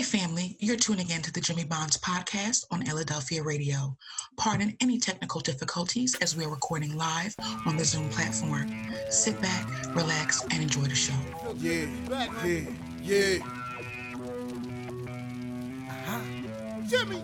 Hey, 0.00 0.18
family, 0.18 0.56
you're 0.60 0.78
tuning 0.78 1.10
in 1.10 1.20
to 1.20 1.30
the 1.30 1.42
Jimmy 1.42 1.64
Bonds 1.64 1.98
podcast 1.98 2.64
on 2.70 2.82
Philadelphia 2.86 3.42
Radio. 3.42 3.98
Pardon 4.38 4.74
any 4.80 4.98
technical 4.98 5.42
difficulties 5.42 6.14
as 6.22 6.34
we're 6.34 6.48
recording 6.48 6.96
live 6.96 7.36
on 7.66 7.76
the 7.76 7.84
Zoom 7.84 8.08
platform. 8.08 8.74
Sit 9.10 9.38
back, 9.42 9.68
relax, 9.94 10.42
and 10.44 10.62
enjoy 10.62 10.84
the 10.84 10.94
show. 10.94 11.12
Yeah, 11.58 11.84
yeah, 12.42 12.62
yeah. 13.02 13.44
Uh-huh. 15.90 16.20
Jimmy. 16.88 17.22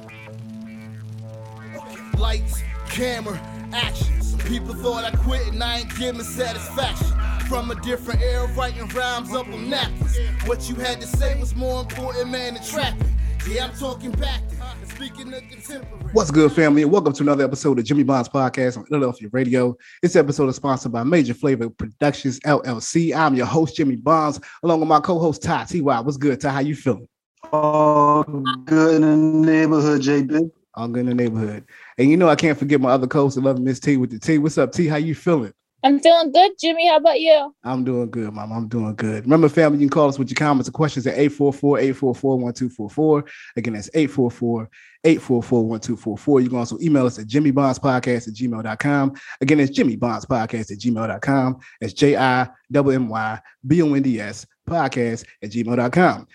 Lights, 2.18 2.62
camera, 2.90 3.40
action. 3.72 4.20
Some 4.20 4.40
people 4.40 4.74
thought 4.74 5.02
I 5.02 5.12
quit 5.12 5.46
and 5.48 5.64
I 5.64 5.78
ain't 5.78 5.96
giving 5.96 6.22
satisfaction. 6.22 7.25
From 7.48 7.70
a 7.70 7.76
different 7.76 8.20
era, 8.22 8.48
writing 8.56 8.88
rhymes 8.88 9.32
up 9.32 9.46
on 9.46 9.70
napkins. 9.70 10.18
What 10.46 10.68
you 10.68 10.74
had 10.74 11.00
to 11.00 11.06
say 11.06 11.38
was 11.38 11.54
more 11.54 11.80
important, 11.80 12.28
man, 12.28 12.54
than 12.54 12.64
trapping. 12.64 13.08
Yeah, 13.48 13.66
I'm 13.66 13.76
talking 13.76 14.10
back 14.10 14.42
then. 14.48 14.88
Speaking 14.88 15.32
of 15.32 15.42
contemporary. 15.48 16.12
What's 16.12 16.32
good, 16.32 16.50
family? 16.50 16.82
And 16.82 16.90
welcome 16.90 17.12
to 17.12 17.22
another 17.22 17.44
episode 17.44 17.78
of 17.78 17.84
Jimmy 17.84 18.02
Bonds 18.02 18.28
Podcast 18.28 18.76
on 18.76 18.84
Philadelphia 18.86 19.28
Radio. 19.30 19.76
This 20.02 20.16
episode 20.16 20.48
is 20.48 20.56
sponsored 20.56 20.90
by 20.90 21.04
Major 21.04 21.34
Flavor 21.34 21.70
Productions 21.70 22.40
LLC. 22.40 23.14
I'm 23.14 23.36
your 23.36 23.46
host, 23.46 23.76
Jimmy 23.76 23.94
Bonds, 23.94 24.40
along 24.64 24.80
with 24.80 24.88
my 24.88 24.98
co-host 24.98 25.40
Ty. 25.40 25.66
Ty, 25.66 25.78
what's 25.78 26.16
good? 26.16 26.40
Ty, 26.40 26.50
how 26.50 26.58
you 26.58 26.74
feeling? 26.74 27.06
All 27.52 28.24
good 28.24 28.96
in 28.96 29.02
the 29.02 29.16
neighborhood, 29.52 30.00
JB. 30.00 30.50
All 30.74 30.88
good 30.88 31.06
in 31.06 31.06
the 31.06 31.14
neighborhood. 31.14 31.64
And 31.96 32.10
you 32.10 32.16
know 32.16 32.28
I 32.28 32.34
can't 32.34 32.58
forget 32.58 32.80
my 32.80 32.90
other 32.90 33.06
co-host, 33.06 33.36
love 33.36 33.60
Miss 33.60 33.78
T 33.78 33.98
with 33.98 34.10
the 34.10 34.18
T. 34.18 34.38
What's 34.38 34.58
up, 34.58 34.72
T? 34.72 34.88
How 34.88 34.96
you 34.96 35.14
feeling? 35.14 35.52
I'm 35.82 36.00
feeling 36.00 36.32
good, 36.32 36.52
Jimmy. 36.58 36.88
How 36.88 36.96
about 36.96 37.20
you? 37.20 37.54
I'm 37.62 37.84
doing 37.84 38.10
good, 38.10 38.32
mom. 38.32 38.50
I'm 38.50 38.66
doing 38.66 38.94
good. 38.96 39.24
Remember, 39.24 39.46
family, 39.48 39.78
you 39.78 39.86
can 39.86 39.90
call 39.90 40.08
us 40.08 40.18
with 40.18 40.30
your 40.30 40.36
comments 40.36 40.68
or 40.68 40.72
questions 40.72 41.06
at 41.06 41.16
844-844-1244. 41.16 43.28
Again, 43.56 43.74
that's 43.74 43.90
844-844-1244. 43.90 46.42
You 46.42 46.48
can 46.48 46.58
also 46.58 46.78
email 46.80 47.06
us 47.06 47.18
at 47.18 47.26
jimmybondspodcast 47.26 48.28
at 48.28 48.34
gmail.com. 48.34 49.14
Again, 49.40 49.60
it's 49.60 49.78
jimmybondspodcast 49.78 50.72
at 50.72 50.78
gmail.com. 50.78 51.58
It's 51.80 51.92
J-I-M-M-Y-B-O-N-D-S 51.92 54.46
podcast 54.68 55.24
at 55.42 55.50
gmail.com. 55.50 56.26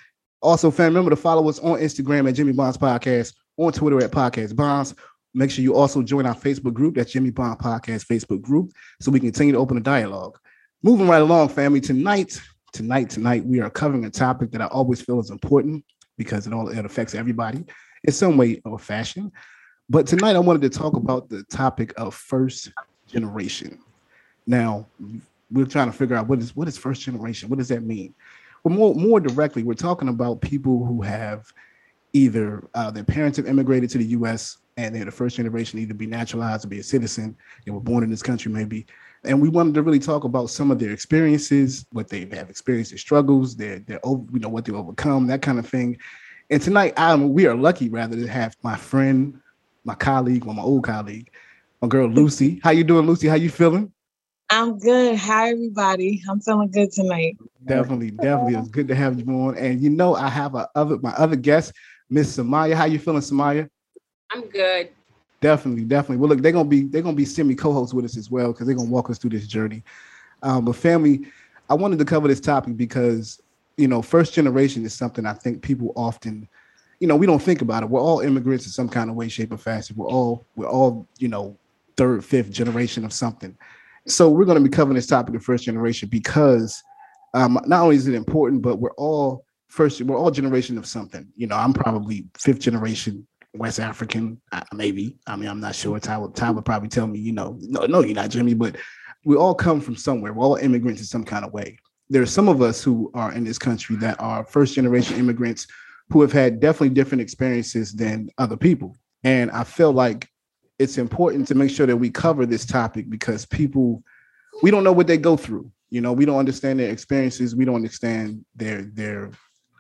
Also, 0.42 0.72
family, 0.72 0.96
remember 0.96 1.12
to 1.12 1.22
follow 1.22 1.48
us 1.50 1.60
on 1.60 1.80
Instagram 1.80 2.30
at 2.30 2.36
Jimmy 2.36 2.54
Bonds 2.54 2.78
Podcast, 2.78 3.34
on 3.58 3.72
Twitter 3.72 4.04
at 4.04 4.12
Podcast 4.12 4.56
Bonds. 4.56 4.96
Make 5.34 5.52
sure 5.52 5.64
you 5.64 5.76
also 5.76 6.02
join 6.02 6.26
our 6.26 6.36
Facebook 6.36 6.74
group, 6.74 6.96
that's 6.96 7.12
Jimmy 7.12 7.30
Bond 7.32 7.60
Podcast 7.60 8.06
Facebook 8.06 8.42
group, 8.42 8.72
so 9.00 9.12
we 9.12 9.20
can 9.20 9.30
continue 9.30 9.54
to 9.54 9.60
open 9.60 9.78
a 9.78 9.82
dialogue. 9.82 10.38
Moving 10.84 11.08
right 11.08 11.22
along, 11.22 11.50
family. 11.50 11.80
Tonight, 11.80 12.42
tonight, 12.74 13.10
tonight, 13.10 13.46
we 13.46 13.62
are 13.62 13.70
covering 13.70 14.06
a 14.06 14.10
topic 14.10 14.52
that 14.52 14.62
I 14.62 14.66
always 14.66 15.02
feel 15.02 15.20
is 15.20 15.30
important 15.30 15.86
because 16.18 16.48
it 16.48 16.54
all 16.54 16.68
it 16.70 16.86
affects 16.86 17.16
everybody 17.16 17.64
in 18.04 18.14
some 18.14 18.36
way 18.36 18.62
or 18.66 18.78
fashion. 18.78 19.32
But 19.90 20.08
tonight, 20.08 20.36
I 20.36 20.40
wanted 20.40 20.62
to 20.64 20.70
talk 20.70 20.96
about 20.96 21.30
the 21.30 21.44
topic 21.44 21.94
of 21.98 22.14
first 22.16 22.72
generation. 23.08 23.80
Now, 24.48 24.88
we're 25.52 25.66
trying 25.66 25.92
to 25.92 25.98
figure 25.98 26.16
out 26.16 26.28
what 26.28 26.40
is 26.40 26.56
what 26.56 26.68
is 26.68 26.78
first 26.78 27.02
generation. 27.02 27.50
What 27.50 27.60
does 27.60 27.70
that 27.70 27.84
mean? 27.84 28.14
Well, 28.64 28.74
more 28.74 28.96
more 28.96 29.20
directly, 29.20 29.64
we're 29.64 29.74
talking 29.76 30.08
about 30.08 30.42
people 30.42 30.86
who 30.86 31.02
have 31.02 31.52
either 32.14 32.68
uh, 32.74 32.92
their 32.92 33.04
parents 33.04 33.38
have 33.38 33.48
immigrated 33.48 33.90
to 33.92 33.98
the 33.98 34.06
U.S. 34.08 34.58
and 34.78 34.96
they're 34.96 35.06
the 35.06 35.12
first 35.12 35.36
generation 35.36 35.78
to 35.78 35.84
either 35.84 35.94
be 35.94 36.08
naturalized 36.08 36.66
or 36.66 36.70
be 36.70 36.80
a 36.80 36.84
citizen. 36.84 37.36
They 37.66 37.72
were 37.72 37.80
born 37.80 38.04
in 38.04 38.10
this 38.10 38.24
country, 38.24 38.52
maybe. 38.52 38.86
And 39.24 39.42
we 39.42 39.50
wanted 39.50 39.76
to 39.76 39.84
really 39.84 40.00
talk 40.00 40.24
about 40.24 40.50
some 40.50 40.72
of 40.72 40.80
their 40.80 40.92
experiences, 40.92 41.86
what 41.92 42.10
they 42.10 42.22
have 42.34 42.50
experienced, 42.50 42.92
their 42.92 42.98
struggles, 42.98 43.56
their 43.56 43.80
their 43.80 44.00
you 44.06 44.40
know 44.40 44.50
what 44.50 44.66
they 44.66 44.74
overcome, 44.74 45.28
that 45.28 45.42
kind 45.42 45.60
of 45.60 45.68
thing. 45.68 45.98
And 46.50 46.62
tonight, 46.62 46.94
I'm 46.98 47.34
we 47.34 47.46
are 47.46 47.56
lucky 47.56 47.90
rather 47.90 48.16
to 48.16 48.28
have 48.28 48.56
my 48.64 48.76
friend, 48.76 49.40
my 49.84 49.96
colleague, 49.96 50.48
or 50.48 50.54
my 50.54 50.64
old 50.64 50.84
colleague, 50.84 51.32
my 51.82 51.88
girl 51.88 52.08
Lucy. 52.08 52.60
How 52.64 52.72
you 52.72 52.84
doing, 52.84 53.06
Lucy? 53.06 53.28
How 53.28 53.36
you 53.36 53.50
feeling? 53.50 53.92
I'm 54.50 54.78
good. 54.80 55.18
Hi, 55.18 55.52
everybody. 55.52 56.22
I'm 56.30 56.42
feeling 56.42 56.72
good 56.72 56.92
tonight. 56.92 57.38
Definitely, 57.64 58.12
definitely. 58.12 58.56
It's 58.56 58.68
good 58.68 58.88
to 58.90 58.96
have 58.96 59.18
you 59.20 59.26
on. 59.34 59.56
And 59.56 59.80
you 59.82 59.90
know, 59.90 60.16
I 60.16 60.30
have 60.30 60.56
a 60.56 60.68
other 60.76 60.98
my 60.98 61.12
other 61.12 61.36
guest, 61.36 61.74
Miss 62.10 62.36
Samaya. 62.36 62.74
How 62.74 62.86
you 62.86 63.00
feeling, 63.00 63.22
Samaya? 63.22 63.70
I'm 64.32 64.48
good. 64.50 64.90
Definitely, 65.42 65.86
definitely. 65.86 66.18
Well, 66.18 66.30
look, 66.30 66.42
they're 66.42 66.52
gonna 66.52 66.70
be 66.70 66.84
they're 66.84 67.02
gonna 67.02 67.16
be 67.16 67.26
semi 67.26 67.56
co-hosts 67.56 67.94
with 67.94 68.06
us 68.06 68.18
as 68.18 68.30
well 68.30 68.52
because 68.52 68.68
they're 68.68 68.76
gonna 68.76 68.90
walk 68.90 69.10
us 69.10 69.18
through 69.18 69.32
this 69.32 69.48
journey. 69.48 69.84
Um, 70.44 70.66
but 70.66 70.76
family, 70.76 71.26
I 71.70 71.74
wanted 71.74 72.00
to 72.00 72.06
cover 72.06 72.28
this 72.28 72.40
topic 72.40 72.78
because 72.78 73.42
you 73.78 73.88
know, 73.88 74.02
first 74.02 74.34
generation 74.34 74.86
is 74.86 74.94
something 74.94 75.26
I 75.26 75.34
think 75.34 75.62
people 75.62 75.94
often, 75.96 76.48
you 77.00 77.08
know, 77.08 77.16
we 77.16 77.26
don't 77.26 77.42
think 77.42 77.62
about 77.62 77.84
it. 77.84 77.90
We're 77.90 78.02
all 78.02 78.20
immigrants 78.20 78.66
in 78.66 78.72
some 78.72 78.90
kind 78.90 79.10
of 79.10 79.16
way, 79.16 79.28
shape, 79.28 79.52
or 79.52 79.58
fashion. 79.58 79.96
We're 79.96 80.08
all 80.08 80.46
we're 80.56 80.70
all 80.70 81.08
you 81.18 81.28
know 81.28 81.58
third, 81.98 82.24
fifth 82.24 82.52
generation 82.52 83.04
of 83.04 83.12
something. 83.12 83.58
So 84.08 84.30
we're 84.30 84.46
going 84.46 84.58
to 84.58 84.64
be 84.64 84.76
covering 84.76 84.96
this 84.96 85.08
topic 85.08 85.36
of 85.36 85.44
first 85.44 85.64
generation 85.64 86.10
because 86.10 86.84
um, 87.34 87.60
not 87.66 87.84
only 87.84 87.96
is 87.96 88.08
it 88.08 88.16
important, 88.16 88.62
but 88.62 88.78
we're 88.78 88.94
all 88.94 89.46
first 89.68 90.02
we're 90.02 90.18
all 90.18 90.32
generation 90.32 90.78
of 90.78 90.86
something. 90.86 91.28
You 91.36 91.48
know, 91.48 91.56
I'm 91.56 91.74
probably 91.74 92.26
fifth 92.38 92.60
generation 92.60 93.26
West 93.54 93.80
African, 93.80 94.42
uh, 94.52 94.64
maybe. 94.74 95.18
I 95.28 95.36
mean, 95.36 95.50
I'm 95.50 95.60
not 95.60 95.76
sure. 95.76 96.00
Ty 96.00 96.18
would 96.18 96.66
probably 96.66 96.90
tell 96.90 97.08
me, 97.08 97.20
you 97.20 97.34
know, 97.34 97.58
no, 97.62 97.86
no, 97.86 98.02
you're 98.02 98.16
not 98.16 98.30
Jimmy, 98.30 98.54
but 98.54 98.78
we 99.26 99.36
all 99.36 99.54
come 99.54 99.82
from 99.82 99.96
somewhere. 99.96 100.34
We're 100.34 100.46
all 100.46 100.56
immigrants 100.56 101.02
in 101.02 101.08
some 101.08 101.24
kind 101.24 101.46
of 101.46 101.54
way. 101.54 101.78
There 102.10 102.22
are 102.22 102.28
some 102.28 102.50
of 102.50 102.62
us 102.62 102.84
who 102.84 103.12
are 103.14 103.32
in 103.34 103.44
this 103.44 103.60
country 103.60 103.96
that 103.98 104.20
are 104.20 104.46
first 104.46 104.76
generation 104.76 105.18
immigrants 105.18 105.68
who 106.10 106.22
have 106.22 106.32
had 106.32 106.60
definitely 106.60 106.90
different 106.90 107.22
experiences 107.22 107.94
than 107.94 108.30
other 108.38 108.58
people. 108.58 108.98
And 109.24 109.52
I 109.52 109.64
feel 109.64 109.92
like 109.94 110.28
it's 110.80 110.98
important 110.98 111.48
to 111.48 111.56
make 111.56 111.70
sure 111.70 111.86
that 111.86 111.96
we 111.96 112.10
cover 112.10 112.46
this 112.46 112.66
topic 112.66 113.10
because 113.10 113.46
people, 113.46 114.04
we 114.62 114.72
don't 114.72 114.84
know 114.84 114.92
what 114.92 115.08
they 115.08 115.18
go 115.18 115.38
through. 115.38 115.72
You 115.90 116.02
know, 116.02 116.14
we 116.14 116.26
don't 116.26 116.40
understand 116.40 116.80
their 116.80 116.92
experiences. 116.92 117.56
We 117.56 117.66
don't 117.66 117.76
understand 117.76 118.44
their 118.56 118.82
their 118.82 119.32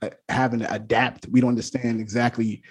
uh, 0.02 0.10
having 0.30 0.60
to 0.60 0.74
adapt. 0.74 1.28
We 1.30 1.42
don't 1.42 1.50
understand 1.50 2.02
exactly 2.02 2.64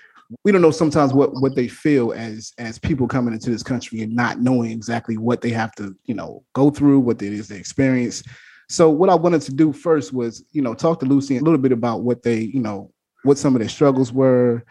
we 0.44 0.52
don't 0.52 0.62
know 0.62 0.70
sometimes 0.70 1.12
what 1.12 1.32
what 1.34 1.54
they 1.56 1.68
feel 1.68 2.12
as 2.12 2.52
as 2.58 2.78
people 2.78 3.08
coming 3.08 3.34
into 3.34 3.50
this 3.50 3.62
country 3.62 4.00
and 4.00 4.14
not 4.14 4.40
knowing 4.40 4.70
exactly 4.70 5.16
what 5.16 5.40
they 5.40 5.50
have 5.50 5.74
to 5.74 5.96
you 6.04 6.14
know 6.14 6.44
go 6.52 6.70
through 6.70 7.00
what 7.00 7.20
it 7.20 7.32
is 7.32 7.48
they 7.48 7.56
experience. 7.56 8.22
So 8.68 8.88
what 8.88 9.10
i 9.10 9.14
wanted 9.14 9.42
to 9.42 9.52
do 9.52 9.72
first 9.72 10.12
was 10.12 10.44
you 10.52 10.62
know 10.62 10.74
talk 10.74 11.00
to 11.00 11.06
lucy 11.06 11.36
a 11.36 11.42
little 11.42 11.58
bit 11.58 11.72
about 11.72 12.02
what 12.02 12.22
they 12.22 12.40
you 12.40 12.60
know 12.60 12.92
what 13.24 13.38
some 13.38 13.54
of 13.54 13.60
their 13.60 13.68
struggles 13.68 14.12
were 14.12 14.64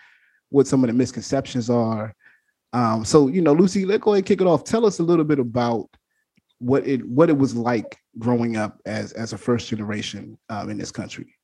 what 0.50 0.68
some 0.68 0.84
of 0.84 0.88
the 0.88 0.94
misconceptions 0.94 1.70
are. 1.70 2.16
Um 2.74 3.04
so 3.04 3.28
you 3.28 3.42
know 3.42 3.54
lucy 3.54 3.86
let's 3.86 4.04
go 4.04 4.12
ahead 4.12 4.20
and 4.20 4.28
kick 4.28 4.42
it 4.42 4.48
off. 4.48 4.64
Tell 4.64 4.86
us 4.86 5.00
a 5.00 5.04
little 5.04 5.26
bit 5.26 5.40
about 5.40 5.90
what 6.60 6.88
it 6.88 7.06
what 7.08 7.30
it 7.30 7.38
was 7.38 7.56
like 7.56 7.98
growing 8.18 8.56
up 8.56 8.80
as 8.86 9.12
as 9.14 9.34
a 9.34 9.38
first 9.38 9.68
generation 9.68 10.38
um, 10.50 10.70
in 10.70 10.78
this 10.78 10.92
country 10.92 11.36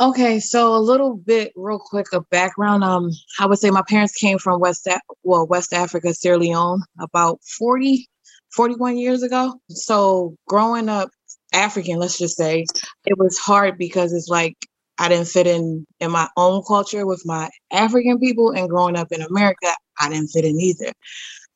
Okay, 0.00 0.40
so 0.40 0.76
a 0.76 0.78
little 0.78 1.16
bit 1.16 1.52
real 1.56 1.80
quick 1.80 2.14
of 2.14 2.30
background. 2.30 2.84
Um, 2.84 3.10
I 3.40 3.48
would 3.48 3.58
say 3.58 3.72
my 3.72 3.82
parents 3.88 4.14
came 4.14 4.38
from 4.38 4.60
West 4.60 4.86
Af- 4.86 5.02
well, 5.24 5.48
West 5.48 5.74
Africa, 5.74 6.14
Sierra 6.14 6.38
Leone, 6.38 6.84
about 7.00 7.40
40, 7.58 8.08
41 8.54 8.98
years 8.98 9.24
ago. 9.24 9.54
So 9.70 10.36
growing 10.48 10.88
up 10.88 11.10
African, 11.52 11.98
let's 11.98 12.20
just 12.20 12.38
say, 12.38 12.70
it 13.06 13.18
was 13.18 13.40
hard 13.40 13.80
because 13.80 14.14
it's 14.14 14.28
like 14.28 14.56
I 15.00 15.10
didn't 15.10 15.30
fit 15.30 15.48
in 15.48 15.86
in 16.00 16.12
my 16.12 16.28
own 16.38 16.62
culture 16.68 17.06
with 17.08 17.24
my 17.26 17.50
African 17.72 18.20
people, 18.20 18.52
and 18.52 18.70
growing 18.70 18.96
up 18.96 19.08
in 19.12 19.22
America, 19.24 19.68
I 20.00 20.10
didn't 20.10 20.28
fit 20.28 20.46
in 20.46 20.60
either. 20.60 20.92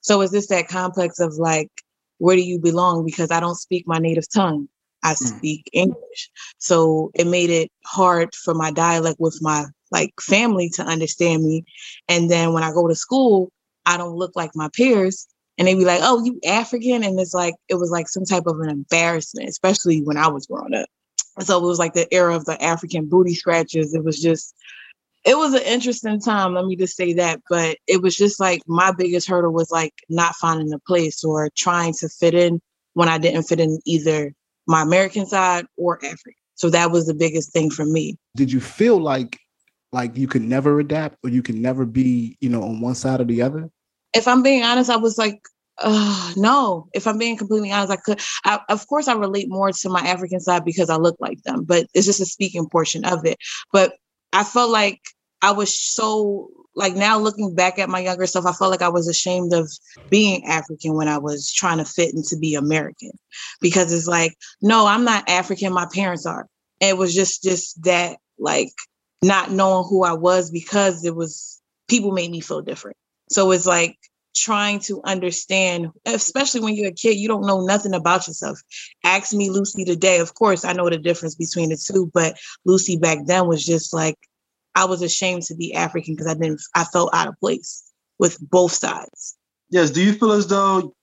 So 0.02 0.22
is 0.22 0.32
this 0.32 0.48
that 0.48 0.68
complex 0.68 1.20
of 1.20 1.34
like, 1.38 1.70
where 2.18 2.36
do 2.36 2.42
you 2.42 2.58
belong? 2.60 3.04
Because 3.06 3.30
I 3.30 3.40
don't 3.40 3.56
speak 3.56 3.84
my 3.86 3.98
native 3.98 4.24
tongue. 4.34 4.68
I 5.02 5.14
mm. 5.14 5.16
speak 5.16 5.68
English. 5.72 6.30
So 6.58 7.10
it 7.14 7.26
made 7.26 7.50
it 7.50 7.70
hard 7.84 8.34
for 8.34 8.54
my 8.54 8.70
dialect 8.70 9.20
with 9.20 9.38
my 9.40 9.66
like 9.90 10.12
family 10.20 10.70
to 10.70 10.82
understand 10.82 11.44
me. 11.44 11.64
And 12.08 12.30
then 12.30 12.52
when 12.52 12.62
I 12.62 12.72
go 12.72 12.88
to 12.88 12.94
school, 12.94 13.50
I 13.84 13.96
don't 13.96 14.16
look 14.16 14.34
like 14.34 14.52
my 14.54 14.68
peers. 14.74 15.26
And 15.58 15.68
they 15.68 15.74
be 15.74 15.84
like, 15.84 16.00
oh, 16.02 16.24
you 16.24 16.40
African? 16.46 17.04
And 17.04 17.20
it's 17.20 17.34
like, 17.34 17.54
it 17.68 17.74
was 17.74 17.90
like 17.90 18.08
some 18.08 18.24
type 18.24 18.46
of 18.46 18.58
an 18.60 18.70
embarrassment, 18.70 19.48
especially 19.48 20.00
when 20.00 20.16
I 20.16 20.28
was 20.28 20.46
growing 20.46 20.74
up. 20.74 20.88
So 21.40 21.58
it 21.58 21.66
was 21.66 21.78
like 21.78 21.92
the 21.92 22.12
era 22.12 22.34
of 22.34 22.46
the 22.46 22.60
African 22.62 23.08
booty 23.08 23.34
scratches. 23.34 23.94
It 23.94 24.02
was 24.02 24.20
just, 24.20 24.54
it 25.24 25.36
was 25.36 25.52
an 25.54 25.62
interesting 25.62 26.20
time. 26.20 26.54
Let 26.54 26.64
me 26.64 26.74
just 26.74 26.96
say 26.96 27.12
that. 27.14 27.40
But 27.50 27.76
it 27.86 28.02
was 28.02 28.16
just 28.16 28.40
like 28.40 28.62
my 28.66 28.92
biggest 28.92 29.28
hurdle 29.28 29.52
was 29.52 29.70
like 29.70 29.94
not 30.08 30.34
finding 30.36 30.72
a 30.72 30.78
place 30.78 31.22
or 31.22 31.50
trying 31.54 31.92
to 32.00 32.08
fit 32.08 32.34
in 32.34 32.60
when 32.94 33.08
I 33.08 33.18
didn't 33.18 33.44
fit 33.44 33.60
in 33.60 33.78
either 33.84 34.32
my 34.66 34.82
American 34.82 35.26
side 35.26 35.66
or 35.76 35.96
African. 35.96 36.34
So 36.54 36.70
that 36.70 36.90
was 36.90 37.06
the 37.06 37.14
biggest 37.14 37.52
thing 37.52 37.70
for 37.70 37.84
me. 37.84 38.16
Did 38.36 38.52
you 38.52 38.60
feel 38.60 38.98
like 38.98 39.38
like 39.92 40.16
you 40.16 40.26
could 40.26 40.42
never 40.42 40.80
adapt 40.80 41.18
or 41.22 41.30
you 41.30 41.42
can 41.42 41.60
never 41.60 41.84
be, 41.84 42.36
you 42.40 42.48
know, 42.48 42.62
on 42.62 42.80
one 42.80 42.94
side 42.94 43.20
or 43.20 43.24
the 43.24 43.42
other? 43.42 43.68
If 44.14 44.26
I'm 44.26 44.42
being 44.42 44.62
honest, 44.62 44.90
I 44.90 44.96
was 44.96 45.18
like, 45.18 45.40
uh, 45.78 46.32
no. 46.36 46.88
If 46.94 47.06
I'm 47.06 47.18
being 47.18 47.36
completely 47.36 47.72
honest, 47.72 47.92
I 47.92 47.96
could. 47.96 48.20
I, 48.44 48.60
of 48.68 48.86
course, 48.86 49.08
I 49.08 49.14
relate 49.14 49.48
more 49.48 49.72
to 49.72 49.88
my 49.88 50.00
African 50.00 50.40
side 50.40 50.64
because 50.64 50.90
I 50.90 50.96
look 50.96 51.16
like 51.18 51.42
them, 51.42 51.64
but 51.64 51.86
it's 51.94 52.06
just 52.06 52.20
a 52.20 52.26
speaking 52.26 52.68
portion 52.68 53.04
of 53.04 53.24
it. 53.24 53.38
But 53.72 53.94
I 54.32 54.44
felt 54.44 54.70
like 54.70 55.00
I 55.40 55.52
was 55.52 55.76
so 55.78 56.48
like 56.74 56.94
now 56.94 57.18
looking 57.18 57.54
back 57.54 57.78
at 57.78 57.88
my 57.88 58.00
younger 58.00 58.26
self, 58.26 58.46
I 58.46 58.52
felt 58.52 58.70
like 58.70 58.82
I 58.82 58.88
was 58.88 59.08
ashamed 59.08 59.52
of 59.52 59.70
being 60.10 60.44
African 60.46 60.94
when 60.94 61.08
I 61.08 61.18
was 61.18 61.52
trying 61.52 61.78
to 61.78 61.84
fit 61.84 62.14
into 62.14 62.36
be 62.38 62.54
American 62.54 63.10
because 63.60 63.92
it's 63.92 64.06
like, 64.06 64.36
no, 64.60 64.86
I'm 64.86 65.04
not 65.04 65.28
African. 65.28 65.72
My 65.72 65.86
parents 65.92 66.26
are. 66.26 66.46
And 66.80 66.90
it 66.90 66.96
was 66.96 67.14
just 67.14 67.42
just 67.42 67.82
that 67.84 68.18
like 68.38 68.72
not 69.22 69.50
knowing 69.50 69.86
who 69.88 70.04
I 70.04 70.12
was 70.12 70.50
because 70.50 71.04
it 71.04 71.14
was 71.14 71.60
people 71.88 72.12
made 72.12 72.30
me 72.30 72.40
feel 72.40 72.62
different. 72.62 72.96
So 73.30 73.50
it's 73.52 73.66
like 73.66 73.96
trying 74.34 74.80
to 74.80 75.00
understand, 75.04 75.90
especially 76.06 76.60
when 76.60 76.74
you're 76.74 76.88
a 76.88 76.92
kid, 76.92 77.18
you 77.18 77.28
don't 77.28 77.46
know 77.46 77.64
nothing 77.64 77.94
about 77.94 78.26
yourself. 78.26 78.60
Ask 79.04 79.34
me 79.34 79.50
Lucy 79.50 79.84
today. 79.84 80.20
Of 80.20 80.34
course, 80.34 80.64
I 80.64 80.72
know 80.72 80.88
the 80.88 80.98
difference 80.98 81.34
between 81.34 81.68
the 81.68 81.76
two, 81.76 82.10
but 82.14 82.36
Lucy 82.64 82.96
back 82.96 83.18
then 83.26 83.46
was 83.46 83.64
just 83.64 83.92
like 83.92 84.16
I 84.74 84.84
was 84.84 85.02
ashamed 85.02 85.42
to 85.44 85.54
be 85.54 85.74
African 85.74 86.14
because 86.14 86.26
I 86.28 86.34
didn't 86.34 86.60
I 86.74 86.84
felt 86.84 87.10
out 87.14 87.28
of 87.28 87.38
place 87.40 87.82
with 88.18 88.38
both 88.50 88.72
sides. 88.72 89.36
Yes. 89.70 89.90
Do 89.90 90.02
you 90.02 90.12
feel 90.12 90.32
as 90.32 90.46
though 90.46 90.94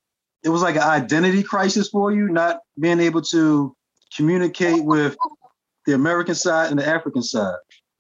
it 0.44 0.50
was 0.50 0.62
like 0.62 0.76
an 0.76 0.84
identity 0.84 1.44
crisis 1.44 1.90
for 1.90 2.12
you, 2.12 2.30
not 2.30 2.60
being 2.80 3.00
able 3.00 3.22
to 3.24 3.76
communicate 4.16 4.84
with 4.84 5.16
the 5.86 5.94
American 5.94 6.36
side 6.36 6.70
and 6.70 6.80
the 6.80 6.88
African 6.88 7.22
side? 7.22 7.56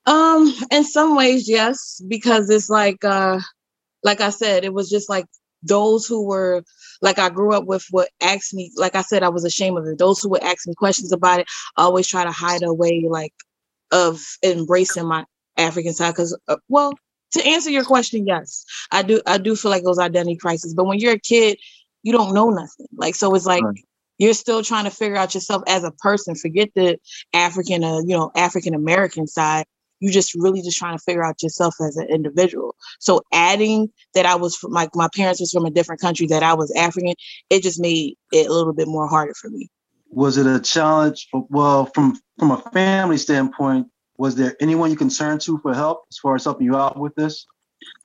Um, 0.06 0.54
in 0.72 0.84
some 0.84 1.16
ways, 1.16 1.50
yes, 1.50 2.02
because 2.08 2.50
it's 2.50 2.70
like 2.70 3.04
uh 3.04 3.40
like 4.04 4.22
I 4.22 4.30
said, 4.30 4.64
it 4.64 4.74
was 4.74 4.90
just 4.90 5.10
like 5.10 5.26
those 5.62 6.06
who 6.08 6.26
were 6.26 6.64
like 7.02 7.20
I 7.20 7.30
grew 7.30 7.54
up 7.54 7.66
with 7.66 7.86
would 7.92 8.08
ask 8.22 8.54
me, 8.54 8.72
like 8.76 8.96
I 8.96 9.02
said, 9.02 9.24
I 9.24 9.30
was 9.30 9.44
ashamed 9.44 9.78
of 9.78 9.86
it. 9.86 9.98
Those 9.98 10.22
who 10.22 10.30
would 10.30 10.44
ask 10.44 10.68
me 10.68 10.74
questions 10.76 11.12
about 11.12 11.42
it, 11.42 11.48
I 11.78 11.84
always 11.84 12.08
try 12.08 12.24
to 12.24 12.32
hide 12.32 12.64
away 12.64 13.06
like 13.10 13.34
of 13.92 14.22
embracing 14.44 15.08
my 15.08 15.26
African 15.60 15.94
side. 15.94 16.16
Cause 16.16 16.38
uh, 16.48 16.58
well, 16.68 16.94
to 17.32 17.46
answer 17.46 17.70
your 17.70 17.86
question, 17.86 18.26
yes, 18.26 18.66
I 18.92 19.04
do 19.04 19.22
I 19.26 19.38
do 19.38 19.56
feel 19.56 19.72
like 19.72 19.84
those 19.84 20.00
identity 20.00 20.38
crisis. 20.38 20.74
But 20.74 20.86
when 20.86 21.00
you're 21.00 21.14
a 21.14 21.20
kid, 21.20 21.60
you 22.04 22.12
don't 22.12 22.34
know 22.34 22.50
nothing. 22.50 22.88
Like 22.96 23.16
so 23.16 23.34
it's 23.36 23.46
like 23.46 23.64
right. 23.64 23.80
you're 24.18 24.34
still 24.34 24.64
trying 24.64 24.86
to 24.86 24.92
figure 24.92 25.18
out 25.18 25.34
yourself 25.34 25.64
as 25.68 25.84
a 25.84 25.92
person. 25.92 26.36
Forget 26.36 26.70
the 26.76 26.98
African 27.34 27.84
uh, 27.84 28.00
you 28.00 28.18
know, 28.18 28.32
African 28.36 28.74
American 28.74 29.28
side 29.28 29.66
you 30.00 30.12
just 30.12 30.34
really 30.36 30.62
just 30.62 30.78
trying 30.78 30.98
to 30.98 31.04
figure 31.04 31.24
out 31.24 31.44
yourself 31.44 31.76
as 31.82 31.98
an 31.98 32.08
individual. 32.10 32.76
So 33.00 33.22
adding 33.34 33.90
that 34.14 34.26
I 34.26 34.36
was 34.36 34.56
from, 34.56 34.72
like 34.72 34.90
my 34.96 35.10
parents 35.14 35.40
was 35.40 35.52
from 35.52 35.66
a 35.66 35.72
different 35.72 36.02
country, 36.02 36.28
that 36.28 36.44
I 36.44 36.54
was 36.54 36.72
African, 36.72 37.14
it 37.50 37.64
just 37.64 37.80
made 37.80 38.16
it 38.32 38.48
a 38.48 38.54
little 38.54 38.74
bit 38.74 38.88
more 38.88 39.08
harder 39.08 39.34
for 39.34 39.50
me. 39.50 39.70
Was 40.12 40.38
it 40.38 40.48
a 40.48 40.60
challenge? 40.60 41.28
Well, 41.34 41.86
from 41.88 42.20
from 42.40 42.52
a 42.52 42.58
family 42.72 43.18
standpoint, 43.18 43.88
was 44.20 44.36
there 44.36 44.56
anyone 44.60 44.92
you 44.92 44.98
can 44.98 45.10
turn 45.10 45.40
to 45.40 45.58
for 45.60 45.74
help 45.74 46.04
as 46.12 46.18
far 46.18 46.36
as 46.36 46.44
helping 46.44 46.66
you 46.66 46.76
out 46.76 47.00
with 47.00 47.16
this? 47.16 47.48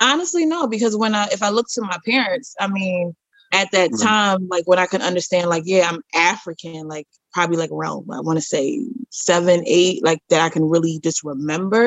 Honestly, 0.01 0.47
no, 0.47 0.69
because 0.69 0.97
when 0.97 1.13
I 1.15 1.27
if 1.33 1.43
I 1.43 1.49
look 1.49 1.67
to 1.75 1.83
my 1.83 1.99
parents, 2.07 2.55
I 2.61 2.69
mean, 2.69 3.17
at 3.53 3.73
that 3.73 3.91
time, 4.01 4.47
like 4.49 4.65
when 4.67 4.79
I 4.79 4.87
could 4.87 5.03
understand, 5.03 5.51
like, 5.51 5.65
yeah, 5.67 5.91
I'm 5.91 6.03
African, 6.15 6.87
like 6.87 7.09
probably 7.33 7.57
like 7.57 7.73
around 7.73 8.07
I 8.13 8.21
want 8.21 8.39
to 8.39 8.45
say 8.45 8.87
seven, 9.11 9.65
eight, 9.67 10.05
like 10.05 10.21
that 10.31 10.41
I 10.41 10.51
can 10.51 10.65
really 10.65 11.01
just 11.03 11.25
remember. 11.25 11.87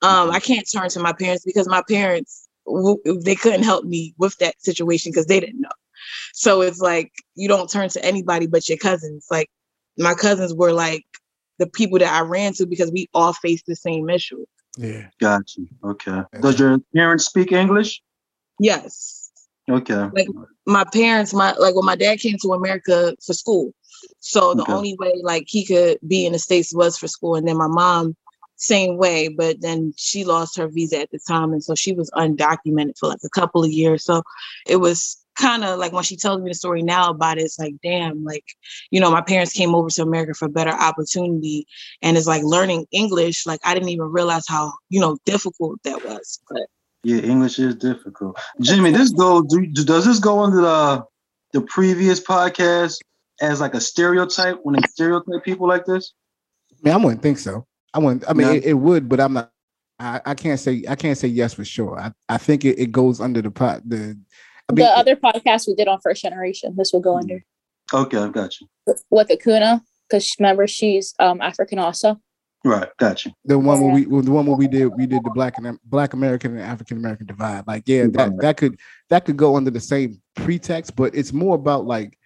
Um, 0.00 0.28
mm-hmm. 0.28 0.30
I 0.36 0.40
can't 0.40 0.66
turn 0.72 0.88
to 0.88 1.00
my 1.00 1.12
parents 1.12 1.44
because 1.44 1.68
my 1.68 1.82
parents 1.86 2.48
they 3.24 3.34
couldn't 3.34 3.64
help 3.64 3.84
me 3.84 4.14
with 4.16 4.36
that 4.38 4.60
situation 4.62 5.12
because 5.12 5.26
they 5.26 5.38
didn't 5.38 5.60
know. 5.60 5.68
So 6.32 6.62
it's 6.62 6.80
like 6.80 7.12
you 7.34 7.46
don't 7.46 7.70
turn 7.70 7.90
to 7.90 8.02
anybody 8.02 8.46
but 8.46 8.70
your 8.70 8.78
cousins. 8.78 9.26
Like 9.30 9.50
my 9.98 10.14
cousins 10.14 10.54
were 10.54 10.72
like 10.72 11.04
the 11.60 11.66
people 11.66 11.98
that 11.98 12.12
I 12.12 12.22
ran 12.22 12.54
to 12.54 12.66
because 12.66 12.90
we 12.90 13.08
all 13.14 13.34
faced 13.34 13.66
the 13.66 13.76
same 13.76 14.10
issue. 14.10 14.44
Yeah. 14.76 15.06
Got 15.20 15.56
you. 15.56 15.68
Okay. 15.84 16.22
Does 16.40 16.58
your 16.58 16.78
parents 16.96 17.26
speak 17.26 17.52
English? 17.52 18.02
Yes. 18.58 19.30
Okay. 19.70 20.08
Like 20.12 20.26
my 20.66 20.84
parents, 20.92 21.32
my 21.34 21.52
like 21.52 21.76
when 21.76 21.84
my 21.84 21.96
dad 21.96 22.18
came 22.18 22.38
to 22.42 22.54
America 22.54 23.14
for 23.24 23.34
school, 23.34 23.72
so 24.20 24.54
the 24.54 24.62
okay. 24.62 24.72
only 24.72 24.96
way 24.98 25.12
like 25.22 25.44
he 25.46 25.64
could 25.64 25.98
be 26.06 26.26
in 26.26 26.32
the 26.32 26.38
States 26.38 26.74
was 26.74 26.96
for 26.96 27.08
school. 27.08 27.36
And 27.36 27.46
then 27.46 27.58
my 27.58 27.68
mom, 27.68 28.16
same 28.56 28.96
way, 28.96 29.28
but 29.28 29.60
then 29.60 29.92
she 29.96 30.24
lost 30.24 30.56
her 30.56 30.66
visa 30.66 31.00
at 31.00 31.10
the 31.10 31.20
time. 31.28 31.52
And 31.52 31.62
so 31.62 31.74
she 31.74 31.92
was 31.92 32.10
undocumented 32.12 32.98
for 32.98 33.08
like 33.08 33.20
a 33.22 33.28
couple 33.28 33.62
of 33.62 33.70
years. 33.70 34.02
So 34.04 34.22
it 34.66 34.76
was 34.76 35.19
kind 35.36 35.64
of 35.64 35.78
like 35.78 35.92
when 35.92 36.04
she 36.04 36.16
tells 36.16 36.40
me 36.40 36.50
the 36.50 36.54
story 36.54 36.82
now 36.82 37.10
about 37.10 37.38
it, 37.38 37.42
it's 37.42 37.58
like, 37.58 37.74
damn, 37.82 38.24
like, 38.24 38.44
you 38.90 39.00
know, 39.00 39.10
my 39.10 39.20
parents 39.20 39.52
came 39.52 39.74
over 39.74 39.90
to 39.90 40.02
America 40.02 40.34
for 40.34 40.48
better 40.48 40.70
opportunity. 40.70 41.66
And 42.02 42.16
it's 42.16 42.26
like 42.26 42.42
learning 42.42 42.86
English, 42.92 43.46
like 43.46 43.60
I 43.64 43.74
didn't 43.74 43.90
even 43.90 44.10
realize 44.10 44.44
how, 44.48 44.72
you 44.88 45.00
know, 45.00 45.18
difficult 45.24 45.82
that 45.84 46.04
was. 46.04 46.40
But 46.48 46.62
yeah, 47.02 47.18
English 47.18 47.58
is 47.58 47.76
difficult. 47.76 48.38
Jimmy, 48.60 48.90
this 48.90 49.10
go 49.10 49.42
do, 49.42 49.66
does 49.66 50.04
this 50.04 50.18
go 50.18 50.40
under 50.40 50.60
the 50.60 51.04
the 51.52 51.62
previous 51.62 52.20
podcast 52.20 52.98
as 53.40 53.60
like 53.60 53.74
a 53.74 53.80
stereotype 53.80 54.60
when 54.62 54.76
they 54.76 54.82
stereotype 54.88 55.44
people 55.44 55.66
like 55.66 55.86
this? 55.86 56.12
I 56.72 56.76
mean, 56.84 56.94
I 56.94 56.96
wouldn't 56.98 57.22
think 57.22 57.38
so. 57.38 57.66
I 57.94 57.98
wouldn't. 57.98 58.24
I 58.28 58.34
mean, 58.34 58.48
it, 58.48 58.64
it, 58.66 58.74
would, 58.74 59.08
but 59.08 59.20
I'm 59.20 59.32
not. 59.32 59.50
I, 59.98 60.20
I 60.24 60.34
can't 60.34 60.60
say. 60.60 60.84
I 60.88 60.94
can't 60.94 61.18
say 61.18 61.28
yes 61.28 61.54
for 61.54 61.64
sure. 61.64 61.98
I, 61.98 62.12
I 62.28 62.38
think 62.38 62.64
it, 62.64 62.78
it 62.78 62.92
goes 62.92 63.20
under 63.20 63.42
the 63.42 63.50
pot. 63.50 63.82
The 63.84 63.96
I 63.96 63.96
mean, 63.96 64.26
the 64.76 64.86
other 64.86 65.16
podcast 65.16 65.66
we 65.66 65.74
did 65.74 65.88
on 65.88 66.00
first 66.00 66.22
generation. 66.22 66.74
This 66.76 66.92
will 66.92 67.00
go 67.00 67.16
under. 67.16 67.44
Okay, 67.92 68.18
I've 68.18 68.32
got 68.32 68.60
you. 68.60 68.68
With 69.10 69.28
Akuna, 69.28 69.80
because 70.08 70.34
remember 70.38 70.66
she's 70.66 71.14
um 71.18 71.40
African 71.40 71.78
also. 71.78 72.20
Right, 72.62 72.88
got 72.98 73.24
you. 73.24 73.32
The 73.46 73.58
one 73.58 73.80
where 73.80 73.94
we, 73.94 74.04
the 74.04 74.30
one 74.30 74.44
where 74.44 74.56
we 74.56 74.68
did, 74.68 74.88
we 74.88 75.06
did 75.06 75.24
the 75.24 75.30
black 75.30 75.56
and 75.56 75.78
black 75.84 76.12
American 76.12 76.52
and 76.52 76.60
African 76.60 76.98
American 76.98 77.26
divide. 77.26 77.66
Like, 77.66 77.84
yeah, 77.86 78.06
that 78.12 78.32
that 78.40 78.56
could 78.58 78.78
that 79.08 79.24
could 79.24 79.36
go 79.38 79.56
under 79.56 79.70
the 79.70 79.80
same 79.80 80.20
pretext, 80.36 80.94
but 80.94 81.14
it's 81.14 81.32
more 81.32 81.54
about 81.54 81.86
like 81.86 82.18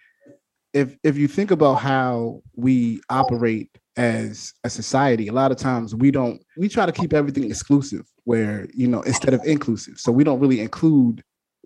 if 0.75 0.97
if 1.03 1.17
you 1.17 1.27
think 1.27 1.51
about 1.51 1.75
how 1.75 2.41
we 2.55 3.01
operate 3.09 3.69
as 3.97 4.53
a 4.65 4.69
society 4.69 5.29
a 5.29 5.31
lot 5.31 5.51
of 5.51 5.57
times 5.57 5.95
we 5.95 6.11
don't 6.11 6.43
we 6.57 6.67
try 6.67 6.85
to 6.85 6.91
keep 6.91 7.13
everything 7.13 7.45
exclusive 7.45 8.05
where 8.25 8.67
you 8.73 8.87
know 8.87 9.01
instead 9.03 9.33
of 9.33 9.41
inclusive 9.45 9.97
so 9.97 10.11
we 10.11 10.23
don't 10.23 10.41
really 10.41 10.59
include 10.59 11.23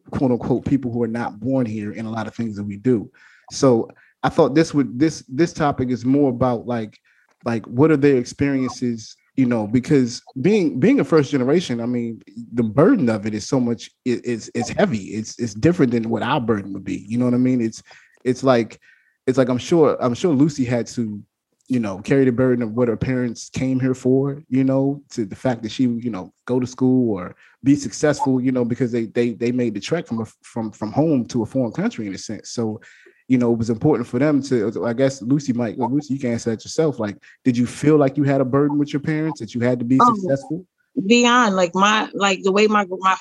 quote 0.09 0.31
unquote 0.31 0.65
people 0.65 0.91
who 0.91 1.03
are 1.03 1.07
not 1.07 1.39
born 1.39 1.65
here 1.65 1.91
in 1.91 2.05
a 2.05 2.11
lot 2.11 2.27
of 2.27 2.35
things 2.35 2.55
that 2.55 2.63
we 2.63 2.77
do. 2.77 3.09
So 3.51 3.89
i 4.23 4.29
thought 4.29 4.55
this 4.55 4.73
would 4.73 4.99
this 4.99 5.23
this 5.27 5.53
topic 5.53 5.89
is 5.89 6.05
more 6.05 6.29
about 6.29 6.67
like 6.67 6.99
like 7.45 7.65
what 7.67 7.91
are 7.91 7.97
their 7.97 8.17
experiences 8.17 9.15
you 9.35 9.45
know 9.45 9.65
because 9.65 10.21
being 10.41 10.79
being 10.79 10.99
a 10.99 11.03
first 11.03 11.31
generation 11.31 11.79
i 11.79 11.85
mean 11.85 12.21
the 12.53 12.63
burden 12.63 13.09
of 13.09 13.25
it 13.25 13.33
is 13.33 13.47
so 13.47 13.59
much 13.59 13.89
it, 14.05 14.21
it's 14.25 14.49
it's 14.53 14.69
heavy. 14.69 15.05
It's 15.15 15.39
it's 15.39 15.53
different 15.53 15.91
than 15.91 16.09
what 16.09 16.23
our 16.23 16.41
burden 16.41 16.73
would 16.73 16.83
be. 16.83 17.05
You 17.07 17.17
know 17.17 17.25
what 17.25 17.33
i 17.33 17.37
mean? 17.37 17.61
It's 17.61 17.81
it's 18.25 18.43
like 18.43 18.79
it's 19.27 19.37
like 19.37 19.49
I'm 19.49 19.57
sure 19.57 19.97
I'm 20.01 20.13
sure 20.13 20.33
Lucy 20.33 20.65
had 20.65 20.87
to, 20.87 21.21
you 21.69 21.79
know, 21.79 21.99
carry 21.99 22.25
the 22.25 22.31
burden 22.31 22.63
of 22.63 22.73
what 22.73 22.87
her 22.87 22.97
parents 22.97 23.49
came 23.49 23.79
here 23.79 23.93
for, 23.93 24.43
you 24.49 24.63
know, 24.63 25.03
to 25.11 25.23
the 25.23 25.35
fact 25.35 25.61
that 25.61 25.71
she, 25.71 25.83
you 25.83 26.09
know, 26.09 26.33
go 26.45 26.59
to 26.59 26.65
school 26.65 27.15
or 27.15 27.35
be 27.63 27.75
successful, 27.75 28.41
you 28.41 28.51
know, 28.51 28.65
because 28.65 28.91
they 28.91 29.05
they 29.05 29.33
they 29.33 29.51
made 29.51 29.75
the 29.75 29.79
trek 29.79 30.07
from 30.07 30.21
a, 30.21 30.25
from 30.41 30.71
from 30.71 30.91
home 30.91 31.25
to 31.27 31.43
a 31.43 31.45
foreign 31.45 31.71
country 31.71 32.07
in 32.07 32.15
a 32.15 32.17
sense. 32.17 32.49
So, 32.49 32.81
you 33.27 33.37
know, 33.37 33.53
it 33.53 33.59
was 33.59 33.69
important 33.69 34.07
for 34.07 34.17
them 34.17 34.41
to. 34.43 34.83
I 34.83 34.93
guess 34.93 35.21
Lucy 35.21 35.53
might. 35.53 35.77
Well, 35.77 35.91
Lucy, 35.91 36.15
you 36.15 36.19
can 36.19 36.31
answer 36.31 36.49
that 36.49 36.65
yourself. 36.65 36.99
Like, 36.99 37.17
did 37.43 37.55
you 37.55 37.67
feel 37.67 37.97
like 37.97 38.17
you 38.17 38.23
had 38.23 38.41
a 38.41 38.45
burden 38.45 38.79
with 38.79 38.91
your 38.91 39.01
parents 39.01 39.39
that 39.39 39.53
you 39.53 39.61
had 39.61 39.77
to 39.77 39.85
be 39.85 39.99
oh, 40.01 40.15
successful? 40.15 40.65
beyond 41.05 41.55
like 41.55 41.73
my 41.75 42.09
like 42.13 42.41
the 42.43 42.51
way 42.51 42.67
my 42.67 42.85
my 42.89 43.17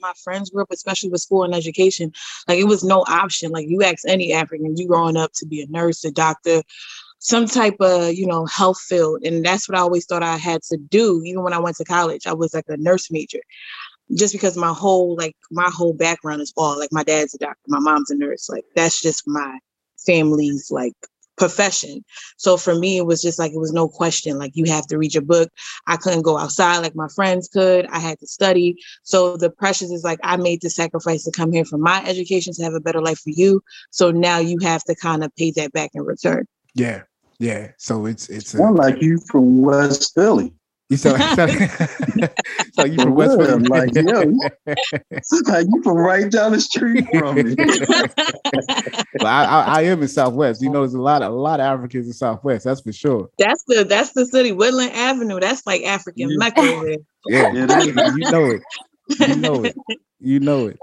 my 0.00 0.12
friends 0.24 0.50
grew 0.50 0.62
up 0.62 0.70
especially 0.72 1.10
with 1.10 1.20
school 1.20 1.44
and 1.44 1.54
education 1.54 2.10
like 2.48 2.58
it 2.58 2.64
was 2.64 2.82
no 2.82 3.04
option 3.06 3.52
like 3.52 3.68
you 3.68 3.82
ask 3.82 4.08
any 4.08 4.32
african 4.32 4.76
you 4.76 4.88
growing 4.88 5.16
up 5.16 5.30
to 5.32 5.46
be 5.46 5.60
a 5.62 5.66
nurse 5.68 6.02
a 6.04 6.10
doctor 6.10 6.62
some 7.20 7.46
type 7.46 7.76
of 7.80 8.12
you 8.14 8.26
know 8.26 8.44
health 8.46 8.80
field 8.80 9.22
and 9.24 9.44
that's 9.44 9.68
what 9.68 9.78
i 9.78 9.80
always 9.80 10.06
thought 10.06 10.22
i 10.22 10.36
had 10.36 10.62
to 10.62 10.76
do 10.76 11.22
even 11.24 11.42
when 11.42 11.52
i 11.52 11.58
went 11.58 11.76
to 11.76 11.84
college 11.84 12.26
i 12.26 12.32
was 12.32 12.52
like 12.54 12.64
a 12.68 12.76
nurse 12.76 13.10
major 13.10 13.40
just 14.16 14.32
because 14.32 14.56
my 14.56 14.72
whole 14.72 15.14
like 15.16 15.36
my 15.50 15.70
whole 15.72 15.92
background 15.92 16.40
is 16.40 16.52
all 16.56 16.78
like 16.78 16.92
my 16.92 17.04
dad's 17.04 17.34
a 17.34 17.38
doctor 17.38 17.60
my 17.68 17.78
mom's 17.78 18.10
a 18.10 18.16
nurse 18.16 18.48
like 18.48 18.64
that's 18.74 19.00
just 19.00 19.22
my 19.28 19.58
family's 20.04 20.70
like 20.70 20.94
profession. 21.40 22.04
So 22.36 22.58
for 22.58 22.74
me, 22.74 22.98
it 22.98 23.06
was 23.06 23.22
just 23.22 23.38
like, 23.38 23.52
it 23.52 23.58
was 23.58 23.72
no 23.72 23.88
question. 23.88 24.38
Like, 24.38 24.52
you 24.54 24.66
have 24.66 24.86
to 24.88 24.98
read 24.98 25.14
your 25.14 25.22
book. 25.22 25.48
I 25.86 25.96
couldn't 25.96 26.22
go 26.22 26.36
outside 26.36 26.78
like 26.78 26.94
my 26.94 27.08
friends 27.08 27.48
could. 27.48 27.86
I 27.86 27.98
had 27.98 28.20
to 28.20 28.26
study. 28.26 28.76
So 29.04 29.38
the 29.38 29.48
pressures 29.50 29.90
is 29.90 30.04
like, 30.04 30.20
I 30.22 30.36
made 30.36 30.60
the 30.60 30.68
sacrifice 30.68 31.24
to 31.24 31.30
come 31.32 31.50
here 31.50 31.64
for 31.64 31.78
my 31.78 32.04
education 32.04 32.52
to 32.52 32.62
have 32.62 32.74
a 32.74 32.80
better 32.80 33.00
life 33.00 33.20
for 33.20 33.30
you. 33.30 33.62
So 33.90 34.10
now 34.10 34.38
you 34.38 34.58
have 34.60 34.84
to 34.84 34.94
kind 34.94 35.24
of 35.24 35.34
pay 35.34 35.50
that 35.52 35.72
back 35.72 35.92
in 35.94 36.02
return. 36.02 36.46
Yeah. 36.74 37.02
Yeah. 37.40 37.72
So 37.78 38.06
it's, 38.06 38.28
it's, 38.28 38.54
a, 38.54 38.62
like 38.62 39.00
you 39.00 39.18
from 39.30 39.62
West 39.62 40.14
Philly. 40.14 40.52
You 40.90 40.96
sound, 40.96 41.22
sound, 41.36 41.50
sound 42.72 42.92
you 42.92 42.96
from 43.00 43.14
West 43.14 43.38
Philly. 43.38 43.62
Like, 43.64 43.94
yo, 43.94 44.02
like 44.66 45.66
you 45.72 45.82
from 45.82 45.96
right 45.96 46.30
down 46.30 46.52
the 46.52 46.60
street 46.60 47.06
from 47.12 47.36
me. 47.36 47.54
well, 49.20 49.26
I, 49.26 49.44
I, 49.44 49.64
I, 49.78 49.82
am 49.82 50.02
in 50.02 50.08
Southwest. 50.08 50.60
You 50.60 50.68
know, 50.68 50.80
there's 50.80 50.94
a 50.94 51.00
lot 51.00 51.22
of 51.22 51.32
a 51.32 51.36
lot 51.36 51.60
of 51.60 51.64
Africans 51.64 52.08
in 52.08 52.12
Southwest. 52.12 52.64
That's 52.64 52.80
for 52.80 52.92
sure. 52.92 53.30
That's 53.38 53.62
the 53.68 53.84
that's 53.84 54.12
the 54.12 54.26
city, 54.26 54.50
Woodland 54.52 54.92
Avenue. 54.92 55.38
That's 55.38 55.64
like 55.64 55.82
African 55.84 56.28
yeah. 56.28 56.36
Mecca. 56.36 56.96
Yeah, 57.26 57.52
Yeah, 57.52 57.66
that 57.66 57.86
is- 57.86 58.16
you 58.16 58.30
know 58.32 58.50
it. 58.50 58.62
You 59.18 59.36
know 59.36 59.64
it. 59.64 59.76
You 60.22 60.38
know 60.38 60.66
it. 60.66 60.78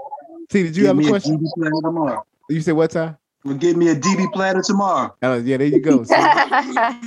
T, 0.48 0.64
did 0.64 0.76
you 0.76 0.82
Give 0.84 0.96
have 0.96 1.06
a 1.06 1.08
question? 1.08 1.38
DB. 1.38 2.22
You 2.50 2.60
said 2.60 2.74
what 2.74 2.90
time? 2.90 3.16
Well, 3.44 3.54
give 3.54 3.76
me 3.76 3.88
a 3.88 3.94
DB 3.94 4.32
platter 4.32 4.62
tomorrow. 4.62 5.14
Oh, 5.22 5.36
yeah, 5.36 5.56
there 5.56 5.66
you 5.66 5.80
go. 5.80 6.02
See, 6.04 6.14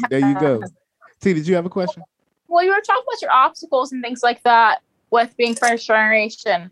there 0.09 0.19
you 0.19 0.39
go. 0.39 0.63
T, 1.19 1.33
did 1.33 1.47
you 1.47 1.55
have 1.55 1.65
a 1.65 1.69
question? 1.69 2.03
well, 2.51 2.63
you 2.63 2.69
were 2.69 2.81
talking 2.81 3.03
about 3.07 3.21
your 3.21 3.31
obstacles 3.31 3.91
and 3.91 4.03
things 4.03 4.21
like 4.21 4.43
that 4.43 4.81
with 5.09 5.35
being 5.37 5.55
first 5.55 5.87
generation. 5.87 6.69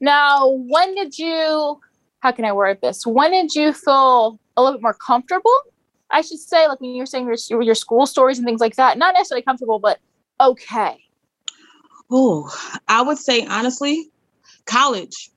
Now, 0.00 0.48
when 0.48 0.94
did 0.94 1.16
you, 1.16 1.80
how 2.20 2.32
can 2.32 2.44
I 2.44 2.52
word 2.52 2.80
this? 2.82 3.06
When 3.06 3.30
did 3.30 3.54
you 3.54 3.72
feel 3.72 4.40
a 4.56 4.62
little 4.62 4.78
bit 4.78 4.82
more 4.82 4.94
comfortable? 4.94 5.56
I 6.10 6.20
should 6.22 6.40
say, 6.40 6.66
like 6.68 6.80
when 6.80 6.90
you 6.90 6.98
were 7.02 7.06
saying 7.06 7.26
your, 7.26 7.62
your 7.62 7.74
school 7.74 8.04
stories 8.06 8.38
and 8.38 8.46
things 8.46 8.60
like 8.60 8.76
that, 8.76 8.98
not 8.98 9.14
necessarily 9.14 9.42
comfortable, 9.42 9.78
but 9.78 10.00
okay. 10.40 10.98
Oh, 12.10 12.50
I 12.88 13.00
would 13.02 13.18
say 13.18 13.46
honestly, 13.46 14.10
college. 14.66 15.30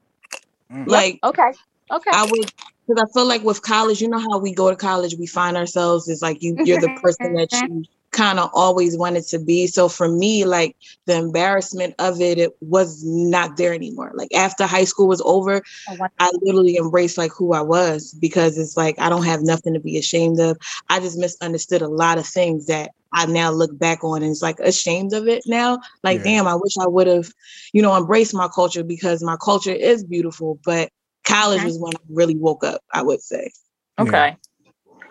Mm. 0.72 0.88
Like 0.88 1.20
Okay. 1.24 1.52
Okay. 1.92 2.12
I 2.12 2.26
would 2.30 2.52
because 2.88 3.04
I 3.04 3.12
feel 3.14 3.28
like 3.28 3.44
with 3.44 3.62
college, 3.62 4.02
you 4.02 4.10
know 4.10 4.20
how 4.20 4.40
we 4.40 4.54
go 4.54 4.70
to 4.70 4.76
college, 4.76 5.16
we 5.20 5.28
find 5.28 5.58
ourselves 5.58 6.08
is 6.08 6.22
like 6.22 6.42
you 6.42 6.60
you're 6.64 6.78
the 6.78 6.90
person 6.90 7.34
that 7.34 7.50
you 7.62 7.84
kind 8.12 8.40
of 8.40 8.50
always 8.54 8.98
wanted 8.98 9.24
to 9.28 9.40
be. 9.40 9.68
So 9.68 9.90
for 9.90 10.08
me, 10.08 10.46
like 10.46 10.76
the 11.06 11.18
embarrassment 11.18 11.96
of 12.00 12.22
it, 12.22 12.38
it 12.38 12.52
was 12.62 13.04
not 13.06 13.58
there 13.58 13.74
anymore. 13.74 14.12
Like 14.16 14.34
after 14.34 14.66
high 14.66 14.86
school 14.86 15.08
was 15.08 15.22
over, 15.26 15.62
oh, 15.88 15.98
I 16.02 16.08
I 16.20 16.32
literally 16.42 16.78
embraced 16.78 17.18
like 17.18 17.32
who 17.38 17.54
I 17.54 17.62
was 17.62 18.14
because 18.22 18.58
it's 18.58 18.78
like 18.78 18.96
I 19.00 19.10
don't 19.10 19.26
have 19.26 19.42
nothing 19.42 19.74
to 19.74 19.80
be 19.80 19.98
ashamed 19.98 20.40
of. 20.40 20.58
I 20.90 21.00
just 21.00 21.18
misunderstood 21.18 21.82
a 21.82 21.88
lot 21.90 22.18
of 22.18 22.26
things 22.26 22.68
that 22.68 22.92
I 23.14 23.26
now 23.26 23.52
look 23.52 23.78
back 23.78 24.04
on 24.04 24.22
and 24.24 24.32
it's 24.32 24.42
like 24.42 24.60
ashamed 24.60 25.14
of 25.14 25.28
it 25.28 25.44
now. 25.46 25.80
Like, 26.04 26.22
Yeah. 26.24 26.24
damn, 26.24 26.48
I 26.48 26.56
wish 26.56 26.74
I 26.80 26.88
would 26.88 27.08
have, 27.08 27.30
you 27.74 27.82
know, 27.82 27.96
embraced 27.98 28.34
my 28.34 28.48
culture 28.48 28.84
because 28.84 29.24
my 29.24 29.38
culture 29.38 29.72
is 29.72 30.04
beautiful. 30.04 30.60
But 30.66 30.90
college 31.26 31.60
Okay. 31.60 31.66
was 31.68 31.80
when 31.80 31.94
I 31.96 32.00
really 32.10 32.36
woke 32.36 32.64
up, 32.64 32.82
I 32.94 33.02
would 33.02 33.22
say. 33.22 33.52
Yeah. 33.98 34.04
Okay. 34.06 34.38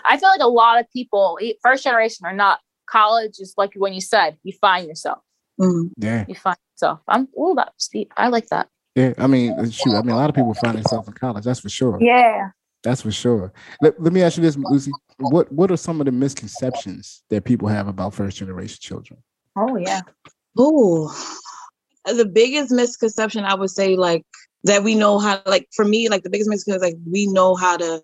I 0.04 0.18
feel 0.18 0.28
like 0.28 0.40
a 0.40 0.46
lot 0.48 0.78
of 0.80 0.90
people, 0.92 1.38
first 1.62 1.84
generation 1.84 2.26
or 2.26 2.32
not, 2.32 2.60
college 2.86 3.36
is 3.38 3.54
like 3.56 3.72
when 3.76 3.92
you 3.94 4.00
said, 4.00 4.36
you 4.42 4.52
find 4.60 4.86
yourself. 4.86 5.18
Mhm. 5.60 5.90
Yeah, 5.98 6.24
You 6.28 6.34
find 6.34 6.56
yourself. 6.74 7.00
I'm, 7.08 7.28
oh, 7.38 7.54
that's 7.54 7.88
deep. 7.88 8.12
I 8.16 8.28
like 8.28 8.48
that. 8.48 8.68
yeah. 8.94 9.14
I 9.18 9.26
mean, 9.26 9.52
uh, 9.52 9.68
shoot. 9.70 9.94
I 9.94 10.02
mean, 10.02 10.10
a 10.10 10.16
lot 10.16 10.28
of 10.28 10.36
people 10.36 10.52
find 10.54 10.76
themselves 10.76 11.08
in 11.08 11.14
college. 11.14 11.44
That's 11.44 11.60
for 11.60 11.68
sure. 11.68 11.98
Yeah. 12.00 12.50
That's 12.82 13.00
for 13.00 13.10
sure. 13.12 13.52
Let, 13.80 14.00
let 14.02 14.12
me 14.12 14.20
ask 14.22 14.36
you 14.36 14.42
this, 14.42 14.56
Lucy. 14.58 14.90
What 15.18 15.50
What 15.50 15.70
are 15.70 15.76
some 15.76 16.00
of 16.00 16.06
the 16.06 16.12
misconceptions 16.12 17.22
that 17.30 17.44
people 17.44 17.66
have 17.68 17.88
about 17.88 18.12
first 18.12 18.36
generation 18.36 18.76
children? 18.80 19.22
Oh, 19.56 19.76
yeah. 19.76 20.02
Oh, 20.58 21.08
the 22.04 22.26
biggest 22.26 22.70
misconception 22.72 23.44
I 23.44 23.54
would 23.54 23.70
say, 23.70 23.96
like 23.96 24.24
that 24.64 24.82
we 24.82 24.94
know 24.94 25.18
how, 25.18 25.40
like 25.46 25.68
for 25.74 25.84
me, 25.84 26.08
like 26.08 26.22
the 26.22 26.30
biggest 26.30 26.50
misconception 26.50 26.84
is 26.84 26.94
like 26.94 27.00
we 27.10 27.26
know 27.26 27.54
how 27.54 27.76
to 27.76 28.02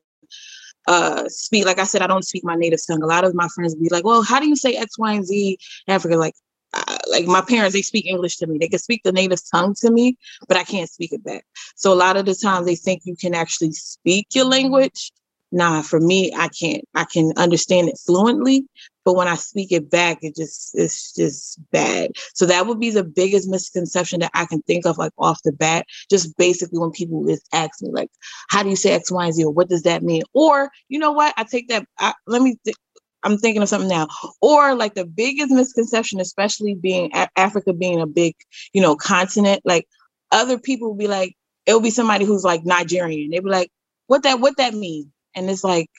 uh 0.86 1.24
speak. 1.28 1.66
Like 1.66 1.78
I 1.78 1.84
said, 1.84 2.02
I 2.02 2.06
don't 2.06 2.24
speak 2.24 2.44
my 2.44 2.54
native 2.54 2.80
tongue. 2.86 3.02
A 3.02 3.06
lot 3.06 3.24
of 3.24 3.34
my 3.34 3.48
friends 3.48 3.74
be 3.74 3.88
like, 3.90 4.04
"Well, 4.04 4.22
how 4.22 4.40
do 4.40 4.48
you 4.48 4.56
say 4.56 4.76
X, 4.76 4.98
Y, 4.98 5.12
and 5.12 5.26
Z 5.26 5.58
in 5.86 5.94
Africa?" 5.94 6.16
Like, 6.16 6.34
uh, 6.72 6.98
like 7.10 7.26
my 7.26 7.40
parents, 7.40 7.74
they 7.74 7.82
speak 7.82 8.06
English 8.06 8.36
to 8.38 8.46
me. 8.46 8.58
They 8.58 8.68
can 8.68 8.78
speak 8.78 9.02
the 9.02 9.12
native 9.12 9.40
tongue 9.50 9.74
to 9.80 9.90
me, 9.90 10.16
but 10.48 10.56
I 10.56 10.64
can't 10.64 10.88
speak 10.88 11.12
it 11.12 11.24
back. 11.24 11.44
So 11.76 11.92
a 11.92 11.94
lot 11.94 12.16
of 12.16 12.26
the 12.26 12.34
times 12.34 12.66
they 12.66 12.76
think 12.76 13.02
you 13.04 13.16
can 13.16 13.34
actually 13.34 13.72
speak 13.72 14.28
your 14.34 14.44
language. 14.44 15.12
Nah, 15.52 15.82
for 15.82 15.98
me, 15.98 16.32
I 16.36 16.48
can't. 16.48 16.84
I 16.94 17.04
can 17.04 17.32
understand 17.36 17.88
it 17.88 17.98
fluently, 18.06 18.66
but 19.10 19.16
when 19.16 19.26
I 19.26 19.34
speak 19.34 19.72
it 19.72 19.90
back, 19.90 20.18
it 20.22 20.36
just 20.36 20.70
it's 20.72 21.12
just 21.12 21.58
bad. 21.72 22.12
So 22.32 22.46
that 22.46 22.68
would 22.68 22.78
be 22.78 22.90
the 22.90 23.02
biggest 23.02 23.48
misconception 23.48 24.20
that 24.20 24.30
I 24.34 24.44
can 24.44 24.62
think 24.62 24.86
of, 24.86 24.98
like 24.98 25.10
off 25.18 25.42
the 25.42 25.50
bat. 25.50 25.84
Just 26.08 26.36
basically 26.36 26.78
when 26.78 26.92
people 26.92 27.26
just 27.26 27.42
ask 27.52 27.82
me, 27.82 27.90
like, 27.90 28.08
"How 28.50 28.62
do 28.62 28.70
you 28.70 28.76
say 28.76 28.92
X, 28.92 29.10
Y, 29.10 29.24
and 29.24 29.34
Z?" 29.34 29.42
or 29.42 29.50
"What 29.50 29.68
does 29.68 29.82
that 29.82 30.04
mean?" 30.04 30.22
Or 30.32 30.70
you 30.88 31.00
know 31.00 31.10
what? 31.10 31.34
I 31.36 31.42
take 31.42 31.66
that. 31.70 31.86
I, 31.98 32.14
let 32.28 32.40
me. 32.40 32.56
Th- 32.64 32.76
I'm 33.24 33.36
thinking 33.36 33.62
of 33.62 33.68
something 33.68 33.88
now. 33.88 34.06
Or 34.40 34.76
like 34.76 34.94
the 34.94 35.04
biggest 35.04 35.50
misconception, 35.50 36.20
especially 36.20 36.76
being 36.76 37.10
A- 37.12 37.28
Africa 37.36 37.72
being 37.72 38.00
a 38.00 38.06
big, 38.06 38.36
you 38.72 38.80
know, 38.80 38.94
continent. 38.94 39.60
Like 39.64 39.88
other 40.30 40.56
people 40.56 40.90
will 40.90 40.96
be 40.96 41.08
like, 41.08 41.34
it 41.66 41.72
will 41.72 41.80
be 41.80 41.90
somebody 41.90 42.24
who's 42.26 42.44
like 42.44 42.64
Nigerian. 42.64 43.30
They'd 43.30 43.42
be 43.42 43.50
like, 43.50 43.72
"What 44.06 44.22
that? 44.22 44.38
What 44.38 44.56
that 44.58 44.72
mean?" 44.72 45.10
And 45.34 45.50
it's 45.50 45.64
like, 45.64 45.90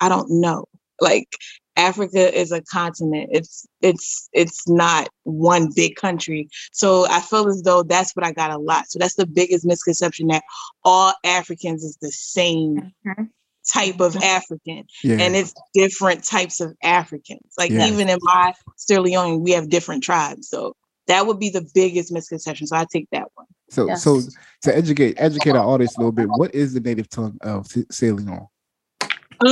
I 0.00 0.08
don't 0.08 0.40
know. 0.40 0.64
Like 1.00 1.28
Africa 1.76 2.38
is 2.38 2.52
a 2.52 2.62
continent. 2.62 3.28
It's 3.32 3.66
it's 3.82 4.28
it's 4.32 4.68
not 4.68 5.08
one 5.24 5.70
big 5.74 5.96
country. 5.96 6.48
So 6.72 7.06
I 7.08 7.20
feel 7.20 7.48
as 7.48 7.62
though 7.62 7.82
that's 7.82 8.12
what 8.16 8.24
I 8.24 8.32
got 8.32 8.50
a 8.50 8.58
lot. 8.58 8.90
So 8.90 8.98
that's 8.98 9.14
the 9.16 9.26
biggest 9.26 9.64
misconception 9.66 10.28
that 10.28 10.42
all 10.84 11.12
Africans 11.24 11.84
is 11.84 11.98
the 12.00 12.10
same 12.10 12.92
Mhm. 13.06 13.28
type 13.68 14.00
of 14.00 14.16
African. 14.16 14.84
Yeah, 15.02 15.16
And 15.20 15.36
it's 15.36 15.52
different 15.74 16.24
types 16.24 16.60
of 16.60 16.74
Africans. 16.82 17.52
Like 17.58 17.70
Yeah. 17.72 17.86
even 17.88 18.08
in 18.08 18.18
my 18.22 18.54
Sierra 18.76 19.02
Leone, 19.02 19.42
we 19.42 19.50
have 19.52 19.68
different 19.68 20.02
tribes. 20.02 20.48
So 20.48 20.74
that 21.08 21.26
would 21.26 21.38
be 21.38 21.50
the 21.50 21.68
biggest 21.74 22.10
misconception. 22.12 22.66
So 22.66 22.76
I 22.76 22.86
take 22.90 23.08
that 23.12 23.26
one. 23.34 23.46
so 23.68 23.88
Yes. 23.88 24.02
so 24.04 24.20
to 24.62 24.76
educate 24.76 25.14
educate 25.18 25.50
our 25.50 25.66
audience 25.66 25.96
a 25.96 26.00
little 26.00 26.12
bit, 26.12 26.28
what 26.30 26.54
is 26.54 26.72
the 26.72 26.80
native 26.80 27.08
tongue 27.08 27.36
of 27.42 27.66
Sierra 27.90 28.14
Leone? 28.14 28.46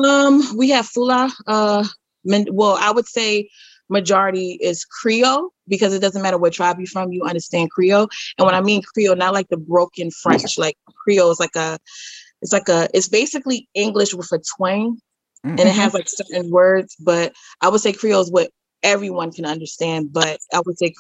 Um, 0.04 0.56
we 0.56 0.70
have 0.70 0.86
Fula. 0.88 1.30
Uh, 1.46 1.82
men, 1.82 1.90
well, 2.24 2.76
I 2.80 2.90
would 2.90 3.06
say 3.06 3.48
majority 3.88 4.58
is 4.60 4.84
Creole 4.84 5.50
because 5.68 5.94
it 5.94 6.00
doesn't 6.00 6.22
matter 6.22 6.38
what 6.38 6.52
tribe 6.52 6.78
you're 6.78 6.86
from, 6.86 7.12
you 7.12 7.22
understand 7.24 7.70
Creole. 7.70 8.08
And 8.38 8.46
when 8.46 8.54
I 8.54 8.60
mean 8.60 8.82
Creole, 8.82 9.16
not 9.16 9.34
like 9.34 9.48
the 9.48 9.56
broken 9.56 10.10
French, 10.10 10.58
like 10.58 10.76
Creole 11.02 11.30
is 11.30 11.40
like 11.40 11.56
a, 11.56 11.78
it's 12.42 12.52
like 12.52 12.68
a, 12.68 12.88
it's 12.92 13.08
basically 13.08 13.68
English 13.74 14.14
with 14.14 14.30
a 14.32 14.40
twang, 14.56 14.98
and 15.42 15.60
it 15.60 15.66
has 15.66 15.88
mm-hmm. 15.88 15.96
like 15.96 16.08
certain 16.08 16.50
words. 16.50 16.96
But 16.98 17.32
I 17.60 17.68
would 17.68 17.80
say 17.80 17.92
Creole 17.92 18.22
is 18.22 18.30
what 18.30 18.50
everyone 18.82 19.32
can 19.32 19.46
understand. 19.46 20.12
But 20.12 20.38
I 20.52 20.60
would 20.64 20.78
say 20.78 20.94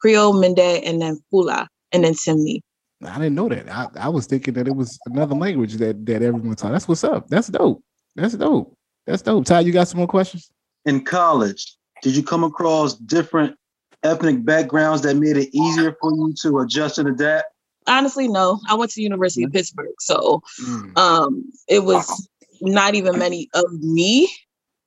Creole, 0.00 0.34
Mende, 0.34 0.82
and 0.84 1.00
then 1.00 1.18
Fula, 1.30 1.68
and 1.92 2.04
then 2.04 2.14
Simni. 2.14 2.60
I 3.04 3.18
didn't 3.18 3.34
know 3.34 3.48
that. 3.48 3.68
I, 3.68 3.88
I 3.98 4.08
was 4.08 4.26
thinking 4.26 4.54
that 4.54 4.68
it 4.68 4.74
was 4.74 4.98
another 5.06 5.34
language 5.34 5.74
that 5.74 6.06
that 6.06 6.22
everyone 6.22 6.54
taught. 6.54 6.72
That's 6.72 6.88
what's 6.88 7.04
up. 7.04 7.28
That's 7.28 7.48
dope. 7.48 7.82
That's 8.14 8.34
dope. 8.34 8.76
That's 9.06 9.22
dope. 9.22 9.44
Ty, 9.44 9.60
you 9.60 9.72
got 9.72 9.88
some 9.88 9.98
more 9.98 10.06
questions? 10.06 10.50
In 10.86 11.04
college, 11.04 11.76
did 12.02 12.14
you 12.16 12.22
come 12.22 12.44
across 12.44 12.94
different 12.94 13.56
ethnic 14.02 14.44
backgrounds 14.44 15.02
that 15.02 15.16
made 15.16 15.36
it 15.36 15.48
easier 15.54 15.96
for 16.00 16.12
you 16.12 16.34
to 16.42 16.58
adjust 16.58 16.98
and 16.98 17.08
adapt? 17.08 17.46
Honestly, 17.86 18.28
no. 18.28 18.60
I 18.68 18.74
went 18.74 18.90
to 18.92 19.02
University 19.02 19.44
of 19.44 19.52
Pittsburgh, 19.52 19.94
so 19.98 20.42
Mm. 20.60 20.98
um 20.98 21.52
it 21.68 21.84
was 21.84 22.28
not 22.60 22.94
even 22.94 23.18
many 23.18 23.48
of 23.54 23.70
me 23.80 24.28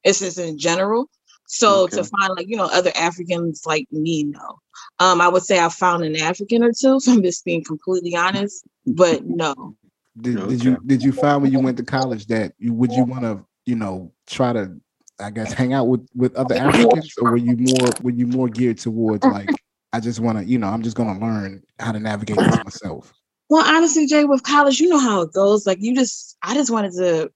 it's 0.04 0.20
just 0.20 0.40
in 0.40 0.58
general. 0.58 1.10
So 1.48 1.88
to 1.88 2.04
find 2.04 2.34
like 2.36 2.48
you 2.50 2.58
know 2.58 2.70
other 2.72 2.92
africans 2.96 3.64
like 3.66 3.88
me 3.92 4.24
no. 4.24 4.60
Um 5.00 5.22
i 5.22 5.28
would 5.28 5.44
say 5.44 5.60
i 5.60 5.70
found 5.70 6.04
an 6.04 6.16
african 6.16 6.64
or 6.64 6.72
two 6.72 7.00
so 7.00 7.12
i'm 7.12 7.24
just 7.24 7.44
being 7.46 7.64
completely 7.64 8.16
honest 8.16 8.66
but 8.86 9.26
no. 9.26 9.76
Did, 10.20 10.48
did 10.50 10.64
you 10.64 10.78
did 10.86 11.04
you 11.04 11.12
find 11.12 11.42
when 11.44 11.52
you 11.52 11.60
went 11.60 11.78
to 11.78 11.84
college 11.84 12.26
that 12.28 12.54
you 12.58 12.74
would 12.74 12.92
you 12.92 13.04
want 13.04 13.24
to 13.24 13.46
you 13.66 13.76
know 13.76 14.12
try 14.26 14.54
to 14.54 14.80
I 15.20 15.32
guess 15.32 15.54
hang 15.54 15.74
out 15.74 15.86
with 15.86 16.08
with 16.16 16.36
other 16.36 16.56
Africans 16.60 17.14
or 17.20 17.32
were 17.32 17.38
you 17.38 17.58
more 17.58 17.90
were 18.02 18.12
you 18.12 18.28
more 18.28 18.50
geared 18.50 18.78
towards 18.78 19.26
like 19.26 19.50
I 19.94 20.00
just 20.00 20.20
want 20.20 20.38
to 20.38 20.46
you 20.46 20.58
know 20.60 20.68
I'm 20.68 20.84
just 20.84 20.96
gonna 20.98 21.20
learn 21.20 21.64
how 21.80 21.92
to 21.92 22.00
navigate 22.00 22.38
this 22.38 22.64
myself. 22.64 23.14
well 23.50 23.66
honestly 23.66 24.06
jay 24.06 24.26
with 24.26 24.44
college 24.44 24.80
you 24.80 24.90
know 24.90 25.00
how 25.00 25.22
it 25.22 25.32
goes 25.34 25.66
like 25.66 25.78
you 25.82 25.96
just 25.96 26.38
i 26.44 26.54
just 26.54 26.70
wanted 26.72 26.92
to 26.94 27.32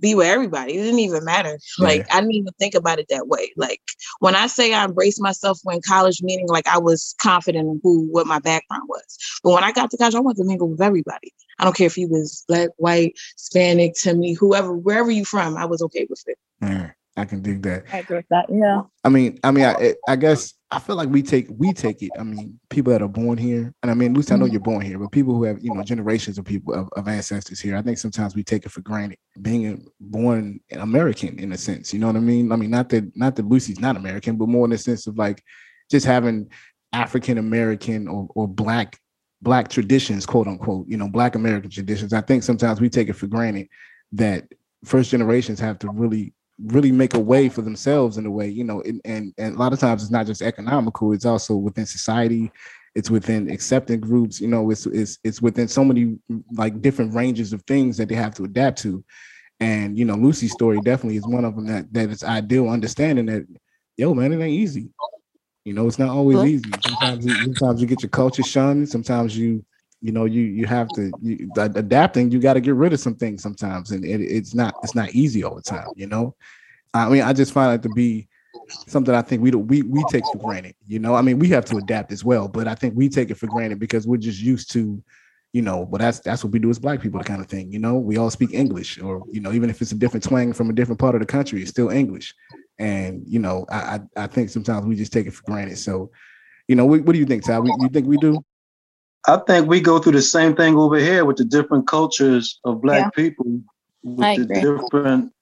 be 0.00 0.14
with 0.14 0.26
everybody. 0.26 0.74
It 0.74 0.82
didn't 0.82 1.00
even 1.00 1.24
matter. 1.24 1.58
Like 1.78 2.06
i 2.10 2.20
didn't 2.20 2.34
even 2.34 2.52
think 2.58 2.74
about 2.74 2.98
it 2.98 3.06
that 3.10 3.28
way. 3.28 3.52
Like 3.56 3.80
when 4.20 4.34
i 4.34 4.46
say 4.46 4.72
i 4.72 4.84
embraced 4.84 5.20
myself 5.20 5.60
when 5.64 5.80
college 5.86 6.22
meaning 6.22 6.48
like 6.48 6.66
i 6.66 6.78
was 6.78 7.14
confident 7.20 7.68
in 7.68 7.80
who 7.82 8.06
what 8.10 8.26
my 8.26 8.38
background 8.38 8.84
was. 8.88 9.18
But 9.44 9.52
when 9.52 9.64
i 9.64 9.72
got 9.72 9.90
to 9.90 9.96
college 9.96 10.14
i 10.14 10.20
wanted 10.20 10.38
to 10.42 10.44
mingle 10.48 10.70
with 10.70 10.80
everybody. 10.80 11.32
I 11.58 11.64
don't 11.64 11.76
care 11.76 11.86
if 11.86 11.98
you 11.98 12.08
was 12.08 12.44
black 12.48 12.70
white 12.76 13.18
hispanic 13.36 13.94
to 14.00 14.14
me 14.14 14.34
whoever 14.34 14.72
wherever 14.72 15.10
you 15.10 15.24
from 15.24 15.56
i 15.56 15.66
was 15.66 15.82
okay 15.82 16.06
with 16.08 16.22
it. 16.26 16.38
Yeah, 16.60 16.92
I 17.16 17.26
can 17.26 17.42
dig 17.42 17.62
that. 17.62 17.84
I 17.92 17.98
agree 17.98 18.16
with 18.16 18.28
that. 18.30 18.46
Yeah. 18.48 18.82
I 19.04 19.10
mean, 19.10 19.38
I 19.44 19.50
mean, 19.50 19.64
I, 19.64 19.94
I 20.08 20.16
guess 20.16 20.54
I 20.70 20.78
feel 20.78 20.96
like 20.96 21.10
we 21.10 21.22
take 21.22 21.46
we 21.50 21.74
take 21.74 22.02
it. 22.02 22.10
I 22.18 22.22
mean, 22.22 22.58
people 22.70 22.90
that 22.92 23.02
are 23.02 23.08
born 23.08 23.36
here, 23.36 23.74
and 23.82 23.90
I 23.90 23.94
mean, 23.94 24.14
Lucy, 24.14 24.32
I 24.32 24.36
know 24.36 24.46
mm-hmm. 24.46 24.52
you're 24.52 24.62
born 24.62 24.80
here, 24.80 24.98
but 24.98 25.12
people 25.12 25.34
who 25.34 25.44
have 25.44 25.62
you 25.62 25.74
know 25.74 25.82
generations 25.82 26.38
of 26.38 26.46
people 26.46 26.72
of, 26.72 26.88
of 26.96 27.08
ancestors 27.08 27.60
here, 27.60 27.76
I 27.76 27.82
think 27.82 27.98
sometimes 27.98 28.34
we 28.34 28.42
take 28.42 28.64
it 28.64 28.70
for 28.70 28.80
granted 28.80 29.18
being 29.42 29.66
a, 29.66 29.76
born 30.00 30.60
American 30.72 31.38
in 31.38 31.52
a 31.52 31.58
sense. 31.58 31.92
You 31.92 31.98
know 31.98 32.06
what 32.06 32.16
I 32.16 32.20
mean? 32.20 32.50
I 32.50 32.56
mean, 32.56 32.70
not 32.70 32.88
that 32.88 33.14
not 33.14 33.36
that 33.36 33.46
Lucy's 33.46 33.80
not 33.80 33.96
American, 33.96 34.36
but 34.36 34.48
more 34.48 34.64
in 34.64 34.70
the 34.70 34.78
sense 34.78 35.06
of 35.06 35.18
like 35.18 35.42
just 35.90 36.06
having 36.06 36.48
African 36.94 37.36
American 37.36 38.08
or 38.08 38.28
or 38.34 38.48
black 38.48 38.98
black 39.42 39.68
traditions, 39.68 40.24
quote 40.24 40.46
unquote. 40.46 40.88
You 40.88 40.96
know, 40.96 41.10
black 41.10 41.34
American 41.34 41.70
traditions. 41.70 42.14
I 42.14 42.22
think 42.22 42.42
sometimes 42.42 42.80
we 42.80 42.88
take 42.88 43.10
it 43.10 43.16
for 43.16 43.26
granted 43.26 43.68
that 44.12 44.44
first 44.86 45.10
generations 45.10 45.60
have 45.60 45.78
to 45.80 45.90
really 45.90 46.32
really 46.66 46.92
make 46.92 47.14
a 47.14 47.20
way 47.20 47.48
for 47.48 47.62
themselves 47.62 48.18
in 48.18 48.26
a 48.26 48.30
way, 48.30 48.48
you 48.48 48.64
know, 48.64 48.80
and, 48.82 49.00
and 49.04 49.32
and 49.38 49.56
a 49.56 49.58
lot 49.58 49.72
of 49.72 49.80
times 49.80 50.02
it's 50.02 50.12
not 50.12 50.26
just 50.26 50.42
economical, 50.42 51.12
it's 51.12 51.26
also 51.26 51.56
within 51.56 51.86
society 51.86 52.52
it's 52.94 53.10
within 53.10 53.50
accepting 53.50 54.00
groups 54.00 54.40
you 54.40 54.48
know 54.48 54.70
it's 54.70 54.86
it's 54.86 55.18
it's 55.24 55.40
within 55.40 55.68
so 55.68 55.84
many 55.84 56.18
like 56.54 56.80
different 56.82 57.14
ranges 57.14 57.52
of 57.52 57.62
things 57.62 57.96
that 57.96 58.08
they 58.08 58.14
have 58.14 58.34
to 58.34 58.44
adapt 58.44 58.78
to. 58.78 59.04
And 59.60 59.98
you 59.98 60.04
know 60.04 60.14
lucy's 60.14 60.52
story 60.52 60.80
definitely 60.80 61.16
is 61.16 61.26
one 61.26 61.44
of 61.44 61.56
them 61.56 61.66
that 61.66 61.92
that 61.92 62.10
is 62.10 62.24
ideal 62.24 62.68
understanding 62.68 63.26
that 63.26 63.46
yo 63.96 64.14
man 64.14 64.32
it 64.32 64.42
ain't 64.42 64.50
easy. 64.50 64.90
You 65.64 65.72
know 65.72 65.86
it's 65.86 65.98
not 65.98 66.10
always 66.10 66.38
easy. 66.44 66.70
Sometimes 66.84 67.24
you, 67.24 67.34
sometimes 67.44 67.80
you 67.80 67.86
get 67.86 68.02
your 68.02 68.10
culture 68.10 68.42
shunned 68.42 68.88
sometimes 68.88 69.36
you 69.36 69.64
you 70.02 70.12
know 70.12 70.26
you 70.26 70.42
you 70.42 70.66
have 70.66 70.88
to 70.88 71.10
you, 71.22 71.48
adapting 71.56 72.30
you 72.30 72.38
got 72.40 72.54
to 72.54 72.60
get 72.60 72.74
rid 72.74 72.92
of 72.92 73.00
some 73.00 73.14
things 73.14 73.42
sometimes 73.42 73.92
and 73.92 74.04
it, 74.04 74.20
it's 74.20 74.54
not 74.54 74.74
it's 74.82 74.94
not 74.94 75.10
easy 75.14 75.42
all 75.44 75.54
the 75.54 75.62
time 75.62 75.88
you 75.96 76.06
know 76.06 76.34
i 76.92 77.08
mean 77.08 77.22
i 77.22 77.32
just 77.32 77.52
find 77.52 77.72
it 77.72 77.82
to 77.82 77.94
be 77.94 78.28
something 78.86 79.14
I 79.14 79.22
think 79.22 79.42
we 79.42 79.50
don't 79.50 79.66
we 79.66 79.82
we 79.82 80.04
take 80.10 80.24
for 80.26 80.38
granted. 80.38 80.74
You 80.86 80.98
know, 80.98 81.14
I 81.14 81.22
mean, 81.22 81.38
we 81.38 81.48
have 81.48 81.64
to 81.66 81.76
adapt 81.76 82.12
as 82.12 82.24
well, 82.24 82.48
but 82.48 82.68
I 82.68 82.74
think 82.74 82.94
we 82.96 83.08
take 83.08 83.30
it 83.30 83.36
for 83.36 83.46
granted 83.46 83.78
because 83.78 84.06
we're 84.06 84.16
just 84.16 84.40
used 84.40 84.70
to, 84.72 85.02
you 85.52 85.62
know, 85.62 85.84
but 85.84 86.00
that's 86.00 86.20
that's 86.20 86.44
what 86.44 86.52
we 86.52 86.58
do 86.58 86.70
as 86.70 86.78
black 86.78 87.00
people, 87.00 87.18
the 87.18 87.24
kind 87.24 87.40
of 87.40 87.48
thing. 87.48 87.72
You 87.72 87.78
know, 87.78 87.96
we 87.96 88.16
all 88.16 88.30
speak 88.30 88.52
English, 88.52 89.00
or 89.00 89.22
you 89.30 89.40
know, 89.40 89.52
even 89.52 89.70
if 89.70 89.80
it's 89.82 89.92
a 89.92 89.96
different 89.96 90.24
twang 90.24 90.52
from 90.52 90.70
a 90.70 90.72
different 90.72 91.00
part 91.00 91.14
of 91.14 91.20
the 91.20 91.26
country, 91.26 91.60
it's 91.60 91.70
still 91.70 91.90
English. 91.90 92.34
And 92.78 93.22
you 93.26 93.38
know, 93.38 93.66
I 93.70 94.00
I, 94.16 94.24
I 94.24 94.26
think 94.26 94.50
sometimes 94.50 94.86
we 94.86 94.96
just 94.96 95.12
take 95.12 95.26
it 95.26 95.34
for 95.34 95.42
granted. 95.44 95.78
So, 95.78 96.10
you 96.68 96.76
know, 96.76 96.86
what, 96.86 97.02
what 97.02 97.12
do 97.12 97.18
you 97.18 97.26
think, 97.26 97.44
Ty? 97.44 97.60
We, 97.60 97.74
you 97.80 97.88
think 97.88 98.06
we 98.06 98.16
do? 98.16 98.44
I 99.26 99.36
think 99.46 99.68
we 99.68 99.80
go 99.80 99.98
through 99.98 100.12
the 100.12 100.22
same 100.22 100.56
thing 100.56 100.76
over 100.76 100.96
here 100.96 101.24
with 101.24 101.36
the 101.36 101.44
different 101.44 101.86
cultures 101.86 102.58
of 102.64 102.82
black 102.82 103.04
yeah. 103.04 103.10
people, 103.24 103.60
with 104.02 104.24
I 104.24 104.36
the 104.36 104.42
agree. 104.42 104.60
different 104.60 105.32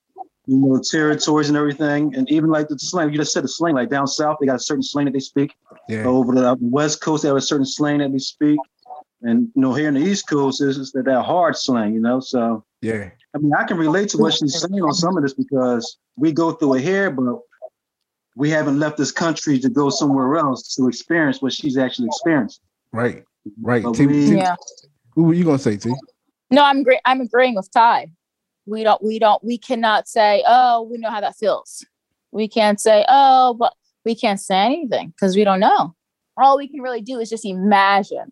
you 0.47 0.59
know, 0.59 0.81
territories 0.91 1.49
and 1.49 1.57
everything. 1.57 2.15
And 2.15 2.31
even 2.31 2.51
like 2.51 2.69
the 2.69 2.79
slang, 2.79 3.11
you 3.11 3.19
just 3.19 3.33
said 3.33 3.45
the 3.45 3.49
slang, 3.49 3.75
like 3.75 3.89
down 3.89 4.07
south, 4.07 4.39
they 4.41 4.47
got 4.47 4.57
a 4.57 4.61
certain 4.61 4.83
slang 4.83 5.07
that 5.07 5.13
they 5.13 5.21
speak. 5.21 5.55
Yeah. 5.89 6.05
Over 6.05 6.35
the 6.35 6.57
west 6.61 7.01
coast, 7.01 7.23
they 7.23 7.29
have 7.29 7.37
a 7.37 7.41
certain 7.41 7.67
slang 7.67 7.99
that 7.99 8.13
they 8.13 8.19
speak. 8.19 8.59
And 9.23 9.49
you 9.55 9.63
know, 9.63 9.75
here 9.75 9.89
in 9.89 9.95
the 9.95 10.01
east 10.01 10.29
coast 10.29 10.61
is, 10.63 10.77
is 10.77 10.93
that, 10.93 11.05
that 11.05 11.23
hard 11.23 11.57
slang, 11.57 11.95
you 11.95 12.01
know. 12.01 12.21
So 12.21 12.65
yeah. 12.83 13.11
I 13.35 13.39
mean, 13.39 13.53
I 13.55 13.65
can 13.65 13.77
relate 13.77 14.09
to 14.11 14.19
what 14.19 14.35
she's 14.35 14.61
saying 14.61 14.83
on 14.83 14.93
some 14.93 15.17
of 15.17 15.23
this 15.23 15.35
because 15.35 15.99
we 16.17 16.33
go 16.33 16.53
through 16.53 16.75
it 16.75 16.83
here, 16.83 17.11
but 17.11 17.39
we 18.35 18.51
haven't 18.51 18.79
left 18.79 18.97
this 18.97 19.13
country 19.13 19.59
to 19.61 19.69
go 19.69 19.89
somewhere 19.91 20.37
else 20.37 20.75
to 20.75 20.89
experience 20.89 21.41
what 21.41 21.53
she's 21.53 21.79
actually 21.79 22.07
experienced. 22.07 22.61
Right. 22.93 23.25
Right. 23.61 23.83
But 23.83 23.95
T, 23.95 24.07
we- 24.07 24.27
T- 24.27 24.37
Yeah. 24.37 24.57
who 25.15 25.25
were 25.25 25.35
you 25.35 25.45
gonna 25.45 25.59
say, 25.59 25.77
T? 25.77 25.93
No, 26.51 26.65
I'm 26.65 26.79
agree- 26.81 27.01
I'm 27.05 27.21
agreeing 27.21 27.55
with 27.55 27.71
Ty. 27.73 28.13
We 28.67 28.83
don't 28.85 29.03
we 29.03 29.19
don't 29.19 29.43
we 29.43 29.59
cannot 29.59 30.09
say, 30.09 30.45
oh, 30.47 30.83
we 30.83 30.99
know 30.99 31.11
how 31.11 31.21
that 31.21 31.37
feels. 31.37 31.85
We 32.33 32.47
can't 32.49 32.81
say, 32.81 33.05
oh, 33.09 33.55
but 33.55 33.75
we 34.05 34.15
can't 34.15 34.41
say 34.41 34.59
anything 34.67 35.09
because 35.09 35.35
we 35.37 35.45
don't 35.45 35.61
know. 35.61 35.95
All 36.37 36.57
we 36.57 36.69
can 36.69 36.81
really 36.81 37.01
do 37.01 37.19
is 37.19 37.29
just 37.29 37.45
imagine, 37.45 38.31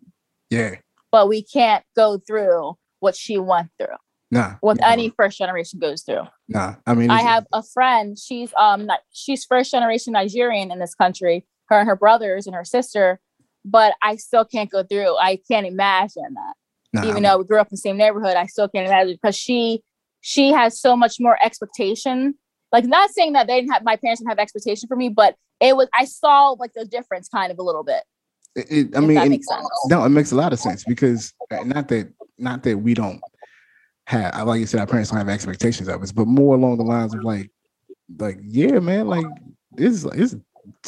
Yeah. 0.49 0.75
but 1.11 1.27
we 1.27 1.43
can't 1.43 1.83
go 1.95 2.17
through 2.17 2.77
what 3.01 3.15
she 3.15 3.37
went 3.37 3.69
through, 3.77 3.95
Nah. 4.31 4.55
what 4.61 4.79
nah, 4.79 4.87
any 4.87 5.09
first 5.09 5.37
generation 5.37 5.79
goes 5.79 6.03
through. 6.03 6.23
Nah. 6.47 6.75
I 6.87 6.93
mean, 6.93 7.09
I 7.11 7.21
have 7.21 7.45
a 7.53 7.61
friend. 7.63 8.17
She's 8.17 8.53
um 8.57 8.89
she's 9.11 9.43
first 9.45 9.71
generation 9.71 10.13
Nigerian 10.13 10.71
in 10.71 10.79
this 10.79 10.95
country. 10.95 11.45
Her 11.67 11.79
and 11.79 11.87
her 11.89 11.95
brothers 11.95 12.47
and 12.47 12.55
her 12.55 12.65
sister, 12.65 13.19
but 13.65 13.93
I 14.01 14.15
still 14.15 14.45
can't 14.45 14.69
go 14.69 14.83
through. 14.83 15.15
I 15.17 15.39
can't 15.49 15.65
imagine 15.67 16.33
that. 16.33 16.53
nah, 16.93 17.03
Even 17.03 17.15
I'm- 17.17 17.23
though 17.23 17.37
we 17.39 17.43
grew 17.45 17.59
up 17.59 17.67
in 17.67 17.71
the 17.73 17.77
same 17.77 17.97
neighborhood, 17.97 18.35
I 18.35 18.45
still 18.47 18.67
can't 18.69 18.87
imagine 18.87 19.17
because 19.21 19.35
she 19.37 19.83
she 20.21 20.51
has 20.51 20.79
so 20.79 20.95
much 20.97 21.15
more 21.19 21.37
expectation. 21.43 22.35
Like 22.71 22.85
not 22.85 23.09
saying 23.11 23.33
that 23.33 23.47
they 23.47 23.59
didn't 23.61 23.71
have 23.73 23.83
my 23.83 23.95
parents 23.95 24.19
didn't 24.21 24.29
have 24.29 24.39
expectation 24.39 24.87
for 24.87 24.95
me, 24.95 25.09
but 25.09 25.35
it 25.59 25.75
was 25.75 25.87
I 25.93 26.05
saw 26.05 26.51
like 26.51 26.73
the 26.73 26.85
difference 26.85 27.27
kind 27.29 27.51
of 27.51 27.57
a 27.59 27.63
little 27.63 27.83
bit. 27.83 28.03
it, 28.55 28.65
it- 28.69 28.97
I 28.97 28.99
mean, 29.01 29.15
that 29.15 29.27
it- 29.27 29.29
makes 29.29 29.47
sense. 29.47 29.67
no, 29.87 30.03
it 30.05 30.09
makes 30.09 30.31
a 30.31 30.35
lot 30.35 30.53
of 30.53 30.59
sense 30.59 30.83
because 30.83 31.33
uh, 31.51 31.63
not 31.63 31.87
that 31.89 32.11
not 32.37 32.63
that 32.63 32.77
we 32.77 32.93
don't 32.93 33.21
have 34.07 34.47
like 34.47 34.59
you 34.59 34.65
said, 34.65 34.79
our 34.79 34.87
parents 34.87 35.09
don't 35.11 35.19
have 35.19 35.29
expectations 35.29 35.87
of 35.87 36.01
us, 36.01 36.11
but 36.11 36.27
more 36.27 36.55
along 36.55 36.77
the 36.77 36.83
lines 36.83 37.13
of 37.13 37.23
like, 37.23 37.51
like 38.17 38.39
yeah, 38.43 38.79
man, 38.79 39.07
like 39.07 39.25
this 39.73 39.93
is 39.93 40.05
it's, 40.05 40.35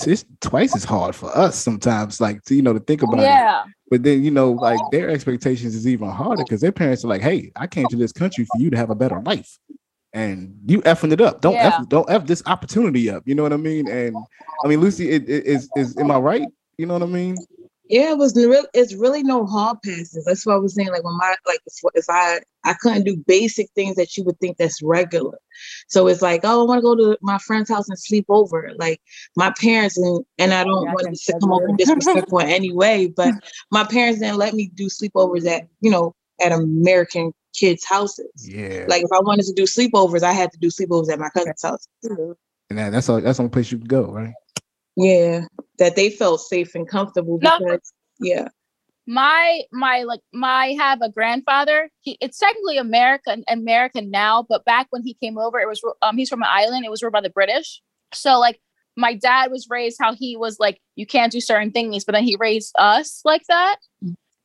it's 0.06 0.26
twice 0.42 0.76
as 0.76 0.84
hard 0.84 1.16
for 1.16 1.36
us 1.38 1.56
sometimes, 1.56 2.20
like 2.22 2.44
to, 2.46 2.56
you 2.56 2.62
know 2.62 2.74
to 2.74 2.80
think 2.80 3.02
about 3.04 3.20
it. 3.20 3.70
But 3.90 4.04
then 4.04 4.24
you 4.24 4.32
know, 4.32 4.52
like 4.52 4.80
their 4.92 5.10
expectations 5.10 5.76
is 5.76 5.86
even 5.88 6.10
harder 6.10 6.44
because 6.44 6.62
their 6.62 6.72
parents 6.72 7.04
are 7.04 7.08
like, 7.08 7.22
"Hey, 7.22 7.52
I 7.56 7.68
came 7.68 7.88
to 7.88 7.96
this 7.98 8.12
country 8.12 8.46
for 8.46 8.58
you 8.60 8.70
to 8.70 8.78
have 8.78 8.90
a 8.90 8.96
better 8.96 9.20
life, 9.22 9.58
and 10.14 10.58
you 10.66 10.82
effing 10.84 11.12
it 11.12 11.22
up. 11.22 11.42
Don't 11.42 11.54
Yeah. 11.54 11.78
f 11.80 11.90
don't 11.90 12.10
f 12.10 12.26
this 12.26 12.42
opportunity 12.46 13.10
up. 13.10 13.24
You 13.26 13.36
know 13.36 13.44
what 13.44 13.54
I 13.54 13.58
mean? 13.58 13.90
And 13.90 14.16
I 14.64 14.68
mean, 14.68 14.80
Lucy, 14.80 15.10
it, 15.10 15.30
it 15.30 15.46
is 15.46 15.70
is 15.76 15.98
am 15.98 16.12
I 16.12 16.18
right? 16.18 16.48
You 16.78 16.86
know 16.86 16.94
what 16.94 17.04
I 17.04 17.08
mean? 17.08 17.36
Yeah, 17.92 18.12
it 18.14 18.20
was 18.20 18.36
real. 18.38 18.66
It's 18.74 18.96
really 18.96 19.24
no 19.24 19.46
hall 19.46 19.78
passes. 19.86 20.26
That's 20.26 20.48
what 20.48 20.56
I 20.56 20.60
was 20.60 20.76
saying. 20.76 20.92
Like 20.92 21.06
when 21.06 21.18
my 21.18 21.36
like 21.48 21.62
if, 21.68 21.76
if 21.96 22.06
I 22.10 22.42
I 22.66 22.74
couldn't 22.76 23.06
do 23.06 23.18
basic 23.28 23.70
things 23.76 23.98
that 23.98 24.18
you 24.18 24.26
would 24.26 24.40
think 24.42 24.58
that's 24.58 24.82
regular. 24.84 25.40
So 25.90 26.08
it's 26.08 26.24
like, 26.24 26.42
oh, 26.46 26.64
I 26.64 26.66
want 26.68 26.80
to 26.80 26.84
go 26.84 26.96
to 26.98 27.20
my 27.24 27.40
friend's 27.40 27.70
house 27.70 27.90
and 27.90 28.00
sleep 28.00 28.28
over. 28.30 28.72
Like 28.80 29.02
my 29.38 29.54
parents 29.62 29.98
and 30.00 30.26
and 30.40 30.54
I 30.56 30.66
don't 30.66 30.88
Yeah, 30.88 30.94
want 30.94 31.08
can 31.08 31.16
to 31.28 31.36
come 31.42 31.54
over 31.54 31.68
tell 31.68 31.78
you. 31.78 31.78
disrespectful 31.78 32.40
in 32.40 32.50
any 32.50 32.74
way, 32.74 33.08
but 33.08 33.36
my 33.72 33.86
parents 33.86 34.22
didn't 34.22 34.38
let 34.40 34.56
me 34.56 34.72
do 34.76 34.88
sleepovers 34.88 35.48
at 35.48 35.68
you 35.82 35.92
know 35.92 36.16
at 36.44 36.54
American 36.54 37.34
kids' 37.56 37.86
houses. 37.86 38.32
Yeah. 38.48 38.86
Like 38.88 39.04
if 39.04 39.12
I 39.14 39.22
wanted 39.22 39.46
to 39.48 39.54
do 39.54 39.64
sleepovers, 39.64 40.24
I 40.24 40.34
had 40.34 40.52
to 40.54 40.60
do 40.60 40.70
sleepovers 40.70 41.12
at 41.12 41.20
my 41.20 41.30
cousin's 41.30 41.64
house. 41.64 41.88
and 42.70 42.80
that, 42.80 42.92
that's 42.92 43.10
all. 43.10 43.22
That's 43.22 43.38
the 43.38 43.44
only 43.44 43.52
place 43.54 43.72
you 43.72 43.80
could 43.80 43.90
go, 43.90 44.12
right? 44.12 44.36
Yeah, 45.02 45.46
that 45.80 45.96
they 45.96 46.12
felt 46.12 46.42
safe 46.42 46.76
and 46.76 46.88
comfortable 46.88 47.40
No. 47.42 47.80
yeah. 48.20 48.50
my 49.08 49.62
my 49.72 50.04
like 50.04 50.20
my 50.32 50.76
have 50.80 51.02
a 51.02 51.10
grandfather. 51.10 51.90
He 52.02 52.18
it's 52.22 52.38
technically 52.38 52.78
american 52.78 53.44
american 53.50 54.12
now 54.12 54.46
but 54.48 54.64
back 54.64 54.88
when 54.92 55.02
he 55.04 55.16
came 55.16 55.40
over 55.40 55.60
it 55.60 55.68
was 55.68 55.82
um 56.04 56.18
he's 56.18 56.30
from 56.30 56.44
an 56.44 56.50
island. 56.52 56.86
It 56.86 56.92
was 56.92 57.02
ruled 57.02 57.14
by 57.14 57.22
the 57.22 57.32
british. 57.32 57.82
So 58.14 58.38
like 58.40 58.60
my 58.96 59.16
dad 59.16 59.50
was 59.50 59.68
raised 59.72 59.98
how 60.00 60.14
he 60.14 60.38
was 60.38 60.58
like 60.60 60.80
you 60.96 61.08
can't 61.08 61.32
do 61.32 61.42
certain 61.42 61.72
things 61.72 62.06
but 62.06 62.12
then 62.14 62.24
he 62.24 62.36
raised 62.40 62.72
us 62.78 63.22
like 63.26 63.44
that. 63.48 63.78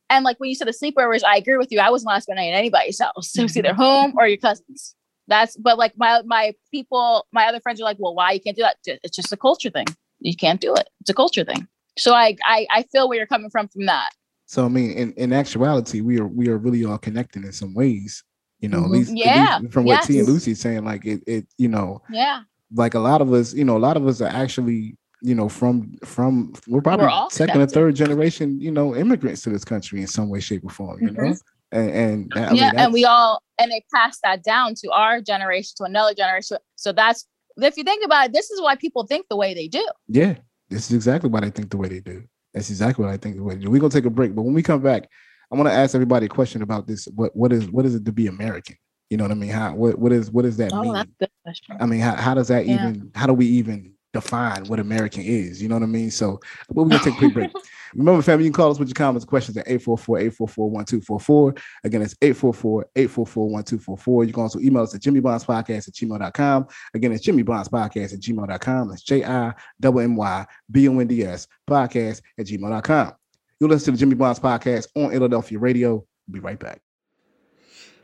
And 0.09 0.23
like 0.25 0.39
when 0.39 0.49
you 0.49 0.55
said 0.55 0.67
the 0.67 0.71
sleepovers 0.71 1.23
i 1.23 1.37
agree 1.37 1.57
with 1.57 1.71
you. 1.71 1.79
I 1.79 1.91
wasn't 1.91 2.07
allowed 2.07 2.15
to 2.15 2.21
spend 2.23 2.37
night 2.37 2.53
at 2.53 2.57
anybody's 2.57 2.99
house. 2.99 3.37
It 3.37 3.43
was 3.43 3.55
either 3.55 3.75
home 3.75 4.13
or 4.17 4.27
your 4.27 4.37
cousins. 4.37 4.95
That's 5.27 5.55
but 5.57 5.77
like 5.77 5.93
my 5.97 6.23
my 6.25 6.53
people 6.71 7.27
my 7.31 7.45
other 7.45 7.59
friends 7.59 7.79
are 7.79 7.83
like 7.83 7.97
well 7.99 8.15
why 8.15 8.31
you 8.31 8.39
can't 8.41 8.57
do 8.57 8.63
that? 8.63 8.77
It's 9.03 9.15
just 9.15 9.31
a 9.31 9.37
culture 9.37 9.69
thing 9.69 9.85
you 10.19 10.35
can't 10.35 10.61
do 10.61 10.73
it 10.75 10.89
it's 11.01 11.09
a 11.09 11.13
culture 11.13 11.43
thing 11.43 11.67
so 11.97 12.13
i 12.13 12.35
i, 12.45 12.67
I 12.71 12.83
feel 12.91 13.07
where 13.07 13.17
you're 13.17 13.27
coming 13.27 13.49
from 13.49 13.67
from 13.67 13.85
that 13.87 14.09
So 14.45 14.63
I 14.65 14.69
mean, 14.69 14.91
in, 14.91 15.11
in 15.13 15.33
actuality, 15.33 15.99
we 16.01 16.19
are 16.21 16.27
we 16.27 16.47
are 16.47 16.57
really 16.57 16.85
all 16.85 16.97
connected 16.97 17.43
in 17.43 17.51
some 17.51 17.73
ways. 17.73 18.23
You 18.61 18.69
know, 18.69 18.79
at 18.85 18.89
Mhm. 18.89 18.91
least, 18.95 19.09
at 19.11 19.17
Yeah, 19.17 19.59
least 19.59 19.73
from 19.73 19.85
what 19.85 20.01
T 20.01 20.17
and 20.19 20.27
yes. 20.27 20.27
Lucy's 20.27 20.61
saying, 20.61 20.85
like 20.85 21.05
it, 21.05 21.21
it, 21.27 21.45
you 21.57 21.67
know, 21.67 22.01
yeah 22.09 22.41
like 22.73 22.93
a 22.95 22.99
lot 22.99 23.21
of 23.21 23.31
us, 23.33 23.53
you 23.53 23.65
know, 23.65 23.77
a 23.77 23.83
lot 23.87 23.97
of 23.97 24.07
us 24.07 24.21
are 24.21 24.29
actually, 24.43 24.95
you 25.21 25.35
know, 25.35 25.49
from 25.49 25.91
from 26.05 26.53
we're 26.67 26.81
probably 26.81 27.07
all 27.07 27.29
second 27.29 27.61
or 27.61 27.67
third 27.67 27.95
generation, 27.95 28.59
you 28.59 28.71
know, 28.71 28.95
immigrants 28.95 29.41
to 29.43 29.49
this 29.49 29.65
country 29.65 29.99
in 30.01 30.07
some 30.07 30.29
way, 30.29 30.39
shape, 30.39 30.63
or 30.65 30.69
form. 30.69 30.99
You 31.01 31.11
know, 31.11 31.35
and 31.71 31.89
and 31.91 32.33
mean, 32.33 32.45
Mm-hmm. 32.45 32.55
yeah 32.55 32.71
and 32.83 32.93
we 32.93 33.03
all 33.05 33.41
and 33.59 33.71
they 33.71 33.83
pass 33.93 34.19
that 34.23 34.43
down 34.43 34.73
to 34.75 34.87
our 34.91 35.19
generation 35.21 35.73
to 35.77 35.83
another 35.83 36.13
generation 36.13 36.57
so 36.75 36.91
that's 36.93 37.25
if 37.65 37.77
you 37.77 37.83
think 37.83 38.05
about 38.05 38.27
it 38.27 38.33
this 38.33 38.51
is 38.51 38.61
why 38.61 38.75
people 38.75 39.05
think 39.05 39.25
the 39.29 39.35
way 39.37 39.53
they 39.53 39.67
do 39.67 39.85
Yeah, 40.07 40.35
this 40.69 40.89
is 40.89 40.93
exactly 40.95 41.29
why 41.29 41.41
they 41.41 41.49
think 41.49 41.69
the 41.69 41.77
way 41.77 41.89
they 41.89 41.99
do. 41.99 42.23
That's 42.53 42.69
exactly 42.69 43.05
what 43.05 43.13
I 43.13 43.17
think 43.17 43.35
the 43.35 43.43
way 43.43 43.55
they 43.55 43.61
do. 43.61 43.69
We're 43.69 43.79
gonna 43.79 43.91
take 43.91 44.05
a 44.05 44.09
break, 44.09 44.35
but 44.35 44.41
when 44.43 44.53
we 44.53 44.63
come 44.63 44.81
back, 44.81 45.09
I 45.51 45.55
want 45.55 45.69
to 45.69 45.73
ask 45.73 45.95
everybody 45.95 46.25
a 46.25 46.29
question 46.29 46.61
about 46.61 46.87
this. 46.87 47.07
What 47.15 47.35
what 47.35 47.53
is 47.53 47.69
what 47.69 47.85
is 47.85 47.95
it 47.95 48.05
to 48.05 48.11
be 48.11 48.27
American? 48.27 48.75
You 49.09 49.17
know 49.17 49.23
what 49.23 49.31
I 49.31 49.35
mean? 49.35 49.49
How 49.49 49.73
what 49.75 49.97
what 49.99 50.11
is 50.11 50.31
what 50.31 50.43
does 50.43 50.57
that 50.57 50.73
oh 50.73 50.81
mean? 50.81 50.93
that's 50.93 51.09
a 51.09 51.15
good 51.19 51.29
question 51.43 51.77
I 51.79 51.85
mean, 51.85 51.99
how, 51.99 52.15
how 52.15 52.33
does 52.33 52.47
that 52.49 52.65
Yeah. 52.65 52.75
even 52.75 53.11
how 53.15 53.27
do 53.27 53.33
we 53.33 53.45
even 53.45 53.93
define 54.13 54.65
what 54.65 54.79
American 54.79 55.23
is? 55.23 55.61
You 55.61 55.69
know 55.69 55.75
what 55.75 55.83
I 55.83 55.87
mean? 55.87 56.11
So 56.11 56.39
we're 56.69 56.85
gonna 56.85 56.99
take 56.99 57.13
a 57.13 57.17
quick 57.17 57.33
break. 57.33 57.51
Remember, 57.95 58.21
family, 58.21 58.45
you 58.45 58.51
can 58.51 58.55
call 58.55 58.71
us 58.71 58.79
with 58.79 58.87
your 58.89 58.95
comments 58.95 59.25
questions 59.25 59.57
at 59.57 59.67
844-844-1244. 59.67 61.59
Again, 61.83 62.01
it's 62.01 62.13
844-844-1244. 62.15 64.27
You 64.27 64.33
can 64.33 64.43
also 64.43 64.59
email 64.59 64.83
us 64.83 64.95
at 64.95 65.01
Jimmy 65.01 65.19
Bonds 65.19 65.43
Podcast 65.45 65.87
at 65.87 65.93
gmail.com. 65.93 66.67
Again, 66.93 67.11
it's 67.11 67.23
Jimmy 67.23 67.43
Bonds 67.43 67.69
Podcast 67.69 68.13
at 68.13 68.19
gmail.com. 68.19 68.89
That's 68.89 69.03
J-I-M-M-Y-B-O-N-D-S 69.03 71.47
podcast 71.69 72.21
at 72.37 72.45
gmail.com. 72.45 73.13
You'll 73.59 73.69
listen 73.69 73.85
to 73.85 73.91
the 73.91 73.97
Jimmy 73.97 74.15
Bonds 74.15 74.39
Podcast 74.39 74.87
on 74.95 75.11
Philadelphia 75.11 75.59
Radio. 75.59 76.05
We'll 76.27 76.33
be 76.33 76.39
right 76.39 76.59
back. 76.59 76.81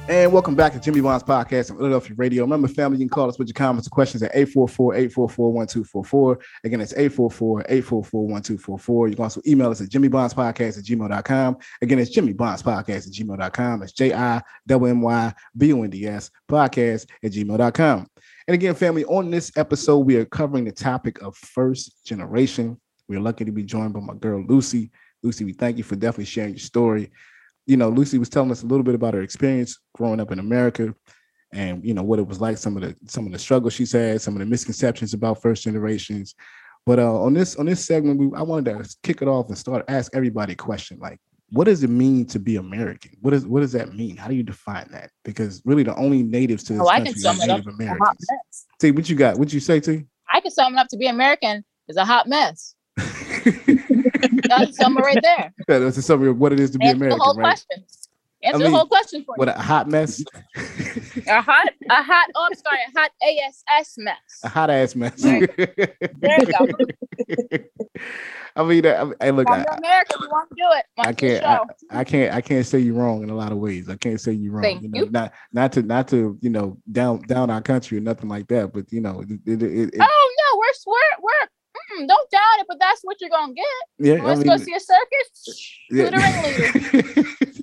And 0.08 0.32
welcome 0.32 0.54
back 0.54 0.72
to 0.72 0.78
Jimmy 0.78 1.00
Bond's 1.00 1.24
podcast 1.24 1.72
on 1.72 1.78
Philadelphia 1.78 2.14
Radio. 2.16 2.44
Remember, 2.44 2.68
family, 2.68 2.98
you 2.98 3.02
can 3.02 3.08
call 3.08 3.28
us 3.28 3.40
with 3.40 3.48
your 3.48 3.54
comments 3.54 3.88
or 3.88 3.90
questions 3.90 4.22
at 4.22 4.32
844-844-1244. 4.36 6.40
Again, 6.62 6.80
it's 6.80 6.92
844-844-1244. 6.92 9.10
You 9.10 9.16
can 9.16 9.24
also 9.24 9.40
email 9.48 9.72
us 9.72 9.80
at 9.80 9.88
jimmybondspodcast 9.88 10.78
at 10.78 10.84
gmail.com. 10.84 11.56
Again, 11.82 11.98
it's 11.98 12.10
Jimmy 12.10 12.34
Bonds 12.34 12.62
Podcast 12.62 13.08
at 13.08 13.14
gmail.com. 13.14 13.82
It's 13.82 13.90
J-I-M-M-Y-B-O-N-D-S 13.94 16.30
podcast 16.48 17.06
at 17.24 17.32
gmail.com. 17.32 18.06
And 18.46 18.54
again, 18.54 18.76
family, 18.76 19.04
on 19.06 19.32
this 19.32 19.50
episode, 19.56 20.06
we 20.06 20.14
are 20.18 20.24
covering 20.24 20.66
the 20.66 20.72
topic 20.72 21.20
of 21.20 21.36
first 21.36 22.06
generation. 22.06 22.80
We're 23.08 23.18
lucky 23.18 23.44
to 23.44 23.50
be 23.50 23.64
joined 23.64 23.94
by 23.94 24.00
my 24.00 24.14
girl, 24.14 24.44
Lucy. 24.46 24.92
Lucy, 25.24 25.44
we 25.44 25.52
thank 25.52 25.78
you 25.78 25.84
for 25.84 25.96
definitely 25.96 26.26
sharing 26.26 26.52
your 26.52 26.60
story 26.60 27.10
you 27.66 27.76
know, 27.76 27.88
Lucy 27.88 28.18
was 28.18 28.28
telling 28.28 28.50
us 28.50 28.62
a 28.62 28.66
little 28.66 28.84
bit 28.84 28.94
about 28.94 29.14
her 29.14 29.22
experience 29.22 29.78
growing 29.94 30.20
up 30.20 30.32
in 30.32 30.38
America 30.38 30.94
and 31.52 31.84
you 31.84 31.94
know 31.94 32.02
what 32.02 32.18
it 32.18 32.26
was 32.26 32.40
like, 32.40 32.58
some 32.58 32.76
of 32.76 32.82
the 32.82 32.96
some 33.06 33.26
of 33.26 33.32
the 33.32 33.38
struggles 33.38 33.72
she's 33.72 33.92
had, 33.92 34.20
some 34.20 34.34
of 34.34 34.40
the 34.40 34.46
misconceptions 34.46 35.14
about 35.14 35.40
first 35.42 35.64
generations. 35.64 36.34
But 36.84 36.98
uh, 36.98 37.20
on 37.20 37.34
this 37.34 37.56
on 37.56 37.66
this 37.66 37.84
segment, 37.84 38.18
we, 38.18 38.36
I 38.36 38.42
wanted 38.42 38.84
to 38.84 38.96
kick 39.02 39.22
it 39.22 39.28
off 39.28 39.48
and 39.48 39.58
start 39.58 39.84
ask 39.88 40.14
everybody 40.14 40.52
a 40.52 40.56
question 40.56 40.98
like, 41.00 41.18
what 41.50 41.64
does 41.64 41.82
it 41.82 41.90
mean 41.90 42.26
to 42.26 42.38
be 42.38 42.56
American? 42.56 43.12
What 43.20 43.32
is 43.32 43.46
what 43.46 43.60
does 43.60 43.72
that 43.72 43.94
mean? 43.94 44.16
How 44.16 44.28
do 44.28 44.34
you 44.34 44.42
define 44.42 44.88
that? 44.90 45.10
Because 45.24 45.62
really, 45.64 45.82
the 45.82 45.96
only 45.96 46.22
natives 46.22 46.64
to 46.64 46.74
this 46.74 46.82
Oh, 46.82 46.88
I 46.88 46.98
country 46.98 47.14
can 47.14 47.22
sum 47.22 47.40
are 47.40 47.44
it. 47.44 47.46
Native 47.48 47.74
Americans. 47.74 48.26
See 48.80 48.90
what 48.90 49.08
you 49.08 49.16
got? 49.16 49.38
What 49.38 49.52
you 49.52 49.60
say, 49.60 49.80
T? 49.80 50.04
I 50.28 50.40
can 50.40 50.50
sum 50.50 50.74
it 50.74 50.78
up 50.78 50.88
to 50.88 50.96
be 50.96 51.06
American 51.06 51.64
is 51.88 51.96
a 51.96 52.04
hot 52.04 52.28
mess. 52.28 52.74
That's 54.48 54.76
sum 54.76 54.96
it 54.98 55.00
right 55.00 55.18
there. 55.22 55.52
That's 55.68 55.96
a 55.96 56.02
summary 56.02 56.30
of 56.30 56.38
what 56.38 56.52
it 56.52 56.60
is 56.60 56.70
to 56.72 56.78
be 56.78 56.86
Answer 56.86 56.96
American, 56.96 57.18
the 57.18 57.24
whole 57.24 57.34
right? 57.34 57.44
question. 57.44 57.84
Answer 58.42 58.58
mean, 58.58 58.70
the 58.70 58.76
whole 58.76 58.86
question 58.86 59.24
for 59.24 59.34
you. 59.36 59.40
What 59.40 59.48
you. 59.48 59.54
a 59.54 59.62
hot 59.62 59.88
mess, 59.88 60.22
A 61.26 61.40
hot, 61.42 61.68
a 61.90 62.02
hot. 62.02 62.28
Oh, 62.34 62.46
I'm 62.50 62.54
sorry, 62.54 62.78
a 62.94 62.98
hot 62.98 63.10
ASS 63.22 63.94
mess. 63.98 64.16
a 64.44 64.48
hot 64.48 64.70
ass 64.70 64.94
mess. 64.94 65.20
There 65.20 65.48
you 65.56 66.46
go. 66.46 66.68
I 68.56 68.62
mean, 68.64 68.86
uh, 68.86 69.12
I, 69.20 69.26
I 69.26 69.30
look, 69.30 69.48
If 69.48 69.54
I, 69.54 69.58
you're 69.58 69.74
American, 69.74 70.22
you 70.22 70.28
want 70.28 70.48
to 70.50 70.54
do 70.54 70.62
it. 70.70 70.84
I 70.98 71.12
can't, 71.12 71.44
I. 71.44 71.60
I 71.90 72.04
can't, 72.04 72.34
I 72.34 72.40
can't 72.40 72.64
say 72.64 72.78
you 72.78 72.94
wrong 72.94 73.22
in 73.22 73.30
a 73.30 73.34
lot 73.34 73.52
of 73.52 73.58
ways. 73.58 73.88
I 73.88 73.96
can't 73.96 74.20
say 74.20 74.32
you 74.32 74.50
wrong. 74.52 74.62
Thank 74.62 74.82
you 74.82 74.88
know, 74.88 75.00
you. 75.04 75.10
not 75.10 75.32
not 75.52 75.72
to 75.72 75.82
not 75.82 76.08
to 76.08 76.38
you 76.40 76.50
know 76.50 76.78
down 76.90 77.20
down 77.22 77.50
our 77.50 77.60
country 77.60 77.98
or 77.98 78.00
nothing 78.00 78.28
like 78.28 78.46
that. 78.48 78.72
But 78.72 78.92
you 78.92 79.00
know, 79.00 79.22
it, 79.22 79.30
it, 79.46 79.62
it, 79.62 79.94
it- 79.94 80.00
Oh 80.00 80.34
no, 80.38 80.58
we're 80.58 80.92
we're 80.92 81.22
we're. 81.22 81.48
Mm, 81.98 82.08
don't 82.08 82.30
doubt 82.30 82.60
it, 82.60 82.66
but 82.68 82.78
that's 82.80 83.00
what 83.02 83.16
you're 83.20 83.30
gonna 83.30 83.52
get. 83.54 83.64
yeah, 83.98 84.24
Let's 84.24 84.40
mean, 84.40 84.48
go 84.48 84.56
see 84.56 84.74
a 84.74 84.80
circus. 84.80 85.78
yeah. 85.90 86.04
Who 86.04 86.10
the 86.10 86.18
ringleader? 86.18 87.62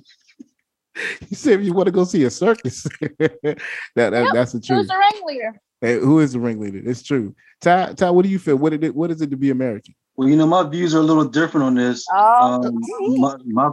you 1.28 1.36
said 1.36 1.64
you 1.64 1.72
want 1.72 1.86
to 1.86 1.92
go 1.92 2.04
see 2.04 2.24
a 2.24 2.30
circus. 2.30 2.84
that, 3.18 3.58
that 3.96 4.12
Yep, 4.12 4.32
that's 4.32 4.52
the 4.52 4.60
truth. 4.60 4.78
Who's 4.78 4.86
truth. 4.86 4.88
the 4.88 4.96
ringleader? 5.16 5.60
Hey, 5.80 5.98
who 5.98 6.20
is 6.20 6.32
the 6.32 6.40
ringleader? 6.40 6.80
It's 6.88 7.02
true. 7.02 7.34
Ty, 7.60 7.92
Ty, 7.94 8.10
what 8.10 8.22
do 8.24 8.28
you 8.28 8.38
feel? 8.38 8.56
What 8.56 8.70
did 8.70 8.84
it? 8.84 8.94
What 8.94 9.10
is 9.10 9.20
it 9.20 9.30
to 9.30 9.36
be 9.36 9.50
American? 9.50 9.94
Well, 10.16 10.28
you 10.28 10.36
know, 10.36 10.46
my 10.46 10.62
views 10.68 10.94
are 10.94 10.98
a 11.00 11.02
little 11.02 11.24
different 11.24 11.64
on 11.66 11.74
this. 11.74 12.06
Oh, 12.12 12.62
Um, 12.64 12.80
my, 13.20 13.36
my 13.44 13.70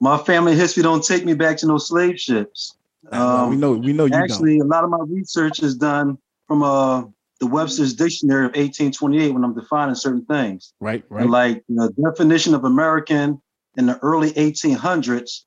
my 0.00 0.18
family 0.18 0.54
history 0.56 0.82
don't 0.82 1.04
take 1.04 1.24
me 1.24 1.34
back 1.34 1.56
to 1.58 1.66
no 1.66 1.78
slave 1.78 2.18
ships. 2.18 2.76
Uh, 3.12 3.46
we 3.48 3.54
Um, 3.54 3.60
know, 3.60 3.72
we 3.72 3.92
know 3.92 4.04
you 4.04 4.10
don't. 4.10 4.22
Actually, 4.22 4.58
a 4.58 4.64
lot 4.64 4.82
of 4.84 4.90
my 4.90 4.98
research 5.06 5.62
is 5.62 5.76
done 5.76 6.18
from 6.48 6.62
uh, 6.62 7.04
the 7.40 7.46
Webster's 7.46 7.94
Dictionary 7.94 8.44
of 8.44 8.50
1828 8.50 9.32
when 9.32 9.44
I'm 9.44 9.54
defining 9.54 9.94
certain 9.94 10.24
things. 10.26 10.72
Right, 10.80 11.02
right. 11.08 11.22
And 11.22 11.30
like 11.30 11.64
the 11.68 11.90
definition 12.04 12.54
of 12.54 12.64
American 12.64 13.40
in 13.76 13.86
the 13.86 13.98
early 14.00 14.30
1800s 14.32 15.44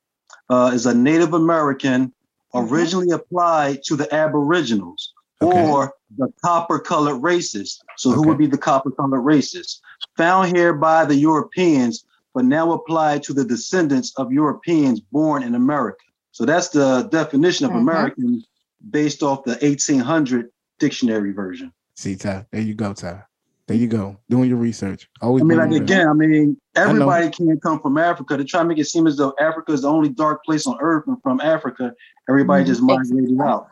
uh, 0.50 0.72
is 0.74 0.86
a 0.86 0.94
Native 0.94 1.32
American 1.32 2.12
Mhm. 2.52 2.70
originally 2.70 3.10
applied 3.10 3.82
to 3.84 3.96
the 3.96 4.12
Aboriginals 4.14 5.12
Okay. 5.42 5.68
or 5.68 5.92
the 6.16 6.28
copper 6.44 6.78
colored 6.78 7.16
races. 7.18 7.80
So 7.96 8.10
who 8.12 8.22
would 8.28 8.38
be 8.38 8.46
the 8.46 8.58
copper 8.58 8.90
colored 8.92 9.20
races? 9.22 9.80
Found 10.16 10.56
here 10.56 10.72
by 10.72 11.04
the 11.04 11.16
Europeans, 11.16 12.04
but 12.34 12.44
now 12.44 12.72
applied 12.72 13.22
to 13.24 13.32
the 13.32 13.44
descendants 13.44 14.12
of 14.16 14.32
Europeans 14.32 15.00
born 15.00 15.42
in 15.42 15.54
America. 15.54 16.04
So 16.32 16.44
that's 16.44 16.68
the 16.68 17.02
definition 17.10 17.66
of 17.66 17.72
Mhm. 17.72 17.80
American 17.80 18.44
based 18.90 19.22
off 19.22 19.44
the 19.44 19.58
1800 19.62 20.50
dictionary 20.78 21.32
version. 21.32 21.72
See, 21.96 22.16
Ty, 22.16 22.46
there 22.50 22.60
you 22.60 22.74
go, 22.74 22.92
Ty. 22.92 23.22
There 23.66 23.76
you 23.76 23.86
go. 23.86 24.18
Doing 24.28 24.48
your 24.50 24.58
research. 24.58 25.08
Always. 25.22 25.42
I 25.42 25.46
mean, 25.46 25.56
like 25.58 25.70
again, 25.70 26.06
I 26.06 26.12
mean, 26.12 26.56
know. 26.76 26.82
everybody 26.82 27.30
can't 27.30 27.62
come 27.62 27.80
from 27.80 27.96
Africa. 27.96 28.36
They 28.36 28.44
try 28.44 28.60
to 28.62 28.68
make 28.68 28.78
it 28.78 28.84
seem 28.86 29.06
as 29.06 29.16
though 29.16 29.32
Africa 29.40 29.72
is 29.72 29.82
the 29.82 29.88
only 29.88 30.10
dark 30.10 30.44
place 30.44 30.66
on 30.66 30.76
earth, 30.80 31.04
and 31.06 31.16
from 31.22 31.40
Africa, 31.40 31.94
everybody 32.28 32.64
Mhm. 32.64 32.66
just 32.66 32.82
migrated 32.82 33.40
out. 33.40 33.68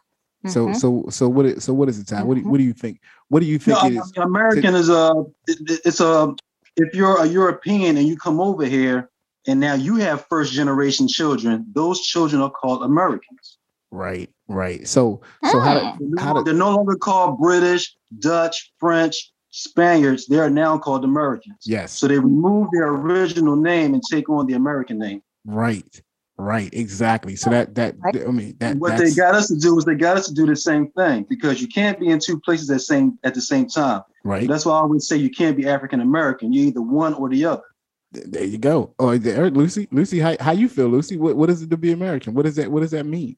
So, 0.47 0.69
Mhm. 0.69 0.77
so, 0.77 1.05
so 1.11 1.29
what? 1.29 1.45
Is, 1.47 1.65
so, 1.65 1.75
what 1.75 1.89
is 1.91 1.99
it, 1.99 2.07
Ty? 2.09 2.23
What 2.23 2.35
do, 2.37 2.41
you, 2.41 2.49
what 2.49 2.57
do 2.59 2.65
you 2.65 2.73
think? 2.73 3.01
What 3.29 3.41
do 3.41 3.47
you 3.47 3.59
think 3.59 3.77
I 3.83 3.87
it 3.89 3.91
mean, 3.91 4.01
is? 4.01 4.13
American 4.17 4.75
is 4.75 4.89
a, 4.89 5.25
it- 5.47 5.81
it's 5.85 6.01
a, 6.01 6.35
if 6.77 6.95
you're 6.95 7.21
a 7.23 7.27
European 7.27 7.99
and 7.99 8.09
you 8.09 8.17
come 8.17 8.41
over 8.41 8.65
here, 8.65 9.11
and 9.47 9.61
now 9.61 9.75
you 9.75 9.97
have 9.97 10.25
first 10.31 10.53
generation 10.55 11.07
children, 11.07 11.67
those 11.75 12.01
children 12.01 12.41
are 12.41 12.51
called 12.51 12.83
Americans. 12.83 13.59
Right, 13.91 14.31
right. 14.49 14.89
So, 14.89 15.21
so 15.51 15.61
how? 15.61 15.93
Hmm. 15.93 15.99
do- 15.99 16.15
How 16.19 16.33
no, 16.33 16.39
did? 16.39 16.47
they're 16.47 16.55
no 16.59 16.75
longer 16.75 16.95
called 16.97 17.39
British, 17.39 17.95
Dutch, 18.19 18.73
French, 18.79 19.33
Spaniards. 19.51 20.27
They 20.27 20.39
are 20.39 20.51
now 20.51 20.79
called 20.79 21.05
Americans. 21.05 21.59
Yes. 21.65 21.93
So 21.93 22.09
they 22.09 22.19
remove 22.19 22.69
their 22.73 22.89
original 22.89 23.57
name 23.57 23.95
and 23.95 24.03
take 24.03 24.29
on 24.29 24.47
the 24.47 24.55
American 24.55 24.99
name. 24.99 25.23
Right, 25.45 26.01
right. 26.39 26.71
Exactly. 26.73 27.37
So 27.37 27.51
that 27.51 27.75
that 27.75 27.95
I 28.05 28.31
mean 28.31 28.57
that 28.61 28.77
what 28.77 28.97
that's 28.97 29.03
they 29.03 29.15
got 29.15 29.35
us 29.35 29.49
to 29.49 29.57
do 29.57 29.77
is 29.79 29.85
they 29.85 29.95
got 29.95 30.17
us 30.17 30.29
to 30.29 30.35
do 30.35 30.47
the 30.47 30.57
same 30.57 30.91
thing 30.93 31.27
because 31.29 31.61
you 31.61 31.69
can't 31.69 31.99
be 32.01 32.09
in 32.09 32.19
two 32.19 32.41
places 32.41 32.71
at 32.71 32.81
same 32.81 33.19
at 33.25 33.35
the 33.35 33.43
same 33.43 33.67
time. 33.67 34.03
right. 34.25 34.49
That's 34.49 34.65
why 34.65 34.73
I 34.73 34.81
always 34.81 35.07
say 35.07 35.17
you 35.17 35.31
can't 35.31 35.57
be 35.57 35.69
African 35.69 36.01
American. 36.01 36.53
You're 36.53 36.67
either 36.67 36.83
one 36.83 37.15
or 37.15 37.29
the 37.29 37.45
other. 37.45 37.65
There 38.13 38.45
you 38.45 38.59
go. 38.59 38.95
Oh, 38.99 39.17
there, 39.17 39.51
Lucy. 39.51 39.89
Lucy, 39.91 40.19
how, 40.19 40.37
how 40.39 40.53
you 40.53 40.69
feel, 40.69 40.89
Lucy? 40.89 41.17
What 41.17 41.37
what 41.37 41.49
is 41.51 41.63
it 41.63 41.71
to 41.71 41.77
be 41.77 41.93
American? 41.93 42.35
What 42.35 42.45
does 42.45 42.57
that 42.57 42.71
What 42.71 42.81
does 42.81 42.91
that 42.91 43.07
mean? 43.07 43.37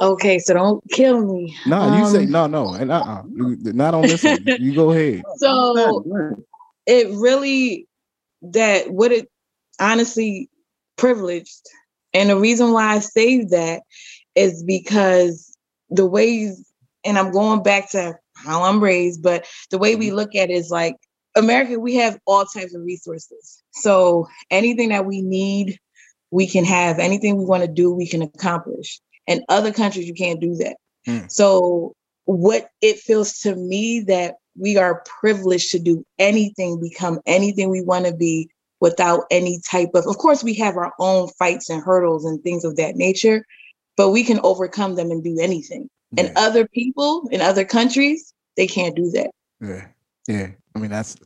Okay, 0.00 0.38
so 0.38 0.54
don't 0.54 0.82
kill 0.90 1.24
me. 1.24 1.56
No, 1.66 1.96
you 1.96 2.04
say 2.06 2.24
Um, 2.24 2.30
no, 2.30 2.46
no, 2.46 2.74
and 2.74 2.90
uh, 2.90 3.00
uh 3.00 3.22
not 3.26 3.94
on 3.94 4.02
this 4.02 4.22
one. 4.22 4.44
You 4.60 4.74
go 4.74 4.90
ahead. 4.92 5.22
So 5.36 6.04
it 6.86 7.08
really 7.10 7.86
that 8.42 8.90
what 8.90 9.12
it 9.12 9.28
honestly 9.78 10.48
privileged. 10.96 11.68
And 12.12 12.30
the 12.30 12.36
reason 12.36 12.72
why 12.72 12.94
I 12.94 12.98
say 12.98 13.44
that 13.44 13.82
is 14.34 14.62
because 14.62 15.56
the 15.88 16.06
ways, 16.06 16.72
and 17.04 17.18
I'm 17.18 17.32
going 17.32 17.62
back 17.62 17.90
to 17.90 18.16
how 18.34 18.62
I'm 18.62 18.82
raised, 18.82 19.22
but 19.22 19.46
the 19.70 19.78
way 19.78 19.96
we 19.96 20.10
look 20.10 20.34
at 20.34 20.50
it 20.50 20.54
is 20.54 20.70
like 20.70 20.96
America, 21.36 21.78
we 21.78 21.94
have 21.96 22.18
all 22.26 22.44
types 22.44 22.74
of 22.74 22.82
resources. 22.82 23.62
So 23.70 24.26
anything 24.50 24.90
that 24.90 25.06
we 25.06 25.22
need, 25.22 25.78
we 26.30 26.46
can 26.46 26.64
have. 26.64 26.98
Anything 26.98 27.36
we 27.36 27.44
want 27.44 27.62
to 27.62 27.68
do, 27.68 27.92
we 27.92 28.06
can 28.06 28.22
accomplish. 28.22 29.00
In 29.26 29.44
other 29.48 29.72
countries, 29.72 30.06
you 30.06 30.14
can't 30.14 30.40
do 30.40 30.54
that. 30.56 30.76
Mm. 31.06 31.30
So 31.30 31.94
what 32.24 32.70
it 32.80 32.98
feels 32.98 33.38
to 33.40 33.54
me 33.54 34.00
that 34.00 34.36
we 34.56 34.76
are 34.76 35.02
privileged 35.20 35.70
to 35.72 35.78
do 35.78 36.04
anything, 36.18 36.80
become 36.80 37.20
anything 37.26 37.70
we 37.70 37.82
want 37.82 38.06
to 38.06 38.14
be 38.14 38.50
without 38.80 39.24
any 39.30 39.60
type 39.70 39.90
of, 39.94 40.06
of 40.06 40.18
course, 40.18 40.42
we 40.42 40.54
have 40.54 40.76
our 40.76 40.92
own 40.98 41.28
fights 41.38 41.68
and 41.70 41.82
hurdles 41.82 42.24
and 42.24 42.42
things 42.42 42.64
of 42.64 42.76
that 42.76 42.96
nature, 42.96 43.44
but 43.96 44.10
we 44.10 44.24
can 44.24 44.40
overcome 44.42 44.94
them 44.94 45.10
and 45.10 45.22
do 45.22 45.38
anything. 45.40 45.88
And 46.16 46.32
other 46.36 46.66
people 46.66 47.28
in 47.30 47.40
other 47.40 47.64
countries, 47.64 48.34
they 48.56 48.66
can't 48.66 48.96
do 48.96 49.10
that. 49.12 49.30
yeah, 49.60 49.86
yeah. 50.26 50.48
I 50.74 50.78
mean, 50.78 50.90
that's 50.90 51.16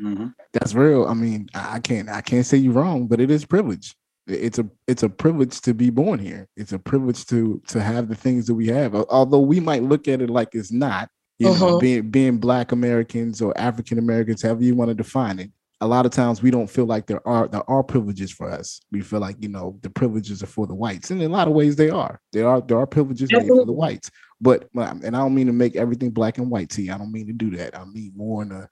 Mhm. 0.00 0.34
that's 0.52 0.74
real. 0.74 1.04
I 1.04 1.14
mean, 1.14 1.48
I 1.54 1.74
I 1.74 1.80
can't 1.80 2.08
I 2.08 2.22
can't 2.22 2.46
say 2.46 2.56
you 2.56 2.72
wrong, 2.72 3.06
but 3.06 3.20
it 3.20 3.30
is 3.30 3.44
privilege. 3.44 3.94
It's 4.26 4.58
a 4.58 4.68
it's 4.86 5.02
a 5.02 5.08
privilege 5.08 5.60
to 5.62 5.74
be 5.74 5.90
born 5.90 6.18
here. 6.18 6.48
It's 6.56 6.72
a 6.72 6.78
privilege 6.78 7.26
to 7.26 7.60
to 7.68 7.80
have 7.82 8.08
the 8.08 8.14
things 8.14 8.46
that 8.46 8.54
we 8.54 8.68
have. 8.68 8.94
Although 8.94 9.40
we 9.40 9.58
might 9.60 9.82
look 9.82 10.06
at 10.08 10.22
it 10.22 10.30
like 10.30 10.50
it's 10.54 10.70
not, 10.72 11.08
you 11.38 11.48
know, 11.48 11.54
Mhm. 11.54 11.80
being 11.80 12.10
being 12.10 12.38
black 12.38 12.70
Americans 12.72 13.42
or 13.42 13.56
African 13.58 13.98
Americans, 13.98 14.42
however 14.42 14.62
you 14.62 14.74
want 14.76 14.90
to 14.90 14.94
define 14.94 15.38
it. 15.40 15.50
A 15.80 15.86
lot 15.88 16.06
of 16.06 16.12
times 16.12 16.40
we 16.40 16.52
don't 16.52 16.70
feel 16.70 16.84
like 16.86 17.08
there 17.08 17.26
are 17.26 17.48
there 17.48 17.68
are 17.68 17.82
privileges 17.82 18.30
for 18.30 18.48
us. 18.48 18.80
We 18.92 19.00
feel 19.00 19.18
like, 19.18 19.36
you 19.40 19.48
know, 19.48 19.76
the 19.82 19.90
privileges 19.90 20.40
are 20.40 20.46
for 20.46 20.68
the 20.68 20.74
whites. 20.76 21.10
And 21.10 21.20
in 21.20 21.28
a 21.28 21.34
lot 21.34 21.48
of 21.48 21.54
ways 21.54 21.74
they 21.74 21.90
are. 21.90 22.20
There 22.32 22.46
are 22.48 22.60
there 22.60 22.78
are 22.78 22.86
privileges 22.86 23.30
for 23.32 23.42
the 23.66 23.72
whites. 23.72 24.08
But 24.40 24.68
um, 24.76 25.00
and 25.04 25.16
I 25.16 25.18
don't 25.18 25.34
mean 25.34 25.48
to 25.48 25.52
make 25.52 25.74
everything 25.74 26.10
black 26.10 26.38
and 26.38 26.48
white 26.48 26.70
T. 26.70 26.90
I 26.90 26.96
don't 26.98 27.10
mean 27.10 27.26
to 27.26 27.32
do 27.32 27.50
that. 27.56 27.76
I 27.76 27.84
mean 27.84 28.12
more 28.14 28.42
in 28.42 28.52
a 28.52 28.68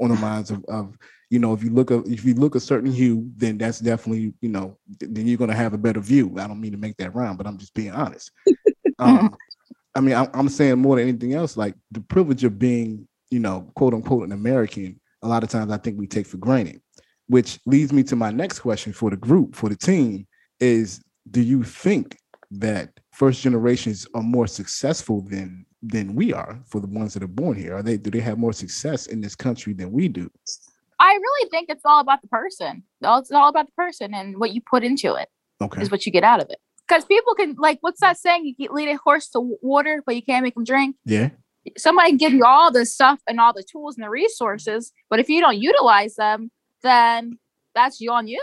on 0.00 0.10
the 0.10 0.16
minds 0.16 0.50
of, 0.50 0.64
of 0.66 0.96
you 1.30 1.38
know 1.38 1.52
if 1.52 1.62
you 1.62 1.70
look 1.70 1.90
a, 1.90 1.98
if 2.04 2.24
you 2.24 2.34
look 2.34 2.54
a 2.54 2.60
certain 2.60 2.90
hue, 2.90 3.28
then 3.36 3.58
that's 3.58 3.80
definitely 3.80 4.32
you 4.40 4.48
know 4.48 4.78
then 5.00 5.26
you're 5.26 5.38
gonna 5.38 5.54
have 5.54 5.74
a 5.74 5.78
better 5.78 6.00
view. 6.00 6.34
I 6.38 6.46
don't 6.46 6.60
mean 6.60 6.72
to 6.72 6.78
make 6.78 6.96
that 6.98 7.14
rhyme, 7.14 7.36
but 7.36 7.46
I'm 7.46 7.58
just 7.58 7.74
being 7.74 7.92
honest. 7.92 8.30
Um, 9.00 9.36
I 9.94 10.00
mean, 10.00 10.16
I'm, 10.16 10.28
I'm 10.34 10.48
saying 10.48 10.80
more 10.80 10.96
than 10.96 11.08
anything 11.08 11.34
else, 11.34 11.56
like 11.56 11.74
the 11.92 12.00
privilege 12.00 12.42
of 12.42 12.58
being 12.58 13.06
you 13.30 13.38
know 13.38 13.70
quote 13.76 13.94
unquote 13.94 14.24
an 14.24 14.32
American. 14.32 15.00
A 15.22 15.28
lot 15.28 15.44
of 15.44 15.50
times, 15.50 15.70
I 15.70 15.78
think 15.78 15.98
we 15.98 16.08
take 16.08 16.26
for 16.26 16.36
granted, 16.36 16.80
which 17.28 17.60
leads 17.66 17.92
me 17.92 18.02
to 18.04 18.16
my 18.16 18.32
next 18.32 18.58
question 18.58 18.92
for 18.92 19.10
the 19.10 19.16
group 19.16 19.54
for 19.54 19.68
the 19.68 19.76
team 19.76 20.26
is: 20.58 21.00
Do 21.30 21.40
you 21.40 21.62
think 21.62 22.16
that 22.50 22.90
first 23.12 23.42
generations 23.42 24.06
are 24.14 24.22
more 24.22 24.46
successful 24.46 25.22
than 25.22 25.66
than 25.82 26.14
we 26.14 26.32
are 26.32 26.58
for 26.66 26.80
the 26.80 26.86
ones 26.86 27.14
that 27.14 27.22
are 27.22 27.28
born 27.28 27.56
here? 27.56 27.76
Are 27.76 27.82
they 27.82 27.96
do 27.96 28.10
they 28.10 28.20
have 28.20 28.38
more 28.38 28.52
success 28.52 29.06
in 29.06 29.20
this 29.20 29.34
country 29.36 29.72
than 29.72 29.92
we 29.92 30.08
do? 30.08 30.30
I 31.00 31.12
really 31.12 31.50
think 31.50 31.68
it's 31.70 31.84
all 31.84 32.00
about 32.00 32.22
the 32.22 32.28
person. 32.28 32.82
It's 33.00 33.30
all 33.30 33.48
about 33.48 33.66
the 33.66 33.72
person 33.72 34.14
and 34.14 34.38
what 34.38 34.52
you 34.52 34.60
put 34.60 34.82
into 34.82 35.14
it 35.14 35.28
Okay. 35.60 35.80
is 35.80 35.90
what 35.90 36.04
you 36.06 36.12
get 36.12 36.24
out 36.24 36.40
of 36.42 36.50
it. 36.50 36.58
Because 36.88 37.04
people 37.04 37.34
can 37.34 37.54
like, 37.58 37.78
what's 37.82 38.00
that 38.00 38.18
saying? 38.18 38.46
You 38.46 38.54
can 38.56 38.74
lead 38.74 38.88
a 38.88 38.96
horse 38.96 39.28
to 39.30 39.56
water, 39.62 40.02
but 40.04 40.16
you 40.16 40.22
can't 40.22 40.42
make 40.42 40.56
him 40.56 40.64
drink. 40.64 40.96
Yeah. 41.04 41.30
Somebody 41.76 42.10
can 42.10 42.16
give 42.16 42.32
you 42.32 42.44
all 42.44 42.72
the 42.72 42.86
stuff 42.86 43.20
and 43.28 43.38
all 43.38 43.52
the 43.52 43.62
tools 43.62 43.96
and 43.96 44.04
the 44.04 44.08
resources, 44.10 44.92
but 45.10 45.20
if 45.20 45.28
you 45.28 45.40
don't 45.40 45.58
utilize 45.58 46.14
them, 46.14 46.50
then 46.82 47.38
that's 47.74 48.00
you 48.00 48.10
on 48.10 48.26
you. 48.26 48.42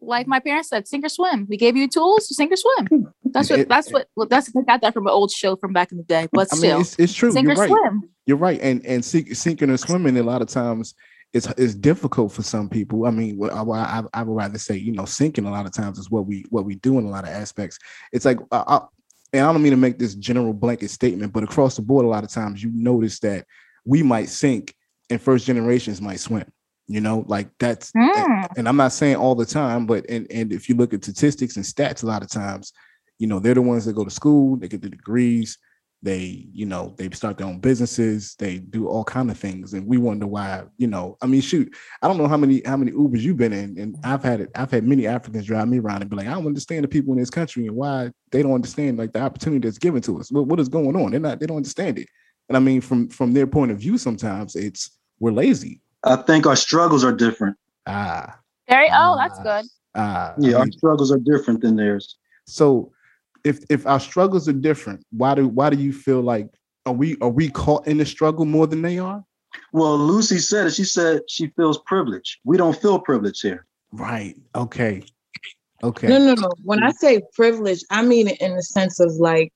Like 0.00 0.26
my 0.28 0.38
parents 0.38 0.68
said, 0.68 0.86
sink 0.86 1.04
or 1.04 1.08
swim. 1.08 1.46
We 1.48 1.56
gave 1.56 1.76
you 1.76 1.88
tools, 1.88 2.28
to 2.28 2.34
sink 2.34 2.52
or 2.52 2.56
swim. 2.56 2.86
Hmm. 2.86 3.02
That's 3.32 3.50
what. 3.50 3.60
It- 3.60 3.68
that's 3.68 3.90
what. 3.90 4.06
That's 4.28 4.50
I 4.56 4.62
got 4.62 4.80
that 4.82 4.94
from 4.94 5.06
an 5.06 5.12
old 5.12 5.30
show 5.30 5.56
from 5.56 5.72
back 5.72 5.92
in 5.92 5.98
the 5.98 6.04
day. 6.04 6.28
But 6.32 6.48
I 6.52 6.56
still, 6.56 6.72
mean, 6.72 6.80
it's, 6.82 6.98
it's 6.98 7.14
true. 7.14 7.32
sink 7.32 7.46
You're 7.46 7.56
or 7.56 7.60
right. 7.60 7.68
swim. 7.68 8.02
You're 8.26 8.36
right. 8.36 8.60
And 8.60 8.84
and 8.86 9.04
sink, 9.04 9.34
sinking 9.34 9.70
or 9.70 9.76
swimming 9.76 10.16
a 10.18 10.22
lot 10.22 10.42
of 10.42 10.48
times 10.48 10.94
it's 11.32 11.46
it's 11.58 11.74
difficult 11.74 12.32
for 12.32 12.42
some 12.42 12.68
people. 12.68 13.06
I 13.06 13.10
mean, 13.10 13.38
I, 13.50 13.60
I, 13.62 14.02
I 14.14 14.22
would 14.22 14.34
rather 14.34 14.58
say, 14.58 14.76
you 14.76 14.92
know, 14.92 15.04
sinking 15.04 15.44
a 15.44 15.50
lot 15.50 15.66
of 15.66 15.72
times 15.72 15.98
is 15.98 16.10
what 16.10 16.26
we 16.26 16.44
what 16.50 16.64
we 16.64 16.76
do 16.76 16.98
in 16.98 17.04
a 17.04 17.10
lot 17.10 17.24
of 17.24 17.30
aspects. 17.30 17.78
It's 18.12 18.24
like, 18.24 18.38
I, 18.50 18.64
I, 18.66 18.80
and 19.34 19.44
I 19.44 19.52
don't 19.52 19.62
mean 19.62 19.72
to 19.72 19.76
make 19.76 19.98
this 19.98 20.14
general 20.14 20.54
blanket 20.54 20.90
statement, 20.90 21.34
but 21.34 21.42
across 21.42 21.76
the 21.76 21.82
board, 21.82 22.06
a 22.06 22.08
lot 22.08 22.24
of 22.24 22.30
times 22.30 22.62
you 22.62 22.70
notice 22.72 23.18
that 23.20 23.44
we 23.84 24.02
might 24.02 24.30
sink 24.30 24.74
and 25.10 25.20
first 25.20 25.44
generations 25.46 26.00
might 26.00 26.20
swim. 26.20 26.50
You 26.86 27.02
know, 27.02 27.24
like 27.28 27.50
that's 27.58 27.92
Mm. 27.92 28.48
and 28.56 28.66
I'm 28.66 28.78
not 28.78 28.92
saying 28.92 29.16
all 29.16 29.34
the 29.34 29.44
time, 29.44 29.84
but 29.84 30.06
and 30.08 30.26
and 30.30 30.50
if 30.50 30.70
you 30.70 30.76
look 30.76 30.94
at 30.94 31.04
statistics 31.04 31.56
and 31.56 31.64
stats, 31.64 32.02
a 32.02 32.06
lot 32.06 32.22
of 32.22 32.30
times, 32.30 32.72
you 33.18 33.26
know, 33.26 33.38
they're 33.38 33.54
the 33.54 33.62
ones 33.62 33.84
that 33.84 33.94
go 33.94 34.04
to 34.04 34.10
school, 34.10 34.56
they 34.56 34.68
get 34.68 34.82
the 34.82 34.88
degrees, 34.88 35.58
they, 36.00 36.46
you 36.52 36.64
know, 36.64 36.94
they 36.96 37.10
start 37.10 37.38
their 37.38 37.46
own 37.48 37.58
businesses, 37.58 38.36
they 38.38 38.58
do 38.58 38.86
all 38.86 39.02
kind 39.02 39.30
of 39.30 39.36
things, 39.36 39.74
and 39.74 39.84
we 39.86 39.98
wonder 39.98 40.26
why, 40.28 40.62
you 40.76 40.86
know, 40.86 41.16
I 41.20 41.26
mean, 41.26 41.40
shoot, 41.40 41.74
I 42.00 42.06
don't 42.06 42.18
know 42.18 42.28
how 42.28 42.36
many 42.36 42.62
how 42.64 42.76
many 42.76 42.92
Ubers 42.92 43.20
you've 43.20 43.36
been 43.36 43.52
in, 43.52 43.76
and 43.78 43.96
I've 44.04 44.22
had 44.22 44.40
it, 44.40 44.50
I've 44.54 44.70
had 44.70 44.84
many 44.84 45.08
Africans 45.08 45.46
drive 45.46 45.66
me 45.68 45.80
around 45.80 46.02
and 46.02 46.10
be 46.10 46.16
like, 46.16 46.28
I 46.28 46.34
don't 46.34 46.46
understand 46.46 46.84
the 46.84 46.88
people 46.88 47.12
in 47.12 47.18
this 47.18 47.30
country 47.30 47.66
and 47.66 47.74
why 47.74 48.12
they 48.30 48.42
don't 48.42 48.52
understand 48.54 48.98
like 48.98 49.12
the 49.12 49.20
opportunity 49.20 49.66
that's 49.66 49.78
given 49.78 50.00
to 50.02 50.20
us. 50.20 50.30
What, 50.30 50.46
what 50.46 50.60
is 50.60 50.68
going 50.68 50.94
on? 50.94 51.10
They're 51.10 51.20
not, 51.20 51.40
they 51.40 51.46
don't 51.46 51.56
understand 51.56 51.98
it. 51.98 52.08
And 52.48 52.56
I 52.56 52.60
mean, 52.60 52.80
from 52.80 53.08
from 53.08 53.32
their 53.32 53.46
point 53.48 53.72
of 53.72 53.78
view, 53.78 53.98
sometimes 53.98 54.54
it's 54.54 54.96
we're 55.18 55.32
lazy. 55.32 55.80
I 56.04 56.14
think 56.16 56.46
our 56.46 56.54
struggles 56.56 57.02
are 57.02 57.12
different. 57.12 57.56
Ah, 57.86 58.38
Very. 58.68 58.88
Oh, 58.92 59.16
that's 59.18 59.38
Ah. 59.40 59.42
good. 59.42 59.64
ah. 59.96 60.34
I 60.36 60.48
Yeah, 60.48 60.56
our 60.58 60.70
struggles 60.70 61.10
are 61.10 61.18
different 61.18 61.60
than 61.60 61.74
theirs. 61.74 62.16
So 62.46 62.92
if 63.44 63.60
if 63.68 63.86
our 63.86 64.00
struggles 64.00 64.48
are 64.48 64.52
different, 64.52 65.04
why 65.10 65.34
do 65.34 65.48
why 65.48 65.70
do 65.70 65.76
you 65.76 65.92
feel 65.92 66.20
like 66.20 66.48
are 66.86 66.92
we 66.92 67.16
are 67.20 67.28
we 67.28 67.48
caught 67.48 67.86
in 67.86 67.98
the 67.98 68.06
struggle 68.06 68.44
more 68.44 68.66
than 68.66 68.82
they 68.82 68.98
are? 68.98 69.24
Well, 69.72 69.98
Lucy 69.98 70.38
said 70.38 70.66
it. 70.66 70.74
She 70.74 70.84
said 70.84 71.22
she 71.28 71.48
feels 71.48 71.78
privilege. 71.86 72.38
We 72.44 72.56
don't 72.56 72.80
feel 72.80 72.98
privilege 72.98 73.40
here. 73.40 73.66
Right. 73.92 74.36
Okay. 74.54 75.02
Okay. 75.82 76.08
No, 76.08 76.18
no, 76.18 76.34
no. 76.34 76.50
When 76.64 76.82
I 76.82 76.90
say 76.90 77.22
privilege, 77.34 77.84
I 77.90 78.02
mean 78.02 78.28
it 78.28 78.40
in 78.40 78.56
the 78.56 78.62
sense 78.62 79.00
of 79.00 79.12
like 79.14 79.52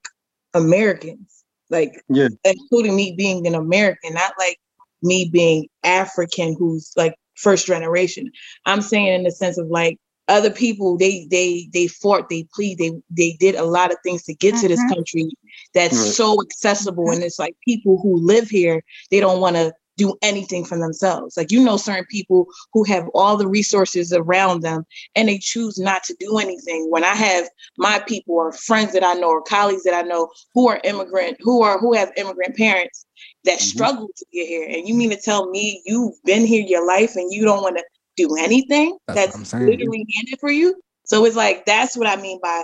Americans, 0.55 1.45
like 1.71 2.03
Yeah. 2.09 2.29
including 2.45 2.97
me 2.97 3.14
being 3.16 3.47
an 3.47 3.55
American, 3.55 4.14
not 4.14 4.33
like 4.38 4.59
me 5.03 5.29
being 5.29 5.68
African 5.83 6.55
who's 6.59 6.92
like 6.97 7.14
first 7.35 7.66
generation. 7.66 8.31
I'm 8.66 8.83
saying 8.83 9.09
in 9.09 9.23
the 9.25 9.33
sense 9.33 9.59
of 9.59 9.66
like 9.68 9.99
other 10.28 10.50
people, 10.50 10.96
they 10.96 11.26
they 11.30 11.68
they 11.72 11.87
fought, 11.88 12.28
they 12.28 12.46
plead, 12.54 12.78
they 12.78 12.92
they 13.11 13.32
did 13.40 13.54
a 13.54 13.64
lot 13.64 13.90
of 13.92 13.98
things 14.02 14.22
to 14.24 14.35
get 14.35 14.56
to 14.56 14.68
this 14.68 14.82
Mhm. 14.82 14.88
country 14.88 15.28
that's 15.74 15.96
Right. 15.96 16.14
so 16.14 16.40
accessible. 16.42 17.11
And 17.11 17.22
it's 17.22 17.38
like 17.38 17.56
people 17.66 17.98
who 18.02 18.16
live 18.24 18.48
here, 18.48 18.82
they 19.11 19.20
don't 19.20 19.40
want 19.40 19.56
to 19.56 19.72
do 19.98 20.16
anything 20.22 20.64
for 20.64 20.78
themselves. 20.78 21.37
Like 21.37 21.52
you 21.52 21.62
know, 21.62 21.76
certain 21.76 22.06
people 22.06 22.46
who 22.72 22.85
have 22.85 23.08
all 23.14 23.37
the 23.37 23.48
resources 23.48 24.12
around 24.12 24.62
them 24.62 24.85
and 25.14 25.28
they 25.28 25.38
choose 25.38 25.78
not 25.78 26.02
to 26.04 26.16
do 26.18 26.38
anything. 26.38 26.90
When 26.90 27.04
I 27.04 27.14
have 27.14 27.48
my 27.76 27.98
people 28.06 28.35
or 28.37 28.52
friends 28.52 28.92
that 28.94 29.04
I 29.04 29.14
know 29.14 29.28
or 29.28 29.42
colleagues 29.42 29.82
that 29.85 29.94
I 29.94 30.02
know 30.02 30.30
who 30.54 30.68
are 30.68 30.80
immigrant, 30.85 31.37
who 31.40 31.62
are 31.62 31.78
who 31.78 31.94
have 31.94 32.11
immigrant 32.16 32.56
parents 32.56 33.04
that 33.44 33.58
Mhm. 33.58 33.62
struggle 33.62 34.08
to 34.16 34.24
get 34.32 34.46
here, 34.46 34.66
and 34.68 34.88
you 34.88 34.94
mean 34.94 35.11
to 35.11 35.20
tell 35.20 35.50
me 35.50 35.82
you've 35.85 36.14
been 36.24 36.46
here 36.46 36.64
your 36.64 36.87
life 36.87 37.16
and 37.16 37.32
you 37.32 37.44
don't 37.44 37.62
want 37.62 37.76
to 37.76 37.85
do 38.16 38.37
anything 38.37 38.98
That's 39.07 39.33
that's, 39.33 39.53
literally 39.55 40.07
handed 40.16 40.38
for 40.40 40.51
you? 40.51 40.81
So 41.05 41.25
it's 41.25 41.37
like 41.37 41.66
that's 41.66 41.96
what 41.96 42.07
I 42.07 42.20
mean 42.20 42.40
by 42.42 42.62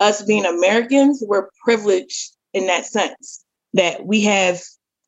us 0.00 0.22
being 0.22 0.46
Americans. 0.46 1.22
We're 1.26 1.48
privileged 1.64 2.36
in 2.54 2.66
that 2.66 2.86
sense 2.86 3.44
that 3.74 4.06
we 4.06 4.22
have 4.22 4.60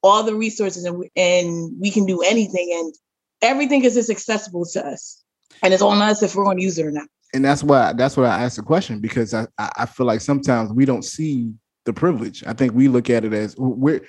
all 0.03 0.23
the 0.23 0.35
resources 0.35 0.85
and 0.85 0.99
we, 0.99 1.11
and 1.17 1.73
we 1.81 1.91
can 1.91 2.07
do 2.07 2.23
anything 2.23 2.71
and 2.75 2.95
everything 3.41 3.85
is 3.85 3.95
just 3.95 4.11
accessible 4.11 4.65
to 4.67 4.85
us 4.85 5.23
and 5.63 5.73
it's 5.73 5.83
on 5.83 6.01
us 6.03 6.23
if 6.23 6.35
we're 6.35 6.45
going 6.45 6.59
to 6.59 6.63
use 6.63 6.79
it 6.79 6.87
or 6.87 6.91
not 6.91 7.07
And 7.35 7.45
that's 7.45 7.63
why 7.63 7.93
that's 7.93 8.17
why 8.17 8.25
I 8.25 8.43
asked 8.45 8.57
the 8.57 8.63
question 8.63 9.01
because 9.01 9.35
I 9.35 9.47
I 9.59 9.87
feel 9.87 10.07
like 10.07 10.21
sometimes 10.21 10.73
we 10.73 10.85
don't 10.85 11.05
see 11.05 11.53
the 11.85 11.93
privilege. 11.93 12.45
I 12.47 12.53
think 12.53 12.75
we 12.75 12.89
look 12.89 13.11
at 13.11 13.25
it 13.25 13.33
as 13.33 13.57
we're 13.57 14.03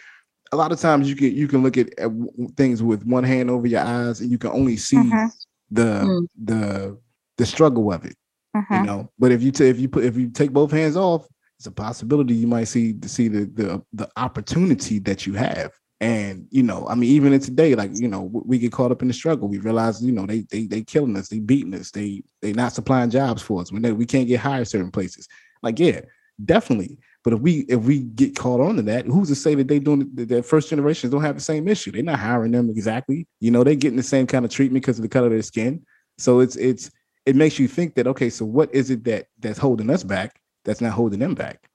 a 0.51 0.55
lot 0.55 0.71
of 0.71 0.79
times 0.79 1.09
you 1.09 1.15
can 1.15 1.35
you 1.35 1.47
can 1.47 1.63
look 1.63 1.77
at, 1.77 1.97
at 1.97 2.11
things 2.55 2.83
with 2.83 3.03
one 3.05 3.23
hand 3.23 3.49
over 3.49 3.65
your 3.65 3.81
eyes 3.81 4.21
and 4.21 4.29
you 4.29 4.37
can 4.37 4.51
only 4.51 4.77
see 4.77 4.97
Mhm. 4.97 5.31
The 5.73 6.03
Mm. 6.05 6.27
the 6.45 6.97
the 7.37 7.45
struggle 7.45 7.91
of 7.91 8.05
it. 8.05 8.15
you 8.55 8.61
Mhm. 8.77 8.85
know. 8.85 9.09
But 9.17 9.31
if 9.31 9.41
you 9.41 9.51
ta- 9.51 9.63
if 9.63 9.79
you 9.79 9.89
put 9.89 10.05
if 10.05 10.15
you 10.15 10.29
take 10.29 10.53
both 10.53 10.71
hands 10.71 10.95
off, 10.95 11.27
it's 11.57 11.65
a 11.67 11.71
possibility 11.71 12.35
you 12.35 12.47
might 12.47 12.65
see 12.65 12.93
to 12.93 13.09
see 13.09 13.27
the 13.27 13.45
the 13.45 13.81
the 13.93 14.07
opportunity 14.15 14.99
that 14.99 15.25
you 15.25 15.33
have. 15.33 15.71
And 16.01 16.45
you 16.51 16.61
know, 16.63 16.85
I 16.87 16.95
mean, 16.95 17.09
even 17.09 17.33
in 17.33 17.39
today, 17.39 17.73
like 17.75 17.91
you 17.95 18.07
know, 18.07 18.23
we 18.45 18.59
get 18.59 18.71
caught 18.71 18.91
up 18.91 19.01
in 19.01 19.07
the 19.07 19.13
struggle. 19.13 19.47
We 19.47 19.57
realize, 19.57 20.03
you 20.03 20.11
know, 20.11 20.25
they 20.27 20.41
they 20.51 20.67
they 20.67 20.83
killing 20.83 21.15
us, 21.17 21.29
they 21.29 21.39
beating 21.39 21.73
us, 21.73 21.91
they 21.91 22.23
they 22.41 22.53
not 22.53 22.73
supplying 22.73 23.09
jobs 23.09 23.41
for 23.41 23.61
us. 23.61 23.71
When 23.71 23.81
they, 23.81 23.91
we 23.91 24.05
can't 24.05 24.27
get 24.27 24.39
hired 24.41 24.67
certain 24.67 24.91
places, 24.91 25.27
like 25.63 25.79
yeah, 25.79 26.01
definitely. 26.43 26.99
But 27.23 27.33
if 27.33 27.39
we 27.39 27.59
if 27.69 27.81
we 27.81 27.99
get 27.99 28.35
caught 28.35 28.59
on 28.59 28.75
to 28.75 28.81
that, 28.83 29.05
who's 29.05 29.29
to 29.29 29.35
say 29.35 29.55
that 29.55 29.67
they 29.67 29.79
doing 29.79 30.09
that 30.13 30.45
first 30.45 30.69
generations 30.69 31.11
don't 31.11 31.21
have 31.21 31.35
the 31.35 31.41
same 31.41 31.67
issue? 31.67 31.91
They're 31.91 32.03
not 32.03 32.19
hiring 32.19 32.51
them 32.51 32.69
exactly. 32.69 33.27
You 33.39 33.51
know, 33.51 33.63
they're 33.63 33.75
getting 33.75 33.97
the 33.97 34.03
same 34.03 34.27
kind 34.27 34.43
of 34.43 34.51
treatment 34.51 34.83
because 34.83 34.99
of 34.99 35.03
the 35.03 35.09
color 35.09 35.27
of 35.27 35.31
their 35.31 35.41
skin. 35.41 35.85
So 36.17 36.41
it's 36.41 36.57
it's 36.57 36.91
it 37.25 37.35
makes 37.35 37.59
you 37.59 37.67
think 37.67 37.95
that 37.95 38.07
okay, 38.07 38.29
so 38.29 38.45
what 38.45 38.73
is 38.75 38.89
it 38.89 39.05
that 39.05 39.27
that's 39.39 39.57
holding 39.57 39.89
us 39.89 40.03
back 40.03 40.39
that's 40.65 40.81
not 40.81 40.91
holding 40.91 41.19
them 41.19 41.33
back? 41.33 41.69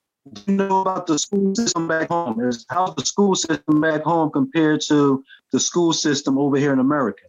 you 0.47 0.55
know 0.55 0.83
about 0.83 1.07
the 1.07 1.19
school 1.19 1.55
system 1.55 1.89
back 1.89 2.09
home? 2.09 2.39
Is 2.41 2.67
how's 2.69 2.95
the 2.97 3.07
school 3.07 3.35
system 3.35 3.81
back 3.81 4.03
home 4.03 4.31
compared 4.31 4.83
to 4.89 5.25
the 5.53 5.61
school 5.61 5.95
system 5.95 6.37
over 6.39 6.59
here 6.59 6.73
in 6.73 6.79
America? 6.79 7.23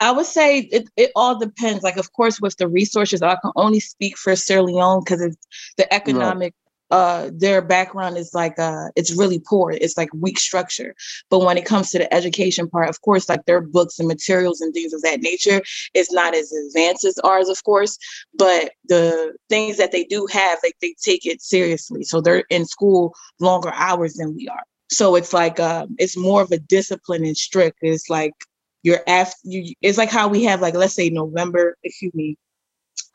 i 0.00 0.10
would 0.10 0.26
say 0.26 0.60
it, 0.60 0.88
it 0.96 1.12
all 1.14 1.38
depends 1.38 1.82
like 1.82 1.96
of 1.96 2.12
course 2.12 2.40
with 2.40 2.56
the 2.56 2.66
resources 2.66 3.22
i 3.22 3.36
can 3.36 3.52
only 3.56 3.78
speak 3.78 4.16
for 4.16 4.34
sierra 4.34 4.62
leone 4.62 5.00
because 5.04 5.20
it's 5.20 5.36
the 5.76 5.92
economic 5.92 6.54
uh 6.92 7.30
their 7.32 7.62
background 7.62 8.16
is 8.18 8.34
like 8.34 8.58
uh 8.58 8.88
it's 8.96 9.16
really 9.16 9.40
poor. 9.40 9.72
It's 9.72 9.96
like 9.96 10.10
weak 10.14 10.38
structure. 10.38 10.94
But 11.30 11.40
when 11.40 11.58
it 11.58 11.64
comes 11.64 11.90
to 11.90 11.98
the 11.98 12.12
education 12.14 12.68
part 12.68 12.88
of 12.88 13.00
course 13.00 13.28
like 13.28 13.44
their 13.46 13.60
books 13.60 13.98
and 13.98 14.06
materials 14.06 14.60
and 14.60 14.72
things 14.72 14.92
of 14.92 15.02
that 15.02 15.20
nature 15.20 15.62
is 15.94 16.12
not 16.12 16.34
as 16.34 16.52
advanced 16.52 17.04
as 17.04 17.18
ours 17.24 17.48
of 17.48 17.64
course. 17.64 17.98
But 18.34 18.72
the 18.88 19.34
things 19.48 19.78
that 19.78 19.92
they 19.92 20.04
do 20.04 20.26
have 20.32 20.58
like 20.62 20.76
they 20.80 20.94
take 21.02 21.26
it 21.26 21.42
seriously. 21.42 22.04
So 22.04 22.20
they're 22.20 22.44
in 22.50 22.66
school 22.66 23.14
longer 23.40 23.72
hours 23.74 24.14
than 24.14 24.36
we 24.36 24.48
are. 24.48 24.64
So 24.90 25.16
it's 25.16 25.32
like 25.32 25.58
um 25.58 25.96
it's 25.98 26.16
more 26.16 26.42
of 26.42 26.52
a 26.52 26.58
discipline 26.58 27.24
and 27.24 27.36
strict. 27.36 27.78
It's 27.82 28.10
like 28.10 28.34
you're 28.82 29.00
after 29.06 29.38
you 29.44 29.74
it's 29.80 29.98
like 29.98 30.10
how 30.10 30.28
we 30.28 30.44
have 30.44 30.60
like 30.60 30.74
let's 30.74 30.94
say 30.94 31.08
november 31.08 31.76
excuse 31.84 32.14
me 32.14 32.36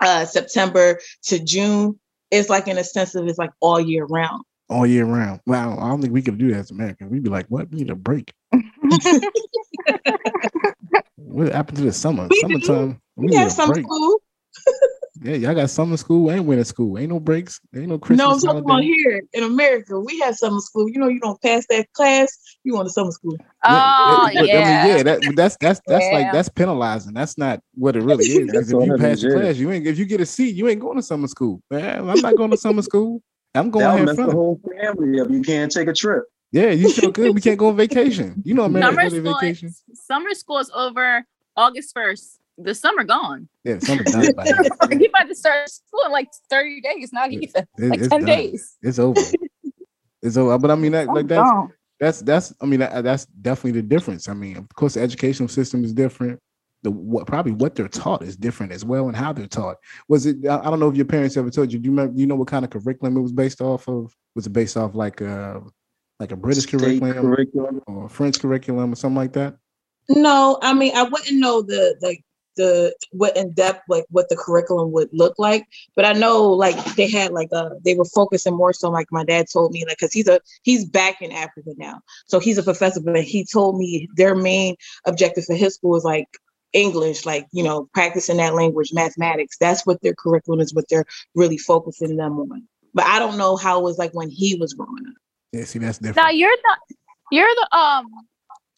uh 0.01 0.25
september 0.25 0.99
to 1.23 1.39
june 1.43 1.99
it's 2.31 2.49
like 2.49 2.67
in 2.67 2.77
a 2.77 2.83
sense 2.83 3.15
of 3.15 3.27
it's 3.27 3.37
like 3.37 3.51
all 3.59 3.79
year 3.79 4.05
round 4.05 4.43
All 4.69 4.85
year 4.85 5.05
round. 5.05 5.41
Wow, 5.45 5.77
I 5.77 5.87
don't 5.89 6.01
think 6.01 6.13
we 6.13 6.21
could 6.21 6.37
do 6.37 6.51
that 6.51 6.59
as 6.59 6.71
Americans. 6.71 7.11
We'd 7.11 7.23
be 7.23 7.29
like, 7.29 7.47
what? 7.47 7.69
We 7.71 7.79
need 7.79 7.89
a 7.89 7.95
break. 7.95 8.33
What 11.17 11.51
happened 11.51 11.77
to 11.79 11.83
the 11.83 11.93
summer? 11.93 12.27
We 12.29 12.41
do. 12.41 12.59
Summertime. 12.61 13.01
We 13.15 13.27
we 13.27 13.31
need 13.31 13.37
have 13.37 13.47
a 13.47 13.51
some 13.51 13.69
break. 13.71 13.85
Yeah, 15.21 15.35
y'all 15.35 15.55
got 15.55 15.69
summer 15.69 15.97
school 15.97 16.29
and 16.29 16.45
winter 16.45 16.63
school. 16.63 16.97
Ain't 16.97 17.09
no 17.09 17.19
breaks. 17.19 17.59
Ain't 17.75 17.87
no 17.87 17.97
Christmas. 17.97 18.25
no, 18.25 18.33
I'm 18.33 18.39
talking 18.39 18.59
about 18.59 18.83
here 18.83 19.21
in 19.33 19.43
America. 19.43 19.99
We 19.99 20.19
have 20.19 20.35
summer 20.35 20.59
school. 20.59 20.89
You 20.89 20.99
know, 20.99 21.07
you 21.07 21.19
don't 21.19 21.41
pass 21.41 21.65
that 21.69 21.91
class, 21.93 22.37
you 22.63 22.73
want 22.73 22.87
to 22.87 22.93
summer 22.93 23.11
school. 23.11 23.37
Oh 23.63 24.27
but, 24.33 24.33
yeah. 24.33 24.59
I 24.59 24.65
mean, 24.65 24.97
yeah, 24.97 25.03
that, 25.03 25.35
that's 25.35 25.57
that's 25.57 25.81
that's 25.87 26.11
like 26.11 26.31
that's 26.31 26.49
penalizing. 26.49 27.13
That's 27.13 27.37
not 27.37 27.61
what 27.73 27.95
it 27.95 28.03
really 28.03 28.25
is. 28.25 28.45
'Cause 28.45 28.69
That's 28.69 28.71
if 28.71 28.87
you 28.87 28.97
pass 28.97 29.17
is, 29.17 29.21
the 29.23 29.31
class, 29.31 29.55
you 29.57 29.71
ain't. 29.71 29.87
If 29.87 29.97
you 29.97 30.05
get 30.05 30.21
a 30.21 30.25
seat, 30.25 30.55
you 30.55 30.67
ain't 30.67 30.79
going 30.79 30.97
to 30.97 31.03
summer 31.03 31.27
school. 31.27 31.61
Man, 31.71 32.09
I'm 32.09 32.21
not 32.21 32.35
going 32.35 32.51
to 32.51 32.57
summer 32.57 32.81
school. 32.81 33.21
I'm 33.55 33.71
going 33.71 33.85
to 33.85 34.05
That'll 34.05 34.05
mess 34.05 34.15
the 34.15 34.31
whole 34.31 34.61
family 34.79 35.19
up. 35.19 35.29
You 35.29 35.41
can't 35.41 35.71
take 35.71 35.87
a 35.87 35.93
trip. 35.93 36.25
Yeah, 36.51 36.69
you 36.69 36.89
sure 36.89 37.11
good. 37.11 37.33
We 37.33 37.41
can't 37.47 37.57
go 37.57 37.67
on 37.69 37.75
vacation. 37.75 38.41
You 38.45 38.53
know, 38.53 38.63
Summer 38.63 38.79
America's 38.79 39.13
school, 39.17 39.33
vacation. 39.33 39.73
summer 39.93 40.33
school 40.33 40.59
is 40.59 40.71
over 40.73 41.25
August 41.55 41.93
first. 41.93 42.39
The 42.57 42.73
summer 42.73 43.03
gone. 43.03 43.47
Yeah, 43.63 43.79
summer 43.79 44.03
done. 44.03 44.33
by 44.33 44.45
then. 44.45 44.55
Yeah, 44.91 44.97
you 44.99 45.05
about 45.07 45.27
to 45.29 45.35
start 45.35 45.69
school 45.69 46.01
in 46.05 46.11
like 46.11 46.27
30 46.49 46.81
days, 46.81 47.13
not 47.13 47.31
Yeah. 47.31 47.39
even 47.39 47.67
it- 47.77 47.89
like 47.89 47.99
10 48.01 48.09
done. 48.09 48.25
days. 48.25 48.77
It's 48.81 48.97
over. 48.99 49.21
It's 50.21 50.37
over. 50.37 50.57
But 50.57 50.71
I 50.71 50.75
mean, 50.75 50.93
that, 50.93 51.07
like 51.07 51.27
that's 51.27 51.49
that's 51.99 52.19
that's 52.21 52.53
I 52.61 52.65
mean 52.65 52.79
that, 52.79 53.03
that's 53.03 53.25
definitely 53.25 53.79
the 53.81 53.87
difference. 53.87 54.27
I 54.27 54.33
mean, 54.33 54.57
of 54.57 54.67
course, 54.75 54.95
the 54.95 55.01
educational 55.01 55.47
system 55.49 55.83
is 55.83 55.93
different. 55.93 56.39
The 56.83 56.91
what 56.91 57.27
probably 57.27 57.51
what 57.51 57.75
they're 57.75 57.87
taught 57.87 58.23
is 58.23 58.35
different 58.35 58.71
as 58.71 58.83
well, 58.85 59.07
and 59.07 59.15
how 59.15 59.33
they're 59.33 59.47
taught. 59.47 59.77
Was 60.09 60.25
it? 60.25 60.37
I 60.47 60.59
I 60.59 60.63
don't 60.69 60.79
know 60.79 60.89
if 60.89 60.95
your 60.95 61.05
parents 61.05 61.37
ever 61.37 61.49
told 61.51 61.71
you. 61.71 61.79
Do 61.79 61.85
you 61.85 61.91
remember? 61.91 62.19
You 62.19 62.25
know 62.27 62.35
what 62.35 62.47
kind 62.47 62.65
of 62.65 62.71
curriculum 62.71 63.17
it 63.17 63.21
was 63.21 63.31
based 63.31 63.61
off 63.61 63.87
of? 63.87 64.13
Was 64.35 64.45
it 64.47 64.51
based 64.53 64.77
off 64.77 64.95
like 64.95 65.21
a 65.21 65.61
like 66.19 66.31
a 66.31 66.35
British 66.35 66.65
curriculum 66.65 67.13
curriculum. 67.13 67.81
or 67.87 68.05
a 68.05 68.09
French 68.09 68.39
curriculum 68.39 68.93
or 68.93 68.95
something 68.95 69.15
like 69.17 69.33
that? 69.33 69.57
No, 70.09 70.57
I 70.61 70.73
mean 70.73 70.95
I 70.95 71.03
wouldn't 71.03 71.39
know 71.39 71.61
the 71.61 71.95
like 72.01 72.23
the 72.57 72.93
what 73.11 73.37
in 73.37 73.53
depth 73.53 73.83
like 73.87 74.05
what 74.09 74.27
the 74.29 74.35
curriculum 74.35 74.91
would 74.91 75.09
look 75.13 75.35
like, 75.37 75.65
but 75.95 76.05
I 76.05 76.13
know 76.13 76.49
like 76.49 76.75
they 76.95 77.09
had 77.09 77.31
like 77.31 77.49
uh 77.53 77.69
they 77.83 77.95
were 77.95 78.05
focusing 78.05 78.55
more 78.55 78.73
so 78.73 78.89
like 78.89 79.07
my 79.11 79.23
dad 79.23 79.47
told 79.51 79.71
me 79.71 79.85
like 79.85 79.97
because 79.97 80.13
he's 80.13 80.27
a 80.27 80.41
he's 80.63 80.85
back 80.85 81.21
in 81.21 81.31
Africa 81.31 81.71
now, 81.77 82.01
so 82.25 82.39
he's 82.39 82.57
a 82.57 82.63
professor, 82.63 82.99
but 82.99 83.23
he 83.23 83.45
told 83.45 83.77
me 83.77 84.09
their 84.15 84.35
main 84.35 84.75
objective 85.05 85.45
for 85.45 85.55
his 85.55 85.75
school 85.75 85.95
is 85.95 86.03
like 86.03 86.27
English, 86.73 87.25
like 87.25 87.47
you 87.51 87.63
know 87.63 87.89
practicing 87.93 88.37
that 88.37 88.53
language, 88.53 88.91
mathematics. 88.93 89.57
That's 89.59 89.85
what 89.85 90.01
their 90.01 90.13
curriculum 90.13 90.59
is, 90.59 90.73
what 90.73 90.85
they're 90.89 91.05
really 91.35 91.57
focusing 91.57 92.17
them 92.17 92.39
on. 92.39 92.67
But 92.93 93.05
I 93.05 93.19
don't 93.19 93.37
know 93.37 93.55
how 93.55 93.79
it 93.79 93.83
was 93.83 93.97
like 93.97 94.11
when 94.11 94.29
he 94.29 94.55
was 94.55 94.73
growing 94.73 95.05
up. 95.07 95.15
Yeah, 95.53 95.63
see, 95.63 95.79
that's 95.79 95.97
different. 95.97 96.17
Now 96.17 96.29
you're 96.29 96.55
the 96.55 96.95
you're 97.31 97.47
the 97.47 97.77
um 97.77 98.05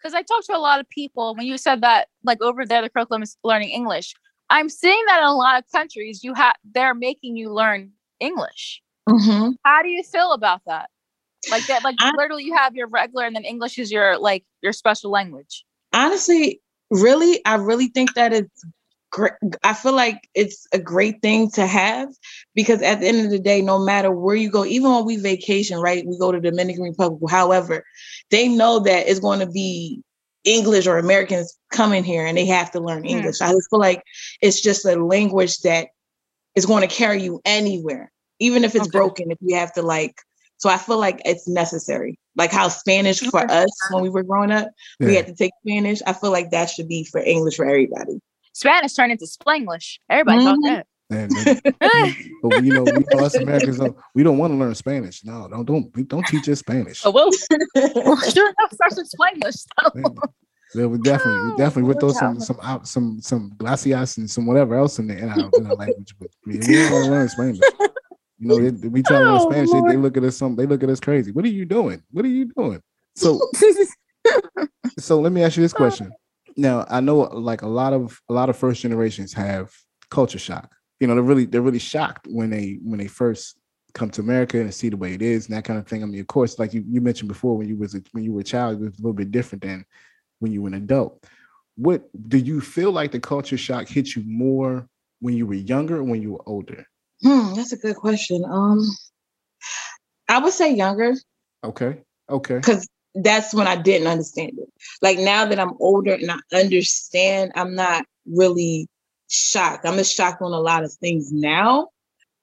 because 0.01 0.13
I 0.13 0.21
talked 0.21 0.45
to 0.47 0.55
a 0.55 0.59
lot 0.59 0.79
of 0.79 0.89
people 0.89 1.35
when 1.35 1.45
you 1.45 1.57
said 1.57 1.81
that 1.81 2.07
like 2.23 2.41
over 2.41 2.65
there 2.65 2.81
the 2.81 2.89
curriculum 2.89 3.23
is 3.23 3.37
learning 3.43 3.69
English. 3.69 4.13
I'm 4.49 4.69
seeing 4.69 5.03
that 5.07 5.19
in 5.19 5.25
a 5.25 5.35
lot 5.35 5.59
of 5.59 5.71
countries 5.71 6.23
you 6.23 6.33
have 6.33 6.55
they're 6.73 6.95
making 6.95 7.35
you 7.37 7.53
learn 7.53 7.91
English. 8.19 8.81
Mm-hmm. 9.07 9.51
How 9.63 9.81
do 9.81 9.89
you 9.89 10.03
feel 10.03 10.31
about 10.31 10.61
that? 10.67 10.89
Like 11.51 11.65
that 11.67 11.83
like 11.83 11.95
I- 11.99 12.11
literally 12.17 12.43
you 12.43 12.55
have 12.55 12.75
your 12.75 12.87
regular 12.87 13.25
and 13.25 13.35
then 13.35 13.45
English 13.45 13.77
is 13.77 13.91
your 13.91 14.17
like 14.17 14.43
your 14.61 14.73
special 14.73 15.11
language. 15.11 15.65
honestly, 15.93 16.61
really, 16.91 17.43
I 17.45 17.55
really 17.55 17.87
think 17.87 18.13
that 18.15 18.33
it's 18.33 18.65
great. 19.11 19.33
I 19.63 19.73
feel 19.73 19.93
like 19.93 20.27
it's 20.35 20.67
a 20.73 20.79
great 20.79 21.21
thing 21.21 21.49
to 21.51 21.65
have 21.65 22.09
because 22.55 22.81
at 22.81 22.99
the 22.99 23.07
end 23.07 23.25
of 23.25 23.31
the 23.31 23.39
day, 23.39 23.61
no 23.61 23.79
matter 23.79 24.11
where 24.11 24.35
you 24.35 24.49
go, 24.49 24.65
even 24.65 24.91
when 24.91 25.05
we 25.05 25.17
vacation, 25.17 25.79
right? 25.79 26.05
We 26.05 26.17
go 26.17 26.31
to 26.31 26.39
Dominican 26.39 26.83
Republic, 26.83 27.29
however, 27.31 27.83
they 28.31 28.47
know 28.47 28.79
that 28.79 29.07
it's 29.07 29.19
going 29.19 29.39
to 29.39 29.47
be 29.47 30.01
English 30.43 30.87
or 30.87 30.97
Americans 30.97 31.57
coming 31.71 32.03
here 32.03 32.25
and 32.25 32.37
they 32.37 32.45
have 32.45 32.71
to 32.71 32.79
learn 32.79 33.03
Hmm. 33.03 33.05
English. 33.05 33.41
I 33.41 33.51
just 33.51 33.69
feel 33.69 33.79
like 33.79 34.03
it's 34.41 34.61
just 34.61 34.85
a 34.85 34.95
language 34.95 35.59
that 35.59 35.87
is 36.55 36.65
going 36.65 36.87
to 36.87 36.93
carry 36.93 37.21
you 37.21 37.41
anywhere, 37.45 38.11
even 38.39 38.63
if 38.63 38.75
it's 38.75 38.87
Okay. 38.87 38.97
broken, 38.99 39.31
if 39.31 39.37
you 39.41 39.55
have 39.55 39.73
to 39.73 39.81
like. 39.81 40.15
So 40.57 40.69
I 40.69 40.77
feel 40.77 40.97
like 40.97 41.21
it's 41.25 41.47
necessary. 41.47 42.17
Like 42.35 42.51
how 42.51 42.67
Spanish 42.69 43.19
for 43.19 43.49
us 43.49 43.87
when 43.91 44.03
we 44.03 44.09
were 44.09 44.23
growing 44.23 44.51
up, 44.51 44.69
we 44.99 45.15
had 45.15 45.27
to 45.27 45.35
take 45.35 45.51
Spanish. 45.65 45.99
I 46.05 46.13
feel 46.13 46.31
like 46.31 46.51
that 46.51 46.69
should 46.69 46.87
be 46.87 47.03
for 47.05 47.19
English 47.19 47.55
for 47.55 47.65
everybody. 47.65 48.19
Spanish 48.53 48.93
turned 48.93 49.11
into 49.11 49.25
Spanglish. 49.25 49.99
Everybody 50.09 50.43
thought 50.43 50.57
Mhm. 50.59 50.67
that. 50.67 50.87
And, 51.11 51.31
and- 51.47 51.61
but 52.43 52.63
you 52.63 52.73
know, 52.73 52.85
you 52.85 53.03
know, 53.13 53.25
us 53.25 53.33
Americans, 53.35 53.77
don't, 53.79 53.97
we 54.13 54.21
don't 54.23 54.37
want 54.37 54.53
to 54.53 54.57
learn 54.57 54.75
Spanish. 54.75 55.23
No, 55.23 55.47
don't 55.49 55.65
don't 55.65 56.07
don't 56.07 56.25
teach 56.27 56.47
us 56.49 56.59
Spanish. 56.59 57.03
Oh, 57.05 57.11
well, 57.11 57.29
well, 57.95 58.17
sure 58.29 58.47
enough, 58.49 58.73
starts 58.73 58.97
with 58.97 59.11
Spanglish. 59.11 59.65
So. 59.79 60.13
Yeah, 60.75 60.85
we 60.85 60.99
definitely, 60.99 61.49
we 61.51 61.57
definitely 61.57 61.83
would 61.87 61.99
throw 61.99 62.11
some 62.11 62.35
Yeah. 62.35 62.41
some 62.41 62.59
out 62.61 62.87
some 62.87 63.19
some 63.21 63.51
glacias 63.57 64.17
and 64.19 64.29
some 64.29 64.45
whatever 64.45 64.75
else 64.75 64.99
in 64.99 65.07
there 65.07 65.17
in 65.17 65.29
our, 65.29 65.49
in 65.57 65.65
our 65.65 65.73
language, 65.75 66.13
but 66.19 66.29
we 66.45 66.59
we 66.59 66.75
don't 66.75 66.91
want 66.91 67.05
to 67.05 67.11
learn 67.11 67.29
Spanish. 67.29 67.59
You 68.37 68.47
know, 68.47 68.69
they, 68.69 68.87
we 68.87 69.01
try 69.01 69.17
to 69.17 69.25
learn 69.25 69.41
Oh, 69.41 69.49
Spanish. 69.49 69.71
They, 69.71 69.81
they 69.81 69.97
look 69.97 70.15
at 70.15 70.23
us 70.23 70.37
some. 70.37 70.55
They 70.55 70.67
look 70.67 70.83
at 70.83 70.89
us 70.89 70.99
crazy. 70.99 71.31
What 71.31 71.43
are 71.43 71.49
you 71.49 71.65
doing? 71.65 72.03
What 72.11 72.23
are 72.23 72.29
you 72.29 72.45
doing? 72.55 72.81
So 73.15 73.41
so 74.99 75.19
let 75.19 75.31
me 75.31 75.41
ask 75.43 75.57
you 75.57 75.63
this 75.63 75.73
question. 75.73 76.11
Now 76.57 76.85
I 76.89 76.99
know 76.99 77.19
like 77.19 77.61
a 77.61 77.67
lot 77.67 77.93
of 77.93 78.19
a 78.29 78.33
lot 78.33 78.49
of 78.49 78.57
first 78.57 78.81
generations 78.81 79.33
have 79.33 79.71
culture 80.09 80.39
shock. 80.39 80.71
You 80.99 81.07
know, 81.07 81.15
they're 81.15 81.23
really 81.23 81.45
they're 81.45 81.61
really 81.61 81.79
shocked 81.79 82.27
when 82.29 82.49
they 82.49 82.79
when 82.83 82.99
they 82.99 83.07
first 83.07 83.57
come 83.93 84.09
to 84.11 84.21
America 84.21 84.59
and 84.59 84.73
see 84.73 84.89
the 84.89 84.97
way 84.97 85.13
it 85.13 85.21
is 85.21 85.47
and 85.47 85.55
that 85.55 85.63
kind 85.63 85.79
of 85.79 85.87
thing. 85.87 86.03
I 86.03 86.05
mean, 86.05 86.19
of 86.19 86.27
course, 86.27 86.59
like 86.59 86.73
you, 86.73 86.83
you 86.87 87.01
mentioned 87.01 87.27
before, 87.27 87.57
when 87.57 87.67
you 87.67 87.77
was 87.77 87.95
a, 87.95 88.01
when 88.11 88.23
you 88.23 88.33
were 88.33 88.41
a 88.41 88.43
child, 88.43 88.75
it 88.75 88.83
was 88.83 88.99
a 88.99 89.01
little 89.01 89.13
bit 89.13 89.31
different 89.31 89.63
than 89.63 89.85
when 90.39 90.51
you 90.51 90.61
were 90.61 90.67
an 90.67 90.75
adult. 90.75 91.25
What 91.75 92.03
do 92.27 92.37
you 92.37 92.61
feel 92.61 92.91
like 92.91 93.11
the 93.11 93.19
culture 93.19 93.57
shock 93.57 93.87
hit 93.87 94.15
you 94.15 94.23
more 94.25 94.87
when 95.21 95.35
you 95.35 95.47
were 95.47 95.55
younger 95.55 95.97
or 95.97 96.03
when 96.03 96.21
you 96.21 96.33
were 96.33 96.43
older? 96.45 96.85
Hmm, 97.23 97.53
that's 97.55 97.71
a 97.71 97.77
good 97.77 97.95
question. 97.95 98.43
Um, 98.49 98.87
I 100.27 100.39
would 100.39 100.53
say 100.53 100.73
younger 100.73 101.15
Okay. 101.63 102.01
Okay. 102.29 102.55
because 102.55 102.87
that's 103.15 103.53
when 103.53 103.67
I 103.67 103.75
didn't 103.75 104.07
understand 104.07 104.51
it. 104.57 104.68
Like 105.01 105.17
now 105.19 105.45
that 105.45 105.59
I'm 105.59 105.73
older 105.79 106.13
and 106.13 106.31
I 106.31 106.39
understand, 106.53 107.51
I'm 107.55 107.75
not 107.75 108.05
really 108.25 108.87
shocked. 109.29 109.85
I'm 109.85 109.95
just 109.95 110.15
shocked 110.15 110.41
on 110.41 110.51
a 110.51 110.59
lot 110.59 110.83
of 110.83 110.93
things 110.93 111.31
now 111.31 111.89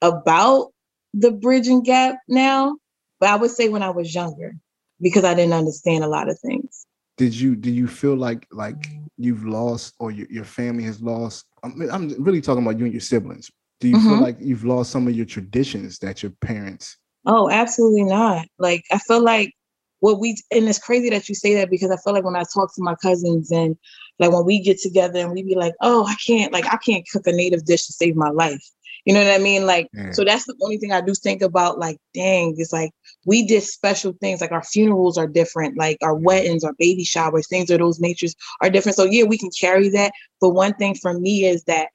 about 0.01 0.71
the 1.13 1.31
bridging 1.31 1.83
gap 1.83 2.17
now. 2.27 2.77
But 3.19 3.29
I 3.29 3.35
would 3.35 3.51
say 3.51 3.69
when 3.69 3.83
I 3.83 3.89
was 3.89 4.13
younger 4.13 4.53
because 5.01 5.23
I 5.23 5.33
didn't 5.33 5.53
understand 5.53 6.03
a 6.03 6.07
lot 6.07 6.29
of 6.29 6.39
things. 6.39 6.85
Did 7.17 7.33
you 7.33 7.55
do 7.55 7.71
you 7.71 7.87
feel 7.87 8.15
like 8.15 8.45
like 8.51 8.91
you've 9.17 9.45
lost 9.45 9.95
or 9.99 10.11
your, 10.11 10.27
your 10.29 10.43
family 10.43 10.83
has 10.83 11.01
lost? 11.01 11.45
I 11.63 11.69
mean, 11.69 11.89
I'm 11.89 12.09
really 12.23 12.41
talking 12.41 12.63
about 12.63 12.77
you 12.77 12.85
and 12.85 12.93
your 12.93 13.01
siblings. 13.01 13.49
Do 13.79 13.87
you 13.87 13.97
feel 13.97 14.17
Mhm. 14.17 14.21
like 14.21 14.37
you've 14.39 14.65
lost 14.65 14.91
some 14.91 15.07
of 15.07 15.15
your 15.15 15.25
traditions 15.25 15.97
that 15.99 16.21
your 16.21 16.31
parents? 16.41 16.97
Oh, 17.25 17.49
absolutely 17.49 18.03
not. 18.03 18.47
Like 18.59 18.83
I 18.91 18.99
feel 18.99 19.21
like 19.21 19.53
what 19.99 20.19
we 20.19 20.37
and 20.51 20.67
it's 20.67 20.79
crazy 20.79 21.09
that 21.09 21.27
you 21.27 21.35
say 21.35 21.55
that 21.55 21.69
because 21.69 21.91
I 21.91 21.97
feel 21.97 22.13
like 22.13 22.23
when 22.23 22.35
I 22.35 22.43
talk 22.53 22.73
to 22.75 22.83
my 22.83 22.95
cousins 22.95 23.51
and 23.51 23.75
like 24.19 24.31
when 24.31 24.45
we 24.45 24.59
get 24.61 24.79
together 24.79 25.19
and 25.19 25.31
we 25.31 25.43
be 25.43 25.55
like, 25.55 25.73
oh, 25.81 26.05
I 26.05 26.15
can't 26.25 26.53
like 26.53 26.65
I 26.65 26.77
can't 26.77 27.07
cook 27.11 27.27
a 27.27 27.31
native 27.31 27.65
dish 27.65 27.87
to 27.87 27.93
save 27.93 28.15
my 28.15 28.29
life. 28.29 28.63
You 29.05 29.13
know 29.13 29.23
what 29.23 29.33
I 29.33 29.37
mean? 29.37 29.65
Like, 29.65 29.87
Yeah. 29.93 30.11
so 30.11 30.25
that's 30.25 30.45
the 30.45 30.55
only 30.61 30.77
thing 30.77 30.91
I 30.91 30.99
do 30.99 31.13
think 31.13 31.41
about. 31.41 31.79
Like, 31.79 31.97
dang, 32.13 32.55
it's 32.57 32.73
like 32.73 32.91
we 33.25 33.45
did 33.47 33.63
special 33.63 34.13
things. 34.19 34.41
Like 34.41 34.51
our 34.51 34.63
funerals 34.63 35.17
are 35.17 35.27
different. 35.27 35.77
Like 35.77 35.97
our 36.01 36.13
weddings, 36.13 36.65
our 36.65 36.73
baby 36.77 37.05
showers, 37.05 37.47
things 37.47 37.69
of 37.69 37.79
those 37.79 38.01
natures 38.01 38.35
are 38.61 38.69
different. 38.69 38.97
So 38.97 39.05
yeah, 39.05 39.23
we 39.23 39.37
can 39.37 39.49
carry 39.57 39.87
that. 39.89 40.11
But 40.41 40.49
one 40.49 40.73
thing 40.73 40.93
for 40.95 41.17
me 41.17 41.45
is 41.45 41.63
that 41.63 41.87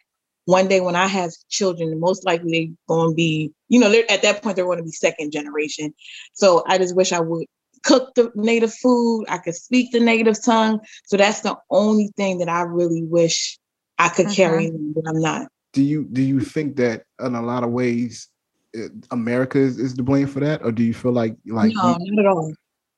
one 0.47 0.69
day 0.69 0.81
when 0.81 0.97
I 0.97 1.07
have 1.07 1.33
children, 1.51 2.01
most 2.01 2.25
likely 2.25 2.51
they 2.51 2.73
going 2.89 3.11
to 3.11 3.15
be, 3.15 3.53
you 3.69 3.79
know, 3.79 3.91
they're 3.91 4.11
at 4.11 4.23
that 4.23 4.43
point 4.43 4.57
they're 4.57 4.65
going 4.65 4.79
to 4.79 4.85
be 4.85 4.91
second 4.91 5.33
generation. 5.33 5.95
So 6.33 6.65
I 6.67 6.79
just 6.79 6.97
wish 6.97 7.13
I 7.13 7.21
would 7.21 7.47
cook 7.83 8.15
the 8.15 8.31
native 8.35 8.73
food. 8.75 9.25
I 9.29 9.39
could 9.39 9.55
speak 9.55 9.93
the 9.93 10.01
native 10.01 10.43
tongue. 10.45 10.81
So 11.07 11.17
that's 11.17 11.41
the 11.41 11.57
only 11.71 12.11
thing 12.17 12.39
that 12.39 12.49
I 12.49 12.63
really 12.63 13.03
wish 13.03 13.59
I 13.99 14.09
could 14.09 14.31
carry, 14.31 14.71
but 14.73 15.05
I'm 15.09 15.21
not. 15.21 15.49
Do 15.73 15.83
you 15.83 16.05
do 16.05 16.23
you 16.23 16.41
think 16.41 16.77
that 16.77 17.05
in 17.21 17.35
a 17.35 17.43
lot 17.43 17.65
of 17.65 17.71
ways 17.71 18.29
uh, 18.77 18.89
America 19.11 19.59
is, 19.59 19.79
is 19.79 19.95
to 19.95 20.03
blame 20.03 20.27
for 20.27 20.41
that, 20.41 20.63
or 20.63 20.73
do 20.73 20.83
you 20.83 20.95
feel 20.95 21.13
like 21.13 21.37
like 21.47 21.73
no, 21.75 21.97
you- 22.01 22.13
not 22.15 22.25
at 22.25 22.27
all. 22.27 22.53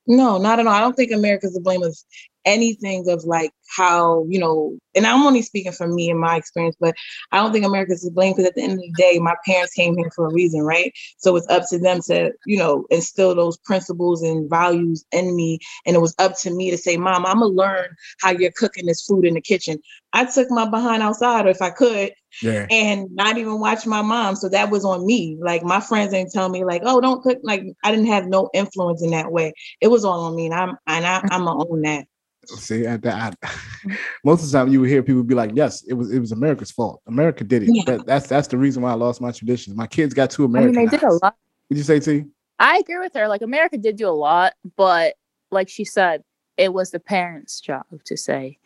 No, 0.07 0.37
not 0.37 0.59
at 0.59 0.67
all. 0.67 0.73
I 0.73 0.81
don't 0.81 0.95
think 0.95 1.11
America's 1.11 1.53
to 1.53 1.61
blame 1.61 1.81
of 1.81 1.97
anything 2.45 3.09
of 3.09 3.23
like 3.25 3.51
how, 3.75 4.25
you 4.29 4.39
know, 4.39 4.77
and 4.95 5.05
I'm 5.05 5.23
only 5.23 5.41
speaking 5.41 5.71
from 5.71 5.93
me 5.93 6.09
and 6.09 6.19
my 6.19 6.37
experience, 6.37 6.75
but 6.79 6.95
I 7.31 7.37
don't 7.37 7.51
think 7.51 7.65
America's 7.65 8.03
to 8.03 8.11
blame 8.11 8.33
because 8.33 8.47
at 8.47 8.55
the 8.55 8.63
end 8.63 8.73
of 8.73 8.79
the 8.79 8.93
day, 8.95 9.19
my 9.19 9.35
parents 9.45 9.73
came 9.73 9.97
here 9.97 10.09
for 10.15 10.27
a 10.27 10.33
reason, 10.33 10.61
right? 10.61 10.93
So 11.17 11.35
it's 11.35 11.47
up 11.49 11.63
to 11.69 11.79
them 11.79 12.01
to, 12.07 12.31
you 12.45 12.57
know, 12.57 12.85
instill 12.89 13.35
those 13.35 13.57
principles 13.57 14.21
and 14.21 14.49
values 14.49 15.05
in 15.11 15.35
me. 15.35 15.59
And 15.85 15.95
it 15.95 15.99
was 15.99 16.15
up 16.19 16.37
to 16.39 16.53
me 16.53 16.71
to 16.71 16.77
say, 16.77 16.97
Mom, 16.97 17.25
I'm 17.25 17.39
gonna 17.39 17.47
learn 17.47 17.87
how 18.21 18.31
you're 18.31 18.51
cooking 18.51 18.85
this 18.85 19.05
food 19.05 19.25
in 19.25 19.33
the 19.33 19.41
kitchen. 19.41 19.79
I 20.13 20.25
took 20.25 20.49
my 20.49 20.69
behind 20.69 21.03
outside 21.03 21.47
if 21.47 21.61
I 21.61 21.71
could 21.71 22.13
yeah 22.41 22.65
and 22.69 23.07
not 23.13 23.37
even 23.37 23.59
watch 23.59 23.85
my 23.85 24.01
mom. 24.01 24.35
So 24.35 24.49
that 24.49 24.69
was 24.69 24.85
on 24.85 25.05
me. 25.05 25.37
Like 25.39 25.63
my 25.63 25.79
friends 25.79 26.11
didn't 26.11 26.31
tell 26.31 26.49
me 26.49 26.63
like, 26.63 26.81
oh, 26.85 27.01
don't 27.01 27.21
cook. 27.21 27.39
Like 27.43 27.63
I 27.83 27.91
didn't 27.91 28.07
have 28.07 28.27
no 28.27 28.49
influence 28.53 29.03
in 29.03 29.11
that 29.11 29.31
way. 29.31 29.53
It 29.81 29.87
was 29.87 30.05
all 30.05 30.21
on 30.21 30.35
me, 30.35 30.45
and 30.45 30.55
I'm 30.55 30.77
and 30.87 31.05
I, 31.05 31.21
I'm 31.31 31.45
gonna 31.45 31.65
own 31.69 31.81
that. 31.81 32.05
See, 32.47 32.85
at 32.85 33.01
that, 33.03 33.35
I, 33.43 33.97
most 34.23 34.43
of 34.43 34.51
the 34.51 34.57
time 34.57 34.69
you 34.69 34.81
would 34.81 34.89
hear 34.89 35.03
people 35.03 35.23
be 35.23 35.35
like, 35.35 35.51
"Yes, 35.53 35.83
it 35.83 35.93
was 35.93 36.11
it 36.11 36.19
was 36.19 36.31
America's 36.31 36.71
fault. 36.71 37.01
America 37.07 37.43
did 37.43 37.63
it." 37.63 37.69
Yeah. 37.71 37.83
That, 37.85 38.05
that's 38.05 38.27
that's 38.27 38.47
the 38.47 38.57
reason 38.57 38.83
why 38.83 38.91
I 38.91 38.95
lost 38.95 39.21
my 39.21 39.31
traditions. 39.31 39.75
My 39.75 39.87
kids 39.87 40.13
got 40.13 40.31
too 40.31 40.45
American. 40.45 40.75
I 40.75 40.81
mean, 40.81 40.89
they 40.89 40.97
did 40.97 41.03
a 41.03 41.13
lot. 41.13 41.35
Would 41.69 41.77
you 41.77 41.83
say, 41.83 41.99
T? 41.99 42.25
I 42.59 42.77
agree 42.77 42.99
with 42.99 43.13
her. 43.15 43.27
Like 43.27 43.41
America 43.41 43.77
did 43.77 43.97
do 43.97 44.07
a 44.07 44.11
lot, 44.11 44.53
but 44.77 45.15
like 45.51 45.69
she 45.69 45.83
said, 45.85 46.23
it 46.57 46.73
was 46.73 46.91
the 46.91 46.99
parents' 46.99 47.59
job 47.59 47.85
to 48.05 48.17
say 48.17 48.57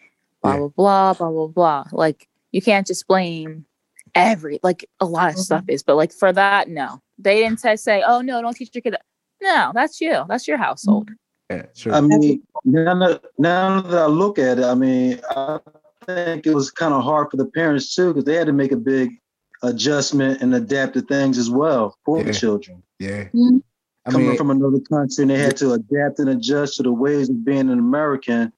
blah 0.41 0.53
Yeah. 0.53 0.67
blah 0.75 1.13
blah 1.13 1.13
blah 1.13 1.32
blah 1.32 1.47
blah. 1.47 1.86
Like 1.91 2.27
you 2.51 2.61
can't 2.61 2.88
just 2.88 3.07
blame 3.07 3.65
every 4.15 4.59
like 4.63 4.86
a 4.99 5.05
lot 5.05 5.32
of 5.32 5.39
stuff 5.39 5.61
mm-hmm. 5.61 5.71
is, 5.71 5.84
but 5.84 5.95
like 5.95 6.13
for 6.13 6.32
that, 6.34 6.69
no, 6.69 7.01
they 7.17 7.41
didn't 7.41 7.59
say 7.59 7.75
say, 7.75 8.03
oh 8.05 8.21
no, 8.21 8.41
don't 8.41 8.55
teach 8.55 8.73
your 8.73 8.82
kid. 8.82 8.93
that." 8.93 9.03
No, 9.41 9.71
that's 9.73 10.01
you. 10.01 10.25
That's 10.27 10.47
your 10.47 10.57
household. 10.57 11.07
Mm-hmm. 11.07 11.13
Yeah, 11.50 11.66
sure. 11.74 11.93
I 11.93 12.02
mean, 12.02 12.43
now 12.64 12.93
that, 13.00 13.22
now 13.38 13.82
that 13.82 14.02
I 14.02 14.06
look 14.06 14.38
at 14.38 14.60
it, 14.60 14.66
I 14.66 14.76
mean, 14.76 15.20
I 15.30 15.60
think 16.06 16.45
it 16.45 16.54
was 16.54 16.70
kind 16.72 16.93
of 16.93 17.04
hard 17.04 17.32
for 17.32 17.38
the 17.38 17.45
parents 17.45 17.95
too 17.95 18.10
because 18.14 18.26
they 18.26 18.36
had 18.36 18.47
to 18.47 18.54
make 18.54 18.72
a 18.72 18.78
big 18.78 19.12
adjustment 19.64 20.41
and 20.41 20.54
adapt 20.56 20.93
to 20.93 21.02
things 21.02 21.38
as 21.38 21.50
well 21.50 21.97
for 22.06 22.18
Yeah. 22.20 22.24
the 22.26 22.34
children 22.34 22.84
yeah. 23.00 23.26
Mhm. 23.34 23.62
I 24.06 24.12
coming 24.12 24.28
mean, 24.30 24.38
from 24.38 24.50
another 24.52 24.80
country, 24.80 25.22
and 25.24 25.30
they 25.32 25.38
had 25.38 25.58
to 25.58 25.74
adapt 25.74 26.20
and 26.20 26.30
adjust 26.30 26.78
to 26.78 26.84
the 26.84 26.91
ways 26.91 27.30
of 27.30 27.43
being 27.43 27.70
an 27.70 27.78
American, 27.80 28.52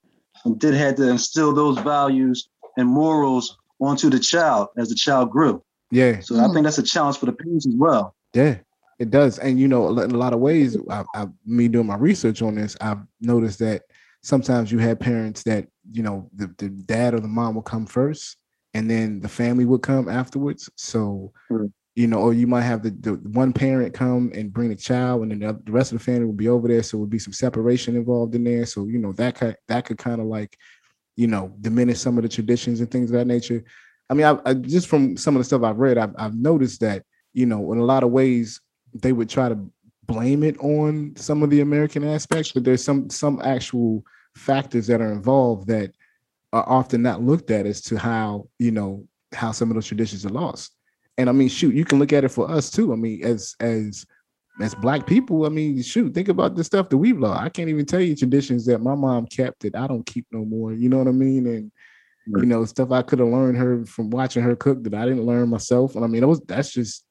and 0.46 0.60
did 0.60 0.74
had 0.74 0.98
to 0.98 1.10
instill 1.10 1.54
those 1.54 1.78
values 1.80 2.48
and 2.78 2.88
morals 2.88 3.58
onto 3.80 4.10
the 4.10 4.20
child 4.20 4.70
as 4.78 4.90
the 4.90 4.96
child 4.96 5.30
grew. 5.32 5.62
yeah, 5.92 6.20
So 6.22 6.40
I 6.40 6.52
think 6.54 6.64
that's 6.64 6.78
a 6.78 6.84
challenge 6.84 7.18
for 7.18 7.26
the 7.26 7.34
parents 7.34 7.66
as 7.68 7.76
well. 7.76 8.16
yeah, 8.34 8.58
it 9.02 9.10
does. 9.10 9.40
And 9.40 9.60
you 9.60 9.68
know, 9.68 9.98
in 10.00 10.12
a 10.12 10.18
lot 10.18 10.34
of 10.34 10.40
ways, 10.40 10.78
I, 10.90 11.04
I, 11.16 11.26
me 11.44 11.68
doing 11.68 11.88
my 11.88 11.98
research 11.98 12.44
on 12.44 12.54
this, 12.54 12.78
I've 12.80 13.00
noticed 13.20 13.58
that 13.60 13.82
sometimes 14.22 14.72
you 14.72 14.78
have 14.78 15.00
parents 15.00 15.42
that 15.44 15.68
you 15.92 16.04
know 16.04 16.30
the, 16.36 16.54
the 16.60 16.70
dad 16.70 17.16
or 17.16 17.20
the 17.20 17.28
mom 17.28 17.56
will 17.56 17.64
come 17.64 17.88
first, 17.88 18.38
and 18.76 18.90
then 18.90 19.20
the 19.20 19.28
family 19.28 19.66
would 19.66 19.82
come 19.82 20.08
afterwards. 20.08 20.70
So. 20.78 21.34
Right. 21.50 21.70
You 21.94 22.08
know, 22.08 22.20
or 22.20 22.34
you 22.34 22.48
might 22.48 22.62
have 22.62 22.84
the, 22.84 22.92
the 22.92 23.16
one 23.16 23.52
parent 23.52 23.94
come 23.94 24.32
and 24.34 24.52
bring 24.52 24.70
the 24.70 24.78
child, 24.78 25.24
and 25.24 25.32
then 25.32 25.40
the, 25.40 25.62
the 25.66 25.74
rest 25.74 25.92
of 25.92 26.00
the 26.00 26.04
family 26.06 26.24
will 26.24 26.32
be 26.32 26.48
over 26.48 26.70
there. 26.70 26.82
So 26.84 26.98
it 26.98 27.02
would 27.02 27.10
be 27.10 27.20
some 27.20 27.34
separation 27.34 27.98
involved 27.98 28.34
in 28.34 28.46
there. 28.46 28.66
So 28.66 28.86
you 28.86 28.98
know 28.98 29.12
that 29.14 29.36
could 29.36 29.58
that 29.68 29.84
could 29.84 29.98
kind 29.98 30.22
of 30.22 30.28
like, 30.28 30.58
you 31.18 31.28
know, 31.28 31.54
diminish 31.60 32.00
some 32.00 32.18
of 32.18 32.24
the 32.24 32.30
traditions 32.30 32.80
and 32.80 32.90
things 32.90 33.12
of 33.12 33.18
that 33.18 33.28
nature. 33.28 33.66
I 34.10 34.14
mean, 34.14 34.26
I, 34.26 34.40
I 34.46 34.54
just 34.54 34.88
from 34.88 35.18
some 35.18 35.36
of 35.36 35.42
the 35.42 35.44
stuff 35.44 35.64
I've 35.64 35.80
read, 35.80 35.98
I've, 35.98 36.16
I've 36.18 36.34
noticed 36.34 36.80
that 36.80 37.04
you 37.34 37.46
know, 37.46 37.72
in 37.74 37.80
a 37.80 37.86
lot 37.86 38.04
of 38.04 38.12
ways, 38.12 38.62
they 38.94 39.14
would 39.14 39.30
try 39.30 39.50
to 39.50 39.58
blame 40.06 40.44
it 40.44 40.58
on 40.60 41.14
some 41.16 41.44
of 41.44 41.50
the 41.50 41.62
American 41.62 42.04
aspects, 42.04 42.52
but 42.52 42.64
there's 42.64 42.84
some 42.84 43.10
some 43.10 43.42
actual 43.44 44.04
factors 44.36 44.88
that 44.88 45.02
are 45.02 45.12
involved 45.12 45.68
that 45.68 45.92
are 46.54 46.68
often 46.68 47.02
not 47.02 47.22
looked 47.22 47.52
at 47.52 47.66
as 47.66 47.82
to 47.82 47.98
how 47.98 48.48
you 48.60 48.72
know 48.72 49.06
how 49.34 49.52
some 49.52 49.70
of 49.70 49.76
those 49.76 49.88
traditions 49.88 50.26
are 50.26 50.30
lost. 50.30 50.76
And 51.18 51.30
I 51.30 51.34
mean, 51.34 51.50
shoot, 51.50 51.76
you 51.76 51.86
can 51.86 52.00
look 52.00 52.14
at 52.14 52.24
it 52.24 52.30
for 52.30 52.50
us 52.50 52.70
too. 52.70 52.92
I 52.94 52.96
mean, 52.96 53.24
as 53.24 53.56
as 53.60 54.06
as 54.62 54.76
black 54.76 55.08
people, 55.08 55.46
I 55.46 55.50
mean, 55.50 55.82
shoot, 55.82 56.14
think 56.14 56.28
about 56.28 56.56
the 56.56 56.64
stuff 56.64 56.90
that 56.90 56.98
we've 56.98 57.18
lost. 57.18 57.42
I 57.42 57.50
can't 57.50 57.70
even 57.70 57.86
tell 57.86 58.02
you 58.02 58.16
traditions 58.16 58.66
that 58.66 58.80
my 58.80 58.96
mom 58.96 59.26
kept 59.26 59.62
that 59.62 59.76
I 59.76 59.88
don't 59.88 60.06
keep 60.06 60.26
no 60.32 60.46
more. 60.46 60.74
You 60.74 60.90
know 60.90 60.98
what 60.98 61.08
I 61.08 61.12
mean? 61.12 61.48
And 61.48 61.72
you 62.28 62.46
know, 62.46 62.66
stuff 62.66 62.92
I 62.92 63.02
could 63.02 63.20
have 63.20 63.28
learned 63.30 63.58
her 63.58 63.86
from 63.86 64.10
watching 64.10 64.44
her 64.44 64.56
cook 64.56 64.84
that 64.84 64.94
I 64.94 65.06
didn't 65.06 65.26
learn 65.26 65.50
myself. 65.50 65.96
And 65.96 66.04
I 66.04 66.08
mean, 66.08 66.22
those 66.22 66.40
that's 66.42 66.74
just 66.74 67.06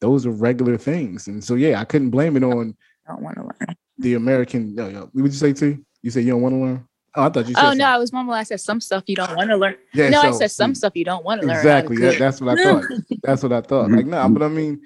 those 0.00 0.26
are 0.26 0.30
regular 0.30 0.76
things. 0.76 1.28
And 1.28 1.42
so 1.42 1.54
yeah, 1.54 1.80
I 1.80 1.84
couldn't 1.84 2.10
blame 2.10 2.36
it 2.36 2.44
on 2.44 2.76
I 3.06 3.12
don't 3.12 3.22
want 3.22 3.36
to 3.36 3.42
learn. 3.42 3.76
the 3.98 4.14
American. 4.14 4.74
No, 4.74 4.90
no. 4.90 5.00
What 5.12 5.22
would 5.22 5.32
you 5.32 5.38
say 5.38 5.52
to? 5.54 5.84
You 6.02 6.10
say 6.10 6.20
you 6.20 6.32
don't 6.32 6.42
want 6.42 6.54
to 6.54 6.60
learn? 6.60 6.88
Oh, 7.16 7.22
I 7.24 7.28
thought 7.30 7.48
you 7.48 7.54
said. 7.54 7.60
Oh 7.60 7.62
something. 7.64 7.78
no, 7.78 7.86
I 7.86 7.98
was 7.98 8.12
mumble. 8.12 8.34
I 8.34 8.42
said 8.42 8.60
some 8.60 8.80
stuff 8.80 9.04
you 9.06 9.16
don't 9.16 9.34
want 9.34 9.48
to 9.48 9.56
learn. 9.56 9.76
Yeah, 9.94 10.10
no, 10.10 10.20
I 10.20 10.32
said 10.32 10.50
some 10.50 10.72
mm, 10.72 10.76
stuff 10.76 10.92
you 10.94 11.04
don't 11.04 11.24
want 11.24 11.40
to 11.40 11.46
learn. 11.46 11.56
Exactly. 11.56 11.96
That, 11.96 12.18
that's 12.18 12.40
what 12.40 12.58
I 12.58 12.62
thought. 12.62 12.84
That's 13.22 13.42
what 13.42 13.52
I 13.52 13.60
thought. 13.62 13.90
Like, 13.90 14.06
no, 14.06 14.28
but 14.28 14.42
I 14.42 14.48
mean, 14.48 14.80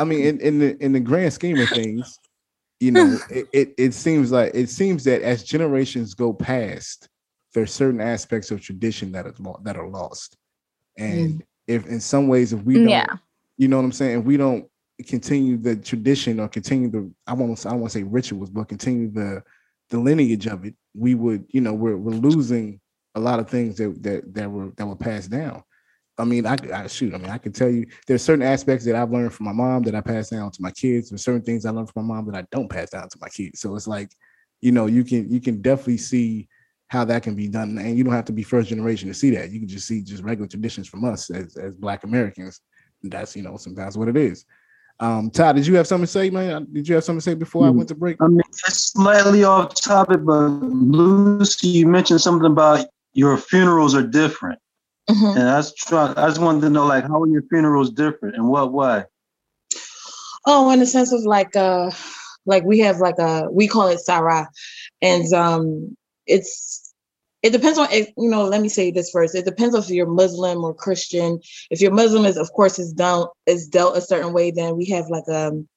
I 0.00 0.04
mean, 0.04 0.24
in, 0.24 0.40
in 0.40 0.58
the 0.58 0.82
in 0.82 0.92
the 0.92 1.00
grand 1.00 1.32
scheme 1.32 1.58
of 1.60 1.68
things, 1.68 2.18
you 2.80 2.90
know, 2.90 3.18
it, 3.30 3.46
it 3.52 3.74
it 3.76 3.94
seems 3.94 4.32
like 4.32 4.52
it 4.54 4.68
seems 4.68 5.04
that 5.04 5.22
as 5.22 5.44
generations 5.44 6.14
go 6.14 6.32
past, 6.32 7.08
there's 7.52 7.72
certain 7.72 8.00
aspects 8.00 8.50
of 8.50 8.62
tradition 8.62 9.12
that 9.12 9.26
are 9.26 9.34
that 9.62 9.76
are 9.76 9.88
lost, 9.88 10.36
mm. 10.98 11.04
and 11.04 11.44
if 11.66 11.86
in 11.86 12.00
some 12.00 12.28
ways, 12.28 12.52
if 12.52 12.62
we 12.62 12.74
don't, 12.74 12.88
Yeah. 12.88 13.06
You 13.56 13.68
know 13.68 13.76
what 13.76 13.84
I'm 13.84 13.92
saying, 13.92 14.20
if 14.20 14.24
we 14.24 14.36
don't 14.36 14.66
continue 15.06 15.56
the 15.56 15.76
tradition 15.76 16.40
or 16.40 16.48
continue 16.48 16.88
the 16.88 17.10
I 17.26 17.34
want 17.34 17.56
to 17.56 17.68
I 17.68 17.72
want 17.72 17.92
to 17.92 17.98
say 17.98 18.02
rituals, 18.02 18.50
but 18.50 18.68
continue 18.68 19.10
the 19.10 19.42
the 19.90 19.98
lineage 19.98 20.46
of 20.46 20.64
it, 20.64 20.74
we 20.94 21.14
would, 21.14 21.46
you 21.50 21.60
know, 21.60 21.74
we're 21.74 21.96
we're 21.96 22.12
losing 22.12 22.80
a 23.14 23.20
lot 23.20 23.38
of 23.38 23.48
things 23.48 23.76
that 23.76 24.02
that 24.02 24.34
that 24.34 24.50
were 24.50 24.70
that 24.76 24.86
were 24.86 24.96
passed 24.96 25.30
down. 25.30 25.62
I 26.16 26.24
mean, 26.24 26.46
I, 26.46 26.56
I 26.72 26.86
shoot. 26.86 27.12
I 27.12 27.18
mean, 27.18 27.30
I 27.30 27.38
can 27.38 27.52
tell 27.52 27.68
you 27.68 27.86
there's 28.06 28.22
certain 28.22 28.44
aspects 28.44 28.84
that 28.84 28.94
I've 28.94 29.10
learned 29.10 29.34
from 29.34 29.46
my 29.46 29.52
mom 29.52 29.82
that 29.84 29.96
I 29.96 30.00
pass 30.00 30.30
down 30.30 30.50
to 30.52 30.62
my 30.62 30.70
kids. 30.70 31.10
There's 31.10 31.24
certain 31.24 31.42
things 31.42 31.66
I 31.66 31.70
learned 31.70 31.90
from 31.90 32.06
my 32.06 32.14
mom 32.14 32.26
that 32.26 32.36
I 32.36 32.46
don't 32.52 32.70
pass 32.70 32.90
down 32.90 33.08
to 33.08 33.18
my 33.20 33.28
kids. 33.28 33.60
So 33.60 33.74
it's 33.74 33.88
like, 33.88 34.10
you 34.60 34.70
know, 34.70 34.86
you 34.86 35.02
can 35.02 35.30
you 35.30 35.40
can 35.40 35.60
definitely 35.60 35.98
see 35.98 36.48
how 36.88 37.04
that 37.06 37.24
can 37.24 37.34
be 37.34 37.48
done, 37.48 37.76
and 37.78 37.98
you 37.98 38.04
don't 38.04 38.12
have 38.12 38.26
to 38.26 38.32
be 38.32 38.44
first 38.44 38.68
generation 38.68 39.08
to 39.08 39.14
see 39.14 39.30
that. 39.30 39.50
You 39.50 39.58
can 39.58 39.68
just 39.68 39.88
see 39.88 40.02
just 40.02 40.22
regular 40.22 40.46
traditions 40.46 40.86
from 40.86 41.04
us 41.04 41.30
as 41.30 41.56
as 41.56 41.74
Black 41.74 42.04
Americans. 42.04 42.60
That's 43.10 43.36
you 43.36 43.42
know 43.42 43.56
sometimes 43.56 43.96
what 43.98 44.08
it 44.08 44.16
is. 44.16 44.44
Um, 45.00 45.30
Todd, 45.30 45.56
did 45.56 45.66
you 45.66 45.74
have 45.76 45.86
something 45.86 46.06
to 46.06 46.10
say, 46.12 46.30
man? 46.30 46.66
Did 46.72 46.88
you 46.88 46.94
have 46.94 47.04
something 47.04 47.18
to 47.18 47.24
say 47.24 47.34
before 47.34 47.66
I 47.66 47.70
Mm. 47.70 47.76
went 47.76 47.88
to 47.88 47.94
break? 47.94 48.16
I 48.20 48.28
mean, 48.28 48.40
it's 48.48 48.92
slightly 48.92 49.44
off 49.44 49.74
topic, 49.74 50.20
but 50.24 50.48
Lucy, 50.48 51.68
you 51.68 51.86
mentioned 51.86 52.20
something 52.20 52.46
about 52.46 52.86
your 53.12 53.36
funerals 53.36 53.94
are 53.94 54.02
different, 54.06 54.58
Mhm. 55.10 55.36
and 55.36 55.48
I 55.48 55.56
was 55.56 55.74
trying. 55.74 56.16
I 56.16 56.28
just 56.28 56.40
wanted 56.40 56.62
to 56.62 56.70
know, 56.70 56.86
like, 56.86 57.04
how 57.06 57.22
are 57.22 57.28
your 57.28 57.42
funerals 57.42 57.90
different, 57.90 58.36
and 58.36 58.48
what 58.48 58.72
way? 58.72 59.04
Oh, 60.46 60.70
in 60.70 60.78
the 60.78 60.86
sense 60.86 61.12
of 61.12 61.22
like 61.22 61.56
uh 61.56 61.90
like 62.46 62.64
we 62.64 62.78
have 62.80 62.98
like 62.98 63.18
a 63.18 63.48
we 63.50 63.66
call 63.66 63.88
it 63.88 64.00
Sarah. 64.00 64.48
And 65.02 65.32
um 65.32 65.96
it's 66.26 66.83
it 67.44 67.52
depends 67.52 67.78
on 67.78 67.88
you 67.92 68.30
know, 68.30 68.44
let 68.44 68.62
me 68.62 68.70
say 68.70 68.90
this 68.90 69.10
first. 69.10 69.34
It 69.34 69.44
depends 69.44 69.74
on 69.74 69.82
if 69.82 69.90
you're 69.90 70.06
Muslim 70.06 70.64
or 70.64 70.72
Christian. 70.72 71.38
If 71.70 71.82
you're 71.82 71.92
Muslim 71.92 72.24
is 72.24 72.38
of 72.38 72.50
course 72.52 72.78
is 72.78 72.94
done 72.94 73.26
is 73.44 73.68
dealt 73.68 73.98
a 73.98 74.00
certain 74.00 74.32
way, 74.32 74.50
then 74.50 74.78
we 74.78 74.86
have 74.86 75.08
like 75.10 75.28
um 75.28 75.68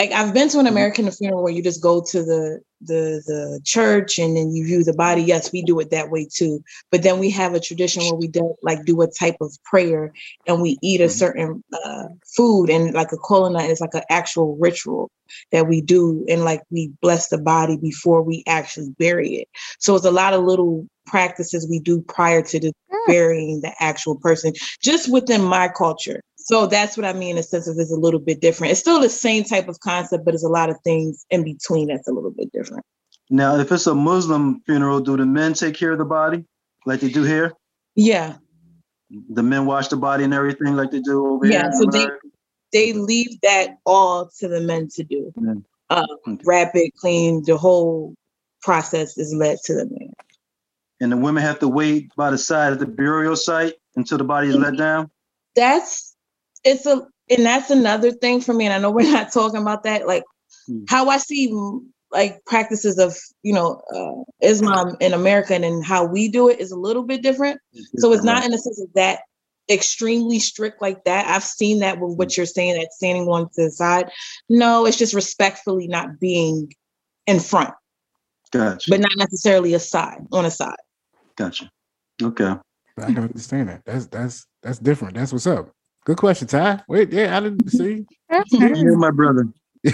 like 0.00 0.12
I've 0.12 0.32
been 0.32 0.48
to 0.50 0.58
an 0.60 0.66
American 0.66 1.10
funeral 1.10 1.42
where 1.42 1.52
you 1.52 1.62
just 1.62 1.82
go 1.82 2.02
to 2.10 2.22
the 2.22 2.60
the 2.80 3.22
the 3.26 3.60
church 3.66 4.18
and 4.18 4.34
then 4.34 4.50
you 4.52 4.64
view 4.64 4.82
the 4.82 4.94
body. 4.94 5.22
Yes, 5.22 5.52
we 5.52 5.62
do 5.62 5.78
it 5.80 5.90
that 5.90 6.10
way 6.10 6.26
too. 6.32 6.60
But 6.90 7.02
then 7.02 7.18
we 7.18 7.28
have 7.30 7.52
a 7.52 7.60
tradition 7.60 8.06
where 8.06 8.14
we 8.14 8.26
do 8.26 8.54
like 8.62 8.86
do 8.86 9.02
a 9.02 9.06
type 9.08 9.36
of 9.42 9.52
prayer 9.64 10.12
and 10.46 10.62
we 10.62 10.78
eat 10.82 11.02
a 11.02 11.04
Mhm. 11.04 11.10
certain 11.10 11.64
uh, 11.84 12.04
food 12.34 12.70
and 12.70 12.94
like 12.94 13.12
a 13.12 13.18
kolana 13.18 13.68
is 13.68 13.80
like 13.82 13.94
an 13.94 14.04
actual 14.08 14.56
ritual 14.58 15.10
that 15.52 15.68
we 15.68 15.82
do 15.82 16.24
and 16.30 16.44
like 16.44 16.62
we 16.70 16.90
bless 17.02 17.28
the 17.28 17.38
body 17.38 17.76
before 17.76 18.22
we 18.22 18.42
actually 18.46 18.88
bury 18.98 19.34
it. 19.34 19.48
So 19.80 19.96
it's 19.96 20.06
a 20.06 20.10
lot 20.10 20.32
of 20.32 20.44
little 20.44 20.86
practices 21.06 21.68
we 21.68 21.78
do 21.78 22.00
prior 22.08 22.42
to 22.42 22.58
the 22.58 22.72
burying 23.06 23.60
the 23.62 23.72
actual 23.80 24.16
person, 24.16 24.52
just 24.82 25.12
within 25.12 25.42
my 25.42 25.68
culture. 25.68 26.22
So 26.50 26.66
that's 26.66 26.96
what 26.96 27.06
I 27.06 27.12
mean 27.12 27.30
in 27.30 27.36
the 27.36 27.44
sense 27.44 27.68
of 27.68 27.78
it's 27.78 27.92
a 27.92 27.96
little 27.96 28.18
bit 28.18 28.40
different. 28.40 28.72
It's 28.72 28.80
still 28.80 29.00
the 29.00 29.08
same 29.08 29.44
type 29.44 29.68
of 29.68 29.78
concept, 29.78 30.24
but 30.24 30.32
there's 30.32 30.42
a 30.42 30.48
lot 30.48 30.68
of 30.68 30.78
things 30.82 31.24
in 31.30 31.44
between 31.44 31.86
that's 31.88 32.08
a 32.08 32.12
little 32.12 32.32
bit 32.32 32.50
different. 32.52 32.84
Now, 33.30 33.56
if 33.58 33.70
it's 33.70 33.86
a 33.86 33.94
Muslim 33.94 34.60
funeral, 34.66 34.98
do 34.98 35.16
the 35.16 35.26
men 35.26 35.54
take 35.54 35.76
care 35.76 35.92
of 35.92 35.98
the 35.98 36.04
body 36.04 36.44
like 36.86 36.98
they 36.98 37.08
do 37.08 37.22
here? 37.22 37.52
Yeah, 37.94 38.38
The 39.30 39.44
men 39.44 39.64
wash 39.64 39.88
the 39.88 39.96
body 39.96 40.24
and 40.24 40.34
everything 40.34 40.74
like 40.74 40.90
they 40.90 41.00
do 41.00 41.24
over 41.24 41.46
Yeah, 41.46 41.62
here. 41.62 41.66
in 41.66 41.72
so 41.78 41.86
they- 41.86 42.10
they 42.72 42.92
leave 42.94 43.40
that 43.42 43.78
all 43.86 44.28
to 44.40 44.48
the 44.48 44.60
men 44.60 44.88
to 44.96 45.04
do. 45.04 45.32
Uh, 45.88 46.04
Okay. 46.26 46.42
wrap 46.44 46.72
it, 46.74 46.92
clean, 46.96 47.44
the 47.44 47.56
whole 47.56 48.14
process 48.62 49.16
is 49.18 49.32
led 49.34 49.58
to 49.66 49.74
the 49.74 49.86
men. 49.86 50.12
and 51.00 51.12
the 51.12 51.16
women 51.16 51.42
have 51.42 51.60
to 51.60 51.68
wait 51.68 52.10
by 52.16 52.30
the 52.30 52.38
side 52.38 52.72
of 52.72 52.78
the 52.80 52.86
burial 52.86 53.36
site 53.36 53.74
until 53.96 54.18
the 54.18 54.24
body 54.24 54.48
is 54.48 54.56
let 54.56 54.76
down. 54.76 55.10
that's 55.56 56.09
it's 56.64 56.86
a 56.86 57.06
and 57.30 57.46
that's 57.46 57.70
another 57.70 58.10
thing 58.10 58.40
for 58.40 58.52
me 58.52 58.64
and 58.64 58.74
i 58.74 58.78
know 58.78 58.90
we're 58.90 59.10
not 59.10 59.32
talking 59.32 59.60
about 59.60 59.84
that 59.84 60.06
like 60.06 60.24
Hmm. 60.66 60.84
how 60.88 61.08
i 61.08 61.16
see 61.16 61.50
mm, 61.50 61.80
like 62.10 62.44
practices 62.44 62.98
of 62.98 63.16
you 63.42 63.54
know 63.54 63.80
uh, 63.94 64.46
islam 64.46 64.96
in 65.00 65.14
america 65.14 65.54
and 65.54 65.64
then 65.64 65.80
how 65.80 66.04
we 66.04 66.28
do 66.28 66.48
it 66.50 66.60
is 66.60 66.70
a 66.70 66.76
little 66.76 67.04
bit 67.04 67.22
different 67.22 67.60
so 67.98 68.12
it's 68.12 68.24
not 68.24 68.44
in 68.44 68.50
the 68.50 68.58
sense 68.58 68.80
of 68.80 68.92
that 68.94 69.20
extremely 69.70 70.38
strict 70.38 70.82
like 70.82 71.04
that 71.04 71.26
i've 71.28 71.44
seen 71.44 71.78
that 71.78 71.98
with 72.00 72.18
what 72.18 72.36
you're 72.36 72.44
saying 72.44 72.74
that 72.74 72.92
standing 72.92 73.26
one 73.26 73.44
to 73.54 73.64
the 73.64 73.70
side 73.70 74.10
no 74.48 74.84
it's 74.84 74.98
just 74.98 75.14
respectfully 75.14 75.86
not 75.86 76.18
being 76.20 76.70
in 77.26 77.38
front 77.40 77.72
Gotcha. 78.50 78.90
but 78.90 79.00
not 79.00 79.16
necessarily 79.16 79.72
a 79.74 79.78
side 79.78 80.26
on 80.32 80.44
a 80.44 80.50
side 80.50 80.76
Gotcha. 81.36 81.70
Okay. 82.22 82.54
I 82.98 83.06
can 83.06 83.18
understand 83.18 83.70
that. 83.70 83.82
That's 83.86 84.06
that's 84.06 84.46
that's 84.62 84.78
different. 84.78 85.14
That's 85.14 85.32
what's 85.32 85.46
up. 85.46 85.70
Good 86.04 86.16
question, 86.16 86.48
Ty. 86.48 86.82
Wait, 86.88 87.12
yeah, 87.12 87.36
I 87.36 87.40
didn't 87.40 87.68
see. 87.68 88.06
You're 88.50 88.96
my 88.96 89.10
brother. 89.10 89.48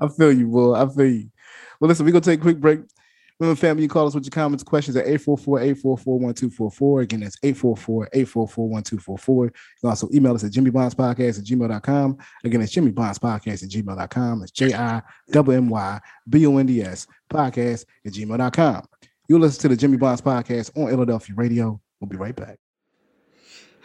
I 0.00 0.06
feel 0.16 0.32
you, 0.32 0.46
boy. 0.48 0.74
I 0.74 0.88
feel 0.88 1.06
you. 1.06 1.30
Well, 1.80 1.88
listen, 1.88 2.06
we're 2.06 2.12
gonna 2.12 2.22
take 2.22 2.38
a 2.40 2.42
quick 2.42 2.60
break. 2.60 2.80
Remember, 3.38 3.58
family, 3.58 3.84
you 3.84 3.88
call 3.88 4.06
us 4.06 4.14
with 4.14 4.24
your 4.24 4.32
comments, 4.32 4.62
questions 4.64 4.96
at 4.96 5.06
844-844-1244. 5.06 7.02
Again, 7.02 7.20
that's 7.20 7.38
844-844-1244. 7.38 9.44
You 9.44 9.52
can 9.80 9.90
also 9.90 10.08
email 10.12 10.34
us 10.34 10.42
at 10.42 10.50
Jimmy 10.50 10.70
Bonds 10.70 10.96
Podcast 10.96 11.38
at 11.38 11.44
gmail.com. 11.44 12.18
Again, 12.42 12.60
it's 12.62 12.72
Jimmy 12.72 12.90
Bonds 12.90 13.20
Podcast 13.20 13.62
at 13.62 13.70
gmail.com. 13.70 14.42
It's 14.42 14.50
J-I-W-M-Y-B-O-N-D-S 14.50 17.06
podcast 17.30 17.84
at 18.04 18.12
gmail.com. 18.12 18.82
You'll 19.28 19.40
listen 19.40 19.62
to 19.62 19.68
the 19.68 19.76
Jimmy 19.76 19.98
Bonds 19.98 20.20
Podcast 20.20 20.76
on 20.76 20.88
Philadelphia 20.88 21.36
Radio. 21.36 21.80
We'll 22.00 22.08
be 22.08 22.16
right 22.16 22.34
back. 22.34 22.58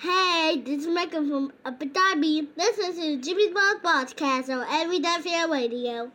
Hey, 0.03 0.61
this 0.65 0.81
is 0.81 0.87
Michael 0.87 1.25
from 1.25 1.53
Abu 1.63 1.85
Dhabi. 1.85 2.45
Listen 2.57 2.93
to 2.93 3.21
Jimmy 3.21 3.53
Bond's 3.53 3.81
podcast 3.81 4.49
on 4.49 4.65
Fair 5.23 5.47
Radio. 5.47 6.11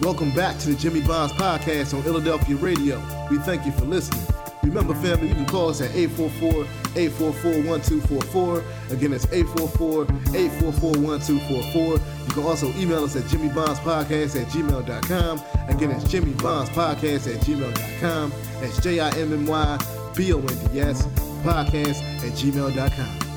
Welcome 0.00 0.34
back 0.34 0.58
to 0.58 0.70
the 0.70 0.74
Jimmy 0.74 1.00
Bonds 1.02 1.32
Podcast 1.34 1.94
on 1.94 2.02
Philadelphia 2.02 2.56
Radio. 2.56 3.00
We 3.30 3.38
thank 3.38 3.64
you 3.64 3.70
for 3.70 3.84
listening. 3.84 4.26
Remember, 4.64 4.96
family, 4.96 5.28
you 5.28 5.34
can 5.36 5.46
call 5.46 5.68
us 5.68 5.80
at 5.80 5.92
844-844-1244. 5.92 8.64
Again, 8.90 9.12
it's 9.12 9.26
844-844-1244. 9.26 12.00
You 12.26 12.32
can 12.32 12.42
also 12.42 12.66
email 12.70 13.04
us 13.04 13.14
at 13.14 13.22
jimmybondspodcast 13.26 14.42
at 14.42 14.48
gmail.com. 14.48 15.40
Again, 15.68 15.92
it's 15.92 16.02
jimmybondspodcast 16.02 17.32
at 17.32 17.40
gmail.com. 17.42 18.32
That's 18.60 18.80
J-I-M-M-Y-B-O-N-D-S 18.82 21.31
podcast 21.42 22.02
at 22.24 22.32
gmail.com. 22.32 23.32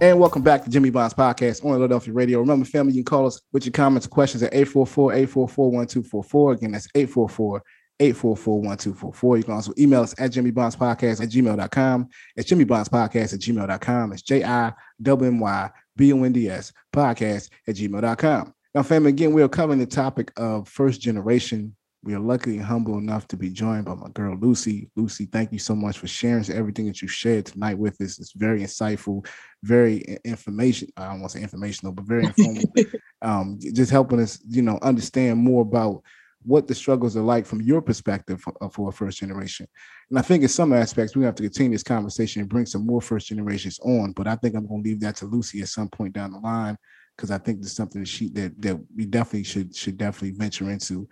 And 0.00 0.18
welcome 0.18 0.42
back 0.42 0.64
to 0.64 0.70
Jimmy 0.70 0.90
Bonds 0.90 1.14
Podcast 1.14 1.64
on 1.64 1.72
Philadelphia 1.72 2.12
Radio. 2.12 2.40
Remember, 2.40 2.66
family, 2.66 2.92
you 2.92 3.02
can 3.02 3.04
call 3.04 3.26
us 3.26 3.40
with 3.52 3.64
your 3.64 3.72
comments 3.72 4.06
questions 4.06 4.42
at 4.42 4.52
844-844-1244. 4.52 6.56
Again, 6.56 6.72
that's 6.72 6.88
844-844-1244. 6.88 9.38
You 9.38 9.44
can 9.44 9.54
also 9.54 9.72
email 9.78 10.02
us 10.02 10.14
at 10.18 10.32
Jimmy 10.32 10.50
Bonds 10.50 10.76
Podcast 10.76 11.22
at 11.22 11.30
gmail.com. 11.30 12.08
It's 12.36 12.48
Jimmy 12.48 12.64
Bonds 12.64 12.88
Podcast 12.88 13.34
at 13.34 13.40
gmail.com. 13.40 14.12
It's 14.12 14.22
J-I-W-M-Y-B-O-N-D-S 14.22 16.72
podcast 16.94 17.50
at 17.68 17.76
gmail.com. 17.76 18.54
Now, 18.74 18.82
family, 18.82 19.10
again, 19.10 19.32
we 19.32 19.42
are 19.42 19.48
covering 19.48 19.78
the 19.78 19.86
topic 19.86 20.32
of 20.36 20.68
first 20.68 21.00
generation 21.00 21.76
we 22.04 22.14
are 22.14 22.20
lucky 22.20 22.56
and 22.56 22.64
humble 22.64 22.98
enough 22.98 23.26
to 23.28 23.36
be 23.36 23.48
joined 23.48 23.86
by 23.86 23.94
my 23.94 24.08
girl 24.10 24.36
Lucy. 24.36 24.90
Lucy, 24.94 25.24
thank 25.24 25.52
you 25.52 25.58
so 25.58 25.74
much 25.74 25.98
for 25.98 26.06
sharing 26.06 26.48
everything 26.50 26.86
that 26.86 27.00
you 27.00 27.08
shared 27.08 27.46
tonight 27.46 27.78
with 27.78 28.00
us. 28.00 28.18
It's 28.18 28.32
very 28.32 28.60
insightful, 28.60 29.26
very 29.62 30.18
information. 30.24 30.88
I 30.96 31.06
don't 31.08 31.20
want 31.20 31.32
to 31.32 31.38
say 31.38 31.42
informational, 31.42 31.92
but 31.92 32.04
very 32.04 32.24
informative. 32.24 32.94
um, 33.22 33.58
just 33.58 33.90
helping 33.90 34.20
us, 34.20 34.38
you 34.46 34.62
know, 34.62 34.78
understand 34.82 35.38
more 35.38 35.62
about 35.62 36.02
what 36.42 36.68
the 36.68 36.74
struggles 36.74 37.16
are 37.16 37.22
like 37.22 37.46
from 37.46 37.62
your 37.62 37.80
perspective 37.80 38.38
for, 38.38 38.54
uh, 38.60 38.68
for 38.68 38.90
a 38.90 38.92
first 38.92 39.18
generation. 39.18 39.66
And 40.10 40.18
I 40.18 40.22
think 40.22 40.42
in 40.42 40.50
some 40.50 40.74
aspects 40.74 41.16
we 41.16 41.24
have 41.24 41.34
to 41.36 41.42
continue 41.42 41.72
this 41.72 41.82
conversation 41.82 42.40
and 42.40 42.50
bring 42.50 42.66
some 42.66 42.86
more 42.86 43.00
first 43.00 43.28
generations 43.28 43.80
on. 43.82 44.12
But 44.12 44.26
I 44.26 44.36
think 44.36 44.54
I'm 44.54 44.66
going 44.66 44.82
to 44.82 44.88
leave 44.90 45.00
that 45.00 45.16
to 45.16 45.26
Lucy 45.26 45.62
at 45.62 45.68
some 45.68 45.88
point 45.88 46.12
down 46.12 46.32
the 46.32 46.38
line 46.38 46.76
because 47.16 47.30
I 47.30 47.38
think 47.38 47.60
there's 47.60 47.72
something 47.72 48.02
that 48.02 48.08
she 48.08 48.28
that 48.30 48.60
that 48.60 48.78
we 48.94 49.06
definitely 49.06 49.44
should 49.44 49.74
should 49.74 49.96
definitely 49.96 50.36
venture 50.36 50.70
into 50.70 51.08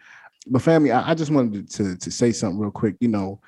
but 0.47 0.63
family, 0.63 0.93
I, 0.93 1.11
I, 1.11 1.15
just 1.15 1.31
wanted 1.31 1.71
to, 1.71 1.97
to 1.97 2.11
say 2.11 2.33
something 2.33 2.59
real 2.59 2.71
quick. 2.71 2.97
You 3.01 3.09
know, 3.09 3.41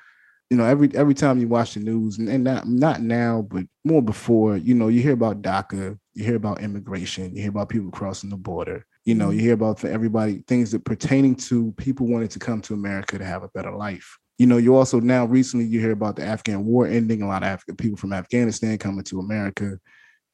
you 0.49 0.57
know, 0.57 0.65
every 0.65 0.89
every 0.95 1.13
time 1.13 1.39
you 1.39 1.47
watch 1.47 1.73
the 1.73 1.79
news, 1.79 2.17
and, 2.17 2.29
and 2.29 2.43
not 2.43 2.67
not 2.67 3.01
now, 3.01 3.41
but 3.49 3.65
more 3.83 4.01
before, 4.01 4.57
you 4.57 4.73
know, 4.73 4.87
you 4.87 5.01
hear 5.01 5.13
about 5.13 5.41
DACA, 5.41 5.97
you 6.13 6.23
hear 6.23 6.35
about 6.35 6.61
immigration, 6.61 7.35
you 7.35 7.41
hear 7.41 7.49
about 7.49 7.69
people 7.69 7.91
crossing 7.91 8.29
the 8.29 8.37
border. 8.37 8.85
You 9.05 9.13
know, 9.13 9.29
you 9.29 9.37
mm-hmm. 9.37 9.45
hear 9.45 9.53
about 9.53 9.83
everybody 9.85 10.43
things 10.47 10.71
that 10.71 10.83
pertaining 10.83 11.35
to 11.35 11.71
people 11.73 12.07
wanting 12.07 12.29
to 12.29 12.39
come 12.39 12.61
to 12.61 12.73
America 12.73 13.17
to 13.17 13.25
have 13.25 13.43
a 13.43 13.49
better 13.49 13.71
life. 13.71 14.17
You 14.37 14.47
know, 14.47 14.57
you 14.57 14.75
also 14.75 14.99
now 14.99 15.25
recently 15.25 15.65
you 15.65 15.79
hear 15.79 15.91
about 15.91 16.15
the 16.15 16.25
Afghan 16.25 16.65
war 16.65 16.87
ending, 16.87 17.21
a 17.21 17.27
lot 17.27 17.43
of 17.43 17.47
African 17.47 17.75
people 17.75 17.97
from 17.97 18.13
Afghanistan 18.13 18.77
coming 18.77 19.03
to 19.05 19.19
America. 19.19 19.79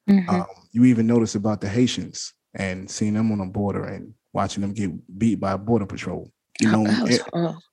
Mm-hmm. 0.08 0.28
Um, 0.28 0.46
you 0.72 0.84
even 0.84 1.06
notice 1.06 1.34
about 1.34 1.60
the 1.60 1.68
Haitians 1.68 2.32
and 2.54 2.90
seeing 2.90 3.14
them 3.14 3.30
on 3.30 3.38
the 3.38 3.46
border 3.46 3.84
and 3.84 4.14
watching 4.32 4.62
them 4.62 4.72
get 4.72 4.90
beat 5.18 5.38
by 5.38 5.56
border 5.56 5.86
patrol. 5.86 6.30
You 6.60 6.70
know, 6.70 6.84
it, 6.86 7.22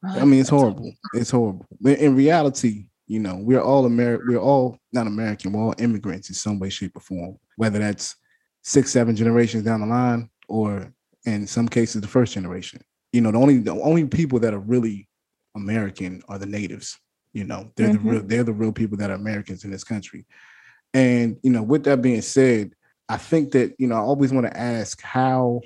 I 0.04 0.26
mean, 0.26 0.40
it's 0.40 0.50
horrible. 0.50 0.92
It's 1.14 1.32
horrible. 1.32 1.66
In 1.84 2.16
reality, 2.16 2.86
you 3.08 3.20
know, 3.20 3.36
we're 3.36 3.62
all 3.62 3.86
American. 3.86 4.28
We're 4.28 4.40
all 4.40 4.78
not 4.94 5.08
American. 5.08 5.52
We're 5.52 5.64
all 5.64 5.76
immigrants 5.80 6.30
in 6.30 6.36
some 6.36 6.60
way, 6.60 6.70
shape, 6.70 6.96
or 6.96 7.02
form. 7.02 7.38
Whether 7.58 7.80
that's 7.80 8.16
six, 8.64 8.92
seven 8.92 9.16
generations 9.16 9.64
down 9.64 9.82
the 9.82 9.88
line, 9.88 10.30
or 10.48 10.94
in 11.26 11.48
some 11.48 11.68
cases, 11.68 12.02
the 12.02 12.08
first 12.08 12.34
generation. 12.34 12.82
You 13.12 13.22
know, 13.22 13.32
the 13.32 13.38
only 13.38 13.58
the 13.58 13.72
only 13.72 14.06
people 14.06 14.40
that 14.40 14.54
are 14.54 14.60
really 14.60 15.10
American 15.56 16.22
are 16.30 16.38
the 16.38 16.46
natives. 16.46 16.98
You 17.34 17.44
know, 17.44 17.72
they're 17.76 17.90
mm-hmm. 17.90 18.08
the 18.08 18.12
real 18.14 18.24
they're 18.24 18.44
the 18.44 18.54
real 18.54 18.72
people 18.72 18.98
that 18.98 19.10
are 19.12 19.16
Americans 19.16 19.64
in 19.64 19.72
this 19.72 19.84
country. 19.84 20.26
And 20.94 21.38
you 21.44 21.52
know, 21.52 21.64
with 21.64 21.84
that 21.84 22.02
being 22.02 22.22
said, 22.22 22.74
I 23.08 23.18
think 23.18 23.52
that 23.52 23.76
you 23.80 23.88
know 23.88 23.96
I 23.96 24.00
always 24.00 24.32
want 24.32 24.48
to 24.48 24.58
ask 24.58 25.02
how 25.02 25.62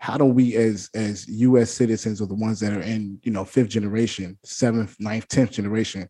how 0.00 0.16
do 0.16 0.24
we 0.24 0.56
as 0.56 0.88
as 0.94 1.28
US 1.28 1.70
citizens 1.70 2.22
or 2.22 2.26
the 2.26 2.34
ones 2.34 2.58
that 2.60 2.72
are 2.72 2.80
in, 2.80 3.20
you 3.22 3.30
know, 3.30 3.44
fifth 3.44 3.68
generation, 3.68 4.38
seventh, 4.42 4.96
ninth, 4.98 5.28
tenth 5.28 5.50
generation, 5.50 6.08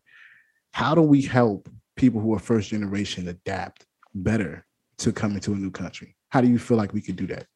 how 0.71 0.95
do 0.95 1.01
we 1.01 1.21
help 1.21 1.67
people 1.97 2.21
who 2.21 2.33
are 2.33 2.39
first 2.39 2.69
generation 2.69 3.27
adapt 3.27 3.85
better 4.15 4.65
to 4.99 5.11
coming 5.11 5.41
to 5.41 5.51
a 5.51 5.57
new 5.57 5.69
country? 5.69 6.15
How 6.29 6.39
do 6.39 6.47
you 6.47 6.57
feel 6.57 6.77
like 6.77 6.93
we 6.93 7.01
could 7.01 7.17
do 7.17 7.27
that? 7.27 7.47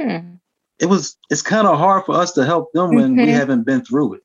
Hmm. 0.00 0.36
It 0.78 0.86
was 0.86 1.18
it's 1.28 1.42
kind 1.42 1.66
of 1.66 1.76
hard 1.78 2.06
for 2.06 2.14
us 2.14 2.32
to 2.32 2.46
help 2.46 2.72
them 2.72 2.94
when 2.94 3.14
mm-hmm. 3.14 3.26
we 3.26 3.30
haven't 3.30 3.64
been 3.66 3.84
through 3.84 4.14
it. 4.14 4.22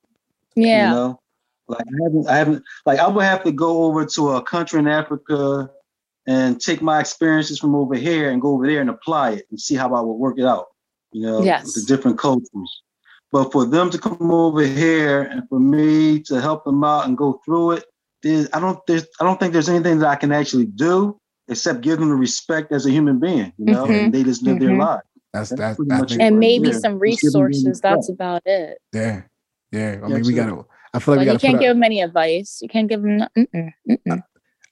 Yeah. 0.56 0.88
You 0.88 0.94
know? 0.94 1.20
Like 1.68 1.84
I 1.86 2.02
haven't 2.02 2.28
I 2.28 2.36
haven't 2.38 2.64
like 2.86 2.98
I 2.98 3.08
would 3.08 3.24
have 3.24 3.44
to 3.44 3.52
go 3.52 3.84
over 3.84 4.06
to 4.06 4.30
a 4.30 4.42
country 4.42 4.78
in 4.78 4.88
Africa 4.88 5.70
and 6.26 6.58
take 6.58 6.80
my 6.80 6.98
experiences 6.98 7.58
from 7.58 7.74
over 7.74 7.94
here 7.94 8.30
and 8.30 8.40
go 8.40 8.54
over 8.54 8.66
there 8.66 8.80
and 8.80 8.88
apply 8.88 9.32
it 9.32 9.46
and 9.50 9.60
see 9.60 9.74
how 9.74 9.94
I 9.94 10.00
would 10.00 10.14
work 10.14 10.38
it 10.38 10.46
out 10.46 10.68
you 11.12 11.22
know, 11.22 11.42
yes. 11.42 11.74
the 11.74 11.82
different 11.86 12.18
cultures. 12.18 12.82
But 13.30 13.52
for 13.52 13.66
them 13.66 13.90
to 13.90 13.98
come 13.98 14.30
over 14.30 14.64
here 14.64 15.22
and 15.22 15.46
for 15.48 15.60
me 15.60 16.20
to 16.22 16.40
help 16.40 16.64
them 16.64 16.82
out 16.82 17.06
and 17.06 17.16
go 17.16 17.40
through 17.44 17.72
it, 17.72 17.84
there's, 18.22 18.48
I 18.52 18.60
don't 18.60 18.84
there's 18.86 19.06
I 19.20 19.24
don't 19.24 19.38
think 19.38 19.52
there's 19.52 19.68
anything 19.68 19.98
that 20.00 20.08
I 20.08 20.16
can 20.16 20.32
actually 20.32 20.66
do 20.66 21.20
except 21.46 21.82
give 21.82 21.98
them 21.98 22.08
the 22.08 22.14
respect 22.14 22.72
as 22.72 22.86
a 22.86 22.90
human 22.90 23.18
being, 23.18 23.52
you 23.58 23.66
know, 23.66 23.84
mm-hmm. 23.84 23.92
and 23.92 24.14
they 24.14 24.22
just 24.22 24.42
live 24.42 24.56
mm-hmm. 24.56 24.66
their 24.66 24.76
life. 24.76 25.02
That's 25.32 25.50
that's, 25.50 25.78
that's 25.86 26.16
and 26.16 26.38
maybe 26.38 26.72
some 26.72 26.98
resources. 26.98 27.80
That's 27.80 28.08
about 28.08 28.42
it. 28.46 28.78
Yeah, 28.92 29.22
yeah. 29.72 30.00
I 30.02 30.08
mean, 30.08 30.22
we 30.22 30.32
gotta. 30.32 30.64
I 30.94 30.98
feel 31.00 31.16
like 31.16 31.28
you 31.28 31.38
can't 31.38 31.60
give 31.60 31.74
them 31.74 31.82
any 31.82 32.00
advice. 32.00 32.60
You 32.62 32.68
can't 32.68 32.88
give 32.88 33.02
them. 33.02 33.26
Mm-mm, 33.36 33.72
mm-mm. 33.88 34.22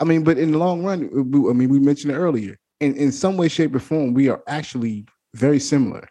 I 0.01 0.05
mean, 0.05 0.25
but 0.25 0.39
in 0.39 0.53
the 0.53 0.59
long 0.59 0.83
run, 0.83 1.11
I 1.15 1.53
mean, 1.53 1.69
we 1.69 1.79
mentioned 1.79 2.13
it 2.13 2.17
earlier. 2.17 2.59
In 2.81 2.95
in 2.97 3.13
some 3.13 3.37
way, 3.37 3.49
shape, 3.49 3.75
or 3.75 3.81
form, 3.81 4.15
we 4.15 4.29
are 4.29 4.43
actually 4.49 5.07
very 5.35 5.61
similar. 5.61 6.09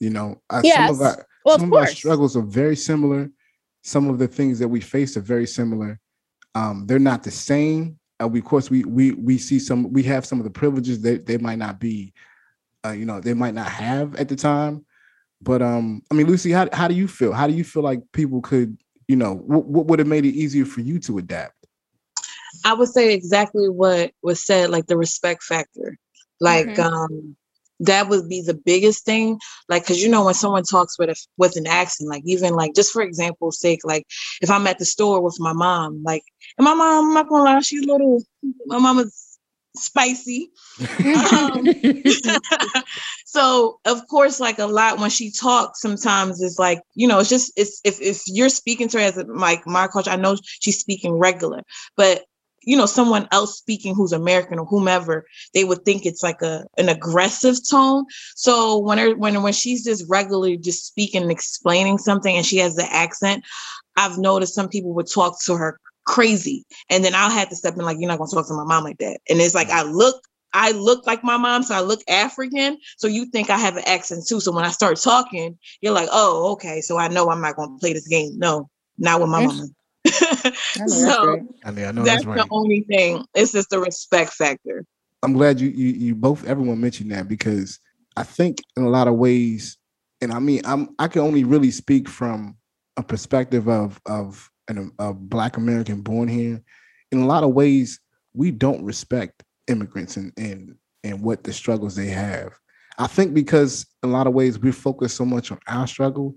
You 0.00 0.10
know, 0.10 0.40
yes. 0.62 0.76
some 0.76 0.94
of 0.94 1.00
our 1.02 1.26
well, 1.44 1.58
some 1.58 1.72
of, 1.72 1.72
of 1.72 1.78
our 1.78 1.86
struggles 1.86 2.36
are 2.36 2.42
very 2.42 2.76
similar. 2.76 3.30
Some 3.82 4.08
of 4.10 4.18
the 4.18 4.28
things 4.28 4.58
that 4.58 4.68
we 4.68 4.80
face 4.80 5.16
are 5.16 5.22
very 5.22 5.46
similar. 5.46 5.98
Um, 6.54 6.86
they're 6.86 6.98
not 6.98 7.22
the 7.22 7.30
same. 7.30 7.98
Uh, 8.20 8.28
we, 8.28 8.40
of 8.40 8.44
course, 8.44 8.70
we 8.70 8.84
we 8.84 9.12
we 9.12 9.38
see 9.38 9.58
some. 9.58 9.92
We 9.92 10.02
have 10.04 10.26
some 10.26 10.38
of 10.38 10.44
the 10.44 10.50
privileges 10.50 11.02
that 11.02 11.26
they 11.26 11.38
might 11.38 11.58
not 11.58 11.78
be. 11.78 12.12
Uh, 12.84 12.90
you 12.92 13.04
know, 13.04 13.20
they 13.20 13.34
might 13.34 13.54
not 13.54 13.68
have 13.68 14.14
at 14.16 14.28
the 14.28 14.36
time. 14.36 14.84
But 15.40 15.62
um, 15.62 16.02
I 16.10 16.14
mean, 16.14 16.26
Lucy, 16.26 16.50
how 16.50 16.68
how 16.72 16.88
do 16.88 16.94
you 16.94 17.08
feel? 17.08 17.32
How 17.32 17.46
do 17.46 17.52
you 17.52 17.64
feel 17.64 17.82
like 17.82 18.02
people 18.12 18.40
could, 18.40 18.76
you 19.06 19.16
know, 19.16 19.34
what, 19.34 19.66
what 19.66 19.86
would 19.86 19.98
have 19.98 20.08
made 20.08 20.24
it 20.24 20.34
easier 20.34 20.64
for 20.64 20.80
you 20.80 20.98
to 21.00 21.18
adapt? 21.18 21.54
I 22.64 22.74
would 22.74 22.88
say 22.88 23.14
exactly 23.14 23.68
what 23.68 24.12
was 24.22 24.44
said, 24.44 24.70
like 24.70 24.86
the 24.86 24.96
respect 24.96 25.42
factor. 25.42 25.96
Like, 26.40 26.68
mm-hmm. 26.68 26.94
um, 26.94 27.36
that 27.80 28.08
would 28.08 28.28
be 28.28 28.42
the 28.42 28.54
biggest 28.54 29.04
thing 29.04 29.38
like 29.68 29.82
because 29.82 30.02
you 30.02 30.08
know 30.08 30.24
when 30.24 30.34
someone 30.34 30.64
talks 30.64 30.98
with 30.98 31.10
a 31.10 31.16
with 31.36 31.56
an 31.56 31.66
accent 31.66 32.08
like 32.08 32.22
even 32.24 32.54
like 32.54 32.74
just 32.74 32.92
for 32.92 33.02
example's 33.02 33.60
sake 33.60 33.80
like 33.84 34.06
if 34.42 34.50
i'm 34.50 34.66
at 34.66 34.78
the 34.78 34.84
store 34.84 35.20
with 35.20 35.36
my 35.38 35.52
mom 35.52 36.02
like 36.04 36.22
and 36.56 36.64
my 36.64 36.74
mom 36.74 37.06
i'm 37.06 37.14
not 37.14 37.28
gonna 37.28 37.44
lie 37.44 37.60
she's 37.60 37.84
a 37.84 37.92
little 37.92 38.22
my 38.66 38.78
mama's 38.78 39.28
spicy. 39.74 40.50
Um, 40.80 41.66
so 43.26 43.78
of 43.84 44.06
course 44.08 44.40
like 44.40 44.58
a 44.58 44.66
lot 44.66 44.98
when 44.98 45.10
she 45.10 45.30
talks 45.30 45.80
sometimes 45.80 46.42
it's 46.42 46.58
like 46.58 46.80
you 46.94 47.06
know 47.06 47.18
it's 47.18 47.28
just 47.28 47.52
it's 47.56 47.80
if, 47.84 48.00
if 48.00 48.22
you're 48.26 48.48
speaking 48.48 48.88
to 48.88 48.98
her 48.98 49.04
as 49.04 49.16
like 49.28 49.66
my 49.66 49.86
culture 49.86 50.10
i 50.10 50.16
know 50.16 50.36
she's 50.60 50.80
speaking 50.80 51.12
regular 51.12 51.62
but 51.96 52.24
you 52.62 52.76
know 52.76 52.86
someone 52.86 53.28
else 53.32 53.56
speaking 53.58 53.94
who's 53.94 54.12
american 54.12 54.58
or 54.58 54.66
whomever 54.66 55.26
they 55.54 55.64
would 55.64 55.84
think 55.84 56.04
it's 56.04 56.22
like 56.22 56.42
a 56.42 56.64
an 56.76 56.88
aggressive 56.88 57.56
tone 57.68 58.04
so 58.34 58.78
when 58.78 58.98
her 58.98 59.14
when 59.16 59.42
when 59.42 59.52
she's 59.52 59.84
just 59.84 60.04
regularly 60.08 60.56
just 60.56 60.86
speaking 60.86 61.22
and 61.22 61.30
explaining 61.30 61.98
something 61.98 62.36
and 62.36 62.46
she 62.46 62.58
has 62.58 62.74
the 62.74 62.94
accent 62.94 63.44
i've 63.96 64.18
noticed 64.18 64.54
some 64.54 64.68
people 64.68 64.92
would 64.92 65.10
talk 65.10 65.38
to 65.44 65.54
her 65.54 65.78
crazy 66.04 66.64
and 66.90 67.04
then 67.04 67.14
i'll 67.14 67.30
have 67.30 67.48
to 67.48 67.56
step 67.56 67.74
in 67.74 67.84
like 67.84 67.98
you're 68.00 68.08
not 68.08 68.18
going 68.18 68.28
to 68.28 68.34
talk 68.34 68.46
to 68.46 68.54
my 68.54 68.64
mom 68.64 68.84
like 68.84 68.98
that 68.98 69.20
and 69.28 69.40
it's 69.40 69.54
like 69.54 69.70
i 69.70 69.82
look 69.82 70.22
I 70.54 70.72
look 70.72 71.06
like 71.06 71.22
my 71.22 71.36
mom, 71.36 71.62
so 71.62 71.74
I 71.74 71.80
look 71.80 72.00
African. 72.08 72.78
So 72.96 73.06
you 73.06 73.26
think 73.26 73.50
I 73.50 73.58
have 73.58 73.76
an 73.76 73.84
accent 73.86 74.26
too. 74.26 74.40
So 74.40 74.50
when 74.50 74.64
I 74.64 74.70
start 74.70 74.98
talking, 74.98 75.58
you're 75.82 75.92
like, 75.92 76.08
oh, 76.10 76.52
okay. 76.52 76.80
So 76.80 76.98
I 76.98 77.08
know 77.08 77.28
I'm 77.30 77.42
not 77.42 77.56
going 77.56 77.74
to 77.74 77.78
play 77.78 77.92
this 77.92 78.08
game. 78.08 78.38
No, 78.38 78.68
not 78.96 79.20
with 79.20 79.28
my 79.28 79.40
mama. 79.40 79.68
So 80.86 81.46
I 81.64 81.70
mean, 81.70 81.86
I 81.86 81.92
know 81.92 82.02
that's, 82.02 82.24
that's 82.24 82.26
right. 82.26 82.36
the 82.38 82.46
only 82.50 82.80
thing. 82.82 83.24
It's 83.34 83.52
just 83.52 83.70
the 83.70 83.78
respect 83.78 84.32
factor. 84.32 84.84
I'm 85.22 85.32
glad 85.32 85.60
you, 85.60 85.68
you 85.68 85.88
you 85.88 86.14
both 86.14 86.46
everyone 86.46 86.80
mentioned 86.80 87.10
that 87.12 87.28
because 87.28 87.80
I 88.16 88.22
think 88.22 88.58
in 88.76 88.84
a 88.84 88.88
lot 88.88 89.08
of 89.08 89.14
ways, 89.14 89.76
and 90.20 90.32
I 90.32 90.38
mean 90.38 90.62
I'm 90.64 90.90
I 90.98 91.08
can 91.08 91.22
only 91.22 91.44
really 91.44 91.70
speak 91.70 92.08
from 92.08 92.56
a 92.96 93.02
perspective 93.02 93.68
of 93.68 94.00
of 94.06 94.50
an, 94.68 94.92
a 94.98 95.12
black 95.12 95.56
American 95.56 96.02
born 96.02 96.28
here. 96.28 96.62
In 97.10 97.20
a 97.20 97.26
lot 97.26 97.42
of 97.42 97.52
ways, 97.52 98.00
we 98.34 98.50
don't 98.50 98.84
respect 98.84 99.42
immigrants 99.66 100.16
and 100.16 100.32
and 100.36 100.76
and 101.04 101.22
what 101.22 101.44
the 101.44 101.52
struggles 101.52 101.96
they 101.96 102.08
have. 102.08 102.52
I 102.98 103.06
think 103.06 103.32
because 103.32 103.86
in 104.02 104.10
a 104.10 104.12
lot 104.12 104.26
of 104.26 104.34
ways 104.34 104.58
we 104.58 104.72
focus 104.72 105.14
so 105.14 105.24
much 105.24 105.50
on 105.52 105.58
our 105.68 105.86
struggle 105.86 106.34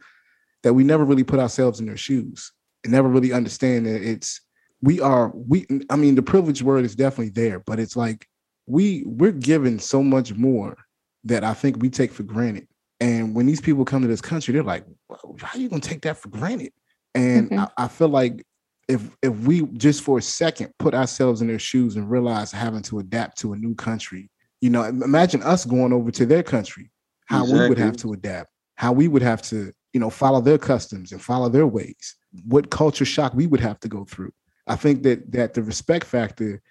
that 0.64 0.74
we 0.74 0.84
never 0.84 1.04
really 1.04 1.24
put 1.24 1.40
ourselves 1.40 1.80
in 1.80 1.88
their 1.88 1.98
shoes 1.98 2.52
and 2.61 2.61
never 2.86 3.08
really 3.08 3.32
understand 3.32 3.86
that 3.86 4.02
it's 4.02 4.42
we 4.82 5.00
are 5.00 5.32
we 5.36 5.68
I 5.90 5.96
mean 5.96 6.16
the 6.16 6.22
privileged 6.22 6.62
word 6.62 6.86
is 6.86 6.96
definitely 6.96 7.30
there, 7.30 7.60
but 7.60 7.80
it's 7.80 7.96
like 7.96 8.28
we 8.66 9.04
we're 9.06 9.32
given 9.32 9.80
so 9.80 10.02
much 10.04 10.34
more 10.34 10.78
that 11.26 11.44
I 11.44 11.54
think 11.54 11.82
we 11.82 11.90
take 11.90 12.12
for 12.12 12.24
granted. 12.24 12.68
And 13.00 13.36
when 13.36 13.46
these 13.46 13.62
people 13.62 13.86
come 13.86 14.02
to 14.02 14.08
this 14.08 14.22
country, 14.22 14.54
they're 14.54 14.64
like, 14.64 14.86
well, 15.10 15.36
how 15.40 15.58
are 15.58 15.62
you 15.62 15.70
gonna 15.70 15.82
take 15.82 16.02
that 16.04 16.18
for 16.18 16.30
granted? 16.30 16.74
And 17.14 17.50
mm-hmm. 17.50 17.60
I, 17.60 17.86
I 17.86 17.88
feel 17.88 18.10
like 18.10 18.44
if 18.88 19.10
if 19.22 19.34
we 19.40 19.62
just 19.74 20.04
for 20.04 20.18
a 20.18 20.22
second 20.22 20.74
put 20.80 20.94
ourselves 20.94 21.42
in 21.42 21.48
their 21.48 21.60
shoes 21.60 21.96
and 21.96 22.10
realize 22.10 22.52
having 22.52 22.82
to 22.84 23.00
adapt 23.00 23.38
to 23.40 23.54
a 23.54 23.58
new 23.58 23.76
country, 23.76 24.30
you 24.62 24.70
know, 24.70 24.84
imagine 24.84 25.42
us 25.44 25.66
going 25.66 25.94
over 25.94 26.12
to 26.12 26.26
their 26.26 26.44
country, 26.44 26.92
how 27.26 27.44
exactly. 27.44 27.64
we 27.64 27.70
would 27.70 27.78
have 27.78 27.98
to 27.98 28.14
adapt, 28.14 28.50
how 28.76 28.92
we 28.92 29.08
would 29.08 29.22
have 29.22 29.42
to, 29.44 29.72
you 29.94 30.00
know, 30.00 30.10
follow 30.10 30.42
their 30.42 30.58
customs 30.58 31.12
and 31.12 31.22
follow 31.22 31.50
their 31.50 31.68
ways, 31.68 32.16
what 32.46 32.70
culture 32.70 33.06
shock 33.06 33.34
we 33.34 33.48
would 33.48 33.60
have 33.60 33.80
to 33.82 33.88
go 33.88 34.06
through. 34.06 34.32
I 34.68 34.76
think 34.76 35.04
that 35.04 35.32
that 35.32 35.54
the 35.54 35.64
respect 35.64 36.06
factor 36.06 36.62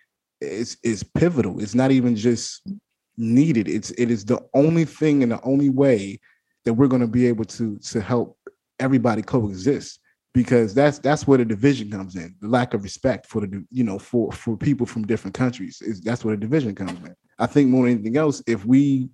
is 0.41 0.77
is 0.83 1.03
pivotal. 1.03 1.61
It's 1.61 1.75
not 1.75 1.91
even 1.91 2.17
just 2.17 2.63
needed. 3.17 3.69
It's 3.69 3.91
it 3.93 4.11
is 4.11 4.25
the 4.25 4.41
only 4.55 4.85
thing 4.85 5.23
and 5.23 5.33
the 5.33 5.43
only 5.43 5.71
way 5.71 6.19
that 6.65 6.75
we're 6.75 6.89
going 6.89 7.03
to 7.03 7.09
be 7.09 7.27
able 7.27 7.45
to 7.47 7.79
to 7.79 8.01
help 8.01 8.39
everybody 8.79 9.23
coexist 9.23 10.01
because 10.33 10.75
that's 10.75 10.99
that's 10.99 11.27
where 11.27 11.39
the 11.39 11.45
division 11.45 11.91
comes 11.91 12.17
in 12.17 12.35
the 12.41 12.49
lack 12.49 12.75
of 12.75 12.83
respect 12.83 13.27
for 13.27 13.41
the 13.41 13.65
you 13.71 13.85
know 13.85 13.99
for 13.99 14.31
for 14.33 14.57
people 14.57 14.87
from 14.87 15.07
different 15.07 15.35
countries 15.35 15.81
is 15.83 16.01
that's 16.01 16.25
where 16.25 16.37
the 16.37 16.41
division 16.41 16.75
comes 16.75 16.99
in 17.05 17.15
i 17.39 17.47
think 17.47 17.69
more 17.69 17.85
than 17.85 17.95
anything 17.95 18.17
else 18.17 18.43
if 18.47 18.65
we 18.65 19.09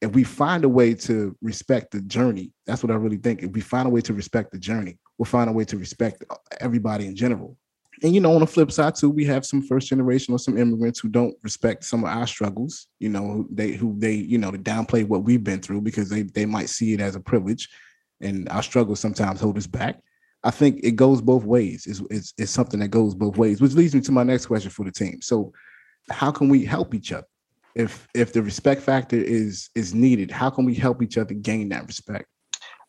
if 0.00 0.12
we 0.12 0.24
find 0.24 0.64
a 0.64 0.68
way 0.68 0.94
to 0.94 1.36
respect 1.42 1.90
the 1.92 2.00
journey 2.02 2.52
that's 2.66 2.82
what 2.82 2.90
i 2.90 2.94
really 2.94 3.18
think 3.18 3.42
if 3.42 3.50
we 3.52 3.60
find 3.60 3.86
a 3.86 3.90
way 3.90 4.00
to 4.00 4.14
respect 4.14 4.50
the 4.50 4.58
journey 4.58 4.98
we'll 5.18 5.26
find 5.26 5.48
a 5.48 5.52
way 5.52 5.64
to 5.64 5.76
respect 5.76 6.24
everybody 6.60 7.06
in 7.06 7.14
general 7.14 7.56
and 8.02 8.14
you 8.14 8.20
know 8.20 8.34
on 8.34 8.40
the 8.40 8.46
flip 8.46 8.70
side 8.72 8.94
too 8.94 9.10
we 9.10 9.24
have 9.24 9.44
some 9.44 9.62
first 9.62 9.88
generation 9.88 10.34
or 10.34 10.38
some 10.38 10.58
immigrants 10.58 11.00
who 11.00 11.08
don't 11.08 11.34
respect 11.42 11.84
some 11.84 12.04
of 12.04 12.10
our 12.10 12.26
struggles 12.26 12.88
you 12.98 13.08
know 13.08 13.46
they 13.50 13.72
who 13.72 13.94
they 13.98 14.12
you 14.12 14.38
know 14.38 14.50
to 14.50 14.58
downplay 14.58 15.06
what 15.06 15.24
we've 15.24 15.44
been 15.44 15.60
through 15.60 15.80
because 15.80 16.08
they 16.08 16.22
they 16.22 16.46
might 16.46 16.68
see 16.68 16.92
it 16.92 17.00
as 17.00 17.14
a 17.14 17.20
privilege 17.20 17.68
and 18.20 18.48
our 18.48 18.62
struggles 18.62 19.00
sometimes 19.00 19.40
hold 19.40 19.56
us 19.56 19.66
back 19.66 20.00
I 20.44 20.50
think 20.50 20.80
it 20.82 20.92
goes 20.92 21.20
both 21.20 21.44
ways. 21.44 21.86
It's, 21.86 22.02
it's, 22.10 22.34
it's 22.36 22.50
something 22.50 22.80
that 22.80 22.88
goes 22.88 23.14
both 23.14 23.36
ways, 23.36 23.60
which 23.60 23.74
leads 23.74 23.94
me 23.94 24.00
to 24.02 24.12
my 24.12 24.24
next 24.24 24.46
question 24.46 24.70
for 24.70 24.84
the 24.84 24.90
team. 24.90 25.20
So, 25.22 25.52
how 26.10 26.32
can 26.32 26.48
we 26.48 26.64
help 26.64 26.94
each 26.94 27.12
other? 27.12 27.26
If 27.74 28.06
if 28.14 28.32
the 28.32 28.42
respect 28.42 28.82
factor 28.82 29.16
is 29.16 29.70
is 29.74 29.94
needed, 29.94 30.30
how 30.30 30.50
can 30.50 30.64
we 30.64 30.74
help 30.74 31.02
each 31.02 31.16
other 31.16 31.32
gain 31.32 31.68
that 31.70 31.86
respect? 31.86 32.26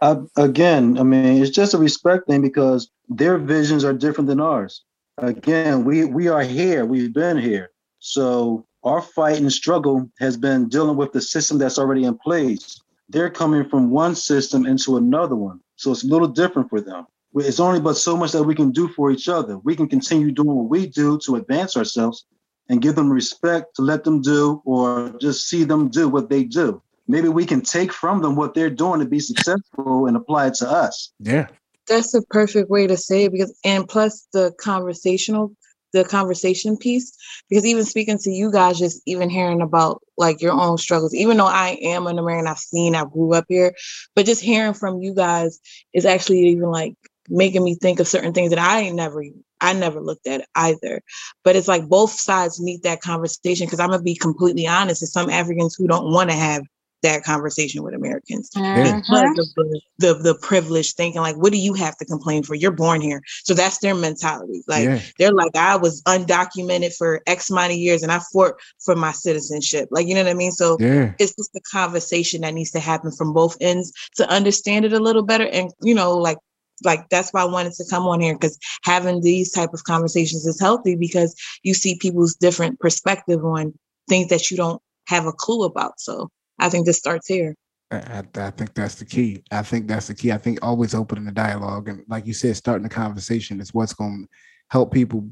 Uh, 0.04 0.22
again, 0.36 0.97
I 0.97 1.04
mean, 1.04 1.41
it's 1.41 1.49
just 1.49 1.74
a 1.74 1.78
respect 1.78 2.28
thing 2.28 2.41
because 2.41 2.91
their 3.08 3.38
visions 3.38 3.84
are 3.84 3.93
different 3.93 4.28
than 4.28 4.41
ours. 4.41 4.84
Again, 5.18 5.86
we 5.86 6.06
we 6.06 6.28
are 6.28 6.43
here. 6.43 6.86
We've 6.86 7.14
been 7.14 7.38
here. 7.38 7.72
So 7.99 8.66
our 8.84 9.01
fight 9.01 9.39
and 9.39 9.51
struggle 9.51 10.10
has 10.20 10.36
been 10.36 10.68
dealing 10.68 10.97
with 10.97 11.14
the 11.14 11.22
system 11.22 11.58
that's 11.58 11.80
already 11.80 12.04
in 12.04 12.18
place. 12.18 12.82
They're 13.10 13.30
coming 13.30 13.70
from 13.70 13.91
one 13.91 14.16
system 14.16 14.66
into 14.66 14.97
another 14.97 15.36
one. 15.36 15.60
So 15.78 15.91
it's 15.91 16.04
a 16.04 16.08
little 16.08 16.28
different 16.28 16.70
for 16.70 16.82
them 16.82 17.06
it's 17.36 17.60
only 17.60 17.80
but 17.80 17.97
so 17.97 18.16
much 18.16 18.32
that 18.32 18.43
we 18.43 18.56
can 18.56 18.72
do 18.72 18.88
for 18.89 19.12
each 19.12 19.28
other. 19.28 19.58
We 19.60 19.76
can 19.76 19.88
continue 19.88 20.32
doing 20.32 20.56
what 20.56 20.70
we 20.70 20.88
do 20.88 21.18
to 21.26 21.36
advance 21.36 21.76
ourselves 21.76 22.26
and 22.70 22.82
give 22.82 22.95
them 22.95 23.12
respect 23.12 23.76
to 23.76 23.82
let 23.82 24.04
them 24.04 24.22
do 24.22 24.62
or 24.66 25.16
just 25.20 25.49
see 25.49 25.64
them 25.64 25.89
do 25.89 26.08
what 26.08 26.30
they 26.30 26.43
do. 26.43 26.82
Maybe 27.08 27.30
we 27.30 27.45
can 27.45 27.62
take 27.62 27.91
from 27.91 28.22
them 28.22 28.36
what 28.36 28.54
they're 28.54 28.70
doing 28.70 28.99
to 28.99 29.06
be 29.06 29.20
successful 29.20 30.08
and 30.08 30.16
apply 30.16 30.47
it 30.47 30.56
to 30.56 30.70
us. 30.70 31.12
Yeah. 31.20 31.47
That's 31.88 32.14
a 32.14 32.22
perfect 32.22 32.70
way 32.70 32.88
to 32.88 32.95
say 32.95 33.26
it 33.26 33.32
because 33.32 33.58
and 33.66 33.88
plus 33.88 34.28
the 34.34 34.54
conversational 34.60 35.56
the 35.91 36.04
conversation 36.04 36.76
piece 36.76 37.16
because 37.49 37.66
even 37.66 37.86
speaking 37.86 38.18
to 38.18 38.32
you 38.32 38.51
guys 38.51 38.80
just 38.80 39.01
even 39.06 39.30
hearing 39.30 39.62
about 39.62 40.01
like 40.18 40.41
your 40.41 40.54
own 40.54 40.76
struggles 40.76 41.14
even 41.14 41.38
though 41.38 41.45
i 41.45 41.78
am 41.84 42.08
an 42.08 42.18
american 42.18 42.47
i've 42.47 42.58
seen 42.58 42.95
i 42.95 43.06
grew 43.06 43.36
up 43.36 43.45
here 43.47 43.76
but 44.16 44.26
just 44.26 44.41
hearing 44.41 44.74
from 44.74 45.04
you 45.04 45.14
guys 45.14 45.60
is 45.93 46.04
actually 46.04 46.39
even 46.47 46.72
like 46.72 46.95
making 47.30 47.64
me 47.64 47.76
think 47.76 47.99
of 47.99 48.08
certain 48.08 48.34
things 48.34 48.49
that 48.49 48.60
I 48.60 48.82
ain't 48.82 48.95
never 48.95 49.24
I 49.62 49.74
never 49.74 50.01
looked 50.01 50.28
at 50.28 50.47
either. 50.56 51.01
But 51.43 51.56
it's 51.56 51.68
like 51.68 51.88
both 51.88 52.12
sides 52.12 52.60
need 52.60 52.84
that 52.84 53.01
conversation 53.01 53.66
because 53.66 53.80
I'm 53.80 53.89
gonna 53.89 54.04
be 54.04 54.16
completely 54.16 54.68
honest. 54.68 55.01
There's 55.01 55.12
some 55.12 55.30
Africans 55.30 55.76
who 55.76 55.88
don't 55.88 56.12
want 56.12 56.30
to 56.30 56.36
have 56.36 56.64
that 57.04 57.24
conversation 57.24 57.84
with 57.84 57.93
Americans 57.93 58.49
mm-hmm. 58.56 58.99
the, 59.36 59.82
the, 59.99 60.14
the 60.16 60.36
privilege 60.41 60.93
thinking 60.93 61.22
like, 61.22 61.36
what 61.38 61.51
do 61.51 61.58
you 61.58 61.74
have 61.74 61.95
to 61.97 62.06
complain 62.06 62.43
for? 62.43 62.56
You're 62.56 62.72
born 62.72 63.01
here. 63.01 63.22
So 63.43 63.54
that's 63.54 63.80
their 63.80 63.95
mentality. 63.95 64.64
Like 64.68 64.86
yeah. 64.86 64.99
they're 65.20 65.32
like, 65.32 65.56
I 65.56 65.76
was 65.76 66.01
undocumented 66.04 66.95
for 66.95 67.22
X 67.28 67.49
amount 67.49 67.72
of 67.72 67.78
years 67.78 68.04
and 68.04 68.12
I 68.12 68.20
fought 68.32 68.56
for 68.84 68.95
my 68.95 69.12
citizenship. 69.12 69.89
Like, 69.91 70.08
you 70.08 70.16
know 70.16 70.24
what 70.24 70.32
I 70.32 70.36
mean? 70.36 70.51
So 70.51 70.78
yeah. 70.80 71.14
it's 71.20 71.36
just 71.36 71.54
the 71.54 71.62
conversation 71.72 72.41
that 72.41 72.54
needs 72.54 72.72
to 72.72 72.80
happen 72.80 73.12
from 73.12 73.34
both 73.34 73.58
ends 73.62 73.91
to 74.16 74.30
understand 74.30 74.86
it 74.86 74.93
a 74.93 74.99
little 74.99 75.24
better 75.24 75.45
and 75.47 75.72
you 75.82 75.93
know, 75.93 76.18
like 76.18 76.38
like 76.84 77.08
that's 77.10 77.32
why 77.32 77.41
I 77.41 77.45
wanted 77.45 77.74
to 77.74 77.86
come 77.89 78.08
on 78.08 78.20
here 78.20 78.34
because 78.34 78.58
having 78.84 79.22
these 79.22 79.51
type 79.51 79.74
of 79.74 79.84
conversations 79.84 80.45
is 80.45 80.60
healthy 80.60 80.95
because 80.95 81.36
you 81.62 81.74
see 81.74 81.97
people's 81.97 82.36
different 82.36 82.80
perspective 82.80 83.45
on 83.45 83.74
things 84.10 84.30
that 84.30 84.51
you 84.51 84.58
don't 84.58 84.82
have 85.08 85.26
a 85.26 85.32
clue 85.32 85.64
about. 85.64 85.99
So 85.99 86.30
I 86.60 86.70
think 86.70 86.86
this 86.86 86.97
starts 86.97 87.28
here. 87.28 87.56
I, 87.91 88.24
I, 88.36 88.49
think 88.49 88.74
that's 88.74 88.95
the 88.95 89.06
key. 89.06 89.43
I 89.51 89.62
think 89.62 89.88
that's 89.88 90.08
the 90.08 90.16
key. 90.16 90.32
I 90.32 90.38
think 90.38 90.60
always 90.62 90.95
opening 90.95 91.26
the 91.26 91.32
dialogue 91.32 91.89
and, 91.89 92.04
like 92.08 92.26
you 92.26 92.34
said, 92.34 92.56
starting 92.56 92.84
the 92.84 92.89
conversation 92.89 93.62
is 93.62 93.74
what's 93.74 93.93
going 93.93 94.24
to 94.24 94.30
help 94.70 94.91
people 94.91 95.30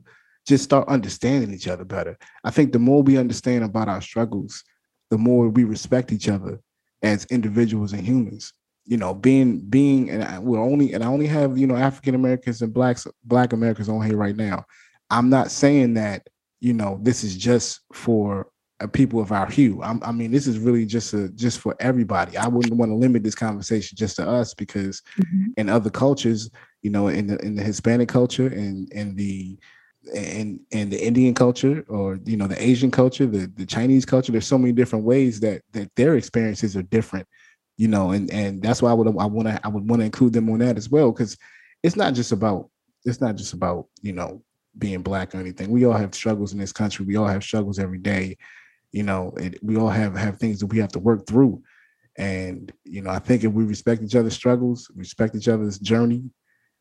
just 0.47 0.63
start 0.63 0.87
understanding 0.87 1.51
each 1.53 1.67
other 1.67 1.85
better. 1.85 2.17
I 2.43 2.51
think 2.51 2.71
the 2.71 2.79
more 2.79 3.01
we 3.01 3.17
understand 3.17 3.63
about 3.63 3.89
our 3.89 4.01
struggles, 4.01 4.63
the 5.09 5.17
more 5.17 5.49
we 5.49 5.63
respect 5.63 6.11
each 6.11 6.29
other 6.29 6.59
as 7.01 7.25
individuals 7.25 7.93
and 7.93 8.05
humans 8.05 8.53
you 8.85 8.97
know, 8.97 9.13
being 9.13 9.61
being 9.61 10.09
and 10.09 10.23
I, 10.23 10.39
we're 10.39 10.59
only 10.59 10.93
and 10.93 11.03
I 11.03 11.07
only 11.07 11.27
have 11.27 11.57
you 11.57 11.67
know 11.67 11.75
African 11.75 12.15
Americans 12.15 12.61
and 12.61 12.73
blacks 12.73 13.07
Black 13.23 13.53
Americans 13.53 13.89
on 13.89 14.05
here 14.05 14.17
right 14.17 14.35
now. 14.35 14.65
I'm 15.09 15.29
not 15.29 15.51
saying 15.51 15.93
that 15.95 16.27
you 16.59 16.73
know 16.73 16.99
this 17.01 17.23
is 17.23 17.37
just 17.37 17.81
for 17.93 18.47
people 18.87 19.19
of 19.19 19.31
our 19.31 19.49
hue. 19.49 19.81
I'm, 19.81 20.01
i 20.03 20.11
mean, 20.11 20.31
this 20.31 20.47
is 20.47 20.59
really 20.59 20.85
just 20.85 21.13
a 21.13 21.29
just 21.29 21.59
for 21.59 21.75
everybody. 21.79 22.37
I 22.37 22.47
wouldn't 22.47 22.75
want 22.75 22.91
to 22.91 22.95
limit 22.95 23.23
this 23.23 23.35
conversation 23.35 23.97
just 23.97 24.15
to 24.17 24.27
us 24.27 24.53
because 24.53 25.01
mm-hmm. 25.19 25.51
in 25.57 25.69
other 25.69 25.89
cultures, 25.89 26.49
you 26.81 26.91
know, 26.91 27.07
in 27.07 27.27
the 27.27 27.37
in 27.45 27.55
the 27.55 27.63
Hispanic 27.63 28.09
culture 28.09 28.47
and 28.47 28.91
in 28.91 29.15
the 29.15 29.57
and 30.15 30.59
and 30.71 30.91
the 30.91 31.03
Indian 31.03 31.33
culture 31.33 31.85
or 31.87 32.19
you 32.25 32.37
know 32.37 32.47
the 32.47 32.61
Asian 32.61 32.91
culture, 32.91 33.25
the 33.25 33.51
the 33.55 33.65
Chinese 33.65 34.05
culture, 34.05 34.31
there's 34.31 34.47
so 34.47 34.57
many 34.57 34.73
different 34.73 35.05
ways 35.05 35.39
that 35.41 35.61
that 35.73 35.89
their 35.95 36.15
experiences 36.15 36.75
are 36.75 36.83
different 36.83 37.27
you 37.81 37.87
know, 37.87 38.11
and 38.11 38.29
and 38.31 38.61
that's 38.61 38.79
why 38.79 38.91
I 38.91 38.93
would 38.93 39.07
I 39.07 39.25
want 39.25 39.47
to 39.47 39.59
I 39.63 39.67
would 39.67 39.89
want 39.89 40.01
to 40.01 40.05
include 40.05 40.33
them 40.33 40.51
on 40.51 40.59
that 40.59 40.77
as 40.77 40.89
well 40.89 41.11
because 41.11 41.35
it's 41.81 41.95
not 41.95 42.13
just 42.13 42.31
about 42.31 42.69
it's 43.05 43.19
not 43.19 43.35
just 43.35 43.53
about 43.53 43.87
you 44.03 44.13
know 44.13 44.43
being 44.77 45.01
black 45.01 45.33
or 45.33 45.39
anything. 45.39 45.71
We 45.71 45.85
all 45.85 45.93
have 45.93 46.13
struggles 46.13 46.53
in 46.53 46.59
this 46.59 46.71
country. 46.71 47.05
We 47.05 47.15
all 47.15 47.25
have 47.25 47.43
struggles 47.43 47.79
every 47.79 47.97
day. 47.97 48.37
You 48.91 49.03
know, 49.03 49.33
it, 49.37 49.63
we 49.63 49.77
all 49.77 49.89
have 49.89 50.15
have 50.15 50.37
things 50.37 50.59
that 50.59 50.67
we 50.67 50.79
have 50.79 50.91
to 50.93 50.99
work 50.99 51.25
through. 51.25 51.61
And 52.17 52.71
you 52.83 53.01
know, 53.01 53.09
I 53.09 53.19
think 53.19 53.43
if 53.43 53.51
we 53.51 53.63
respect 53.63 54.03
each 54.03 54.15
other's 54.15 54.35
struggles, 54.35 54.91
respect 54.95 55.35
each 55.35 55.47
other's 55.47 55.79
journey, 55.79 56.23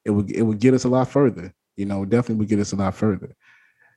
it 0.04 0.10
would 0.10 0.30
it 0.30 0.42
would 0.42 0.58
get 0.58 0.74
us 0.74 0.84
a 0.84 0.88
lot 0.88 1.08
further. 1.08 1.54
You 1.76 1.86
know, 1.86 2.04
definitely 2.04 2.36
would 2.36 2.48
get 2.48 2.58
us 2.58 2.72
a 2.72 2.76
lot 2.76 2.94
further. 2.94 3.34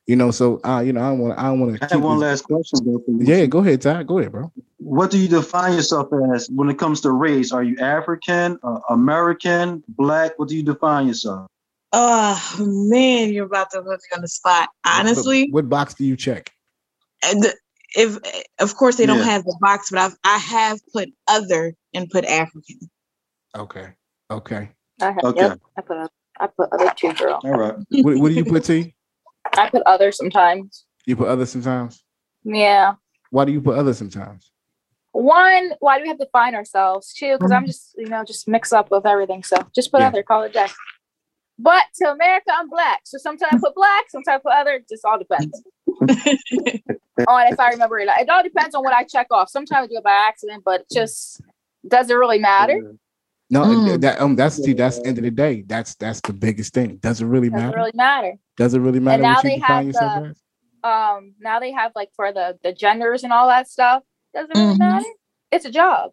You 0.06 0.18
know, 0.18 0.32
so 0.32 0.60
uh, 0.66 0.82
you 0.82 0.94
know, 0.94 1.02
I 1.02 1.10
don't 1.10 1.20
want 1.20 1.40
I 1.40 1.52
want 1.52 1.80
to. 1.80 1.86
I 1.86 1.88
have 1.90 2.04
one 2.04 2.20
this. 2.20 2.24
last 2.24 2.42
question. 2.44 2.80
Though, 2.86 3.02
yeah, 3.08 3.46
go 3.46 3.60
ahead, 3.60 3.82
Ty. 3.82 4.04
Go 4.04 4.20
ahead, 4.20 4.32
bro. 4.32 4.52
What 4.78 5.12
do 5.12 5.18
you 5.18 5.30
define 5.30 5.74
yourself 5.74 6.10
as 6.34 6.50
when 6.50 6.70
it 6.70 6.78
comes 6.78 7.00
to 7.02 7.12
race? 7.12 7.54
Are 7.54 7.64
you 7.64 7.78
African, 7.80 8.60
uh, 8.64 8.80
American, 8.90 9.82
Black? 9.88 10.38
What 10.38 10.50
do 10.50 10.58
you 10.58 10.64
define 10.64 11.08
yourself? 11.08 11.48
Oh 11.94 12.56
man, 12.60 13.32
you're 13.32 13.46
about 13.46 13.72
to 13.72 13.82
put 13.82 13.92
me 13.92 14.16
on 14.16 14.22
the 14.22 14.28
spot. 14.28 14.70
Honestly, 14.86 15.44
what, 15.52 15.64
what 15.64 15.70
box 15.70 15.94
do 15.94 16.04
you 16.04 16.18
check? 16.18 16.52
And 17.26 17.46
if 17.96 18.18
of 18.60 18.76
course 18.76 18.96
they 18.98 19.06
don't 19.06 19.20
yeah. 19.20 19.26
have 19.26 19.44
the 19.44 19.58
box, 19.60 19.90
but 19.92 20.00
I've 20.00 20.16
I 20.24 20.38
have 20.38 20.80
put 20.92 21.10
other 21.28 21.76
and 21.94 22.10
put 22.10 22.26
African. 22.26 22.80
Okay. 23.56 23.90
Okay. 24.32 24.70
I 25.02 25.06
have, 25.06 25.24
okay. 25.24 25.42
Yep, 25.42 25.60
I 25.78 25.82
put 25.82 25.98
I 26.40 26.48
put 26.48 26.70
other 26.72 26.92
too, 26.96 27.14
girl. 27.14 27.40
All 27.44 27.52
right. 27.52 27.76
what, 27.90 28.18
what 28.18 28.30
do 28.30 28.36
you 28.36 28.46
put 28.46 28.64
T? 28.64 28.96
I 29.54 29.70
put 29.70 29.84
other 29.86 30.12
sometimes. 30.12 30.86
You 31.06 31.16
put 31.16 31.28
other 31.28 31.46
sometimes. 31.46 32.04
Yeah. 32.44 32.96
Why 33.30 33.46
do 33.46 33.52
you 33.52 33.62
put 33.62 33.78
other 33.78 33.94
sometimes? 33.94 34.52
One, 35.12 35.74
why 35.80 35.98
do 35.98 36.04
we 36.04 36.08
have 36.08 36.18
to 36.18 36.28
find 36.32 36.56
ourselves? 36.56 37.14
Two, 37.14 37.34
because 37.34 37.52
I'm 37.52 37.64
mm-hmm. 37.64 37.68
just 37.68 37.94
you 37.98 38.08
know 38.08 38.24
just 38.24 38.48
mix 38.48 38.74
up 38.74 38.90
with 38.90 39.06
everything. 39.06 39.44
So 39.44 39.58
just 39.76 39.92
put 39.92 40.02
yeah. 40.02 40.08
other, 40.08 40.24
call 40.24 40.44
it 40.44 40.54
day. 40.54 40.68
But 41.60 41.84
to 42.02 42.12
America, 42.12 42.52
I'm 42.52 42.70
black. 42.70 43.02
So 43.06 43.18
sometimes 43.18 43.54
I 43.54 43.58
put 43.60 43.76
black, 43.76 44.06
sometimes 44.10 44.42
I 44.46 44.50
put 44.50 44.54
other. 44.54 44.84
Just 44.90 45.06
all 45.06 45.20
depends. 45.20 45.62
on 47.28 47.48
if 47.48 47.60
I 47.60 47.70
remember 47.70 48.00
it. 48.00 48.10
It 48.20 48.30
all 48.30 48.44
depends 48.44 48.76
on 48.76 48.84
what 48.84 48.94
I 48.94 49.04
check 49.04 49.28
off. 49.32 49.50
Sometimes 49.50 49.86
I 49.86 49.88
do 49.88 49.98
it 49.98 50.04
by 50.04 50.26
accident, 50.28 50.64
but 50.66 50.82
it 50.82 50.88
just 50.92 51.42
doesn't 51.88 52.16
really 52.16 52.40
matter. 52.40 52.96
No, 53.50 53.64
mm. 53.64 54.02
that 54.02 54.20
um, 54.20 54.36
that's 54.36 54.56
see, 54.56 54.74
that's 54.74 55.00
the 55.00 55.08
end 55.08 55.18
of 55.20 55.24
the 55.24 55.32
day. 55.32 55.64
That's 55.68 55.96
that's 55.96 56.22
the 56.22 56.34
biggest 56.34 56.74
thing. 56.74 56.98
Doesn't 56.98 57.28
really 57.28 57.50
doesn't 57.50 57.66
matter. 57.68 57.78
Really 57.78 57.92
matter. 57.94 58.34
Doesn't 58.58 58.82
really 58.82 59.00
matter. 59.00 59.24
And 59.24 59.34
now 59.34 59.42
they 59.42 59.60
have 59.60 59.86
the, 59.86 60.36
um, 60.84 61.34
now 61.40 61.60
they 61.60 61.72
have 61.72 61.92
like 61.96 62.10
for 62.16 62.34
the 62.34 62.58
the 62.64 62.74
genders 62.74 63.24
and 63.24 63.32
all 63.32 63.48
that 63.48 63.70
stuff. 63.70 64.02
Doesn't 64.34 64.58
really 64.58 64.74
mm-hmm. 64.74 64.80
matter. 64.80 65.06
It's 65.52 65.66
a 65.66 65.72
job. 65.72 66.12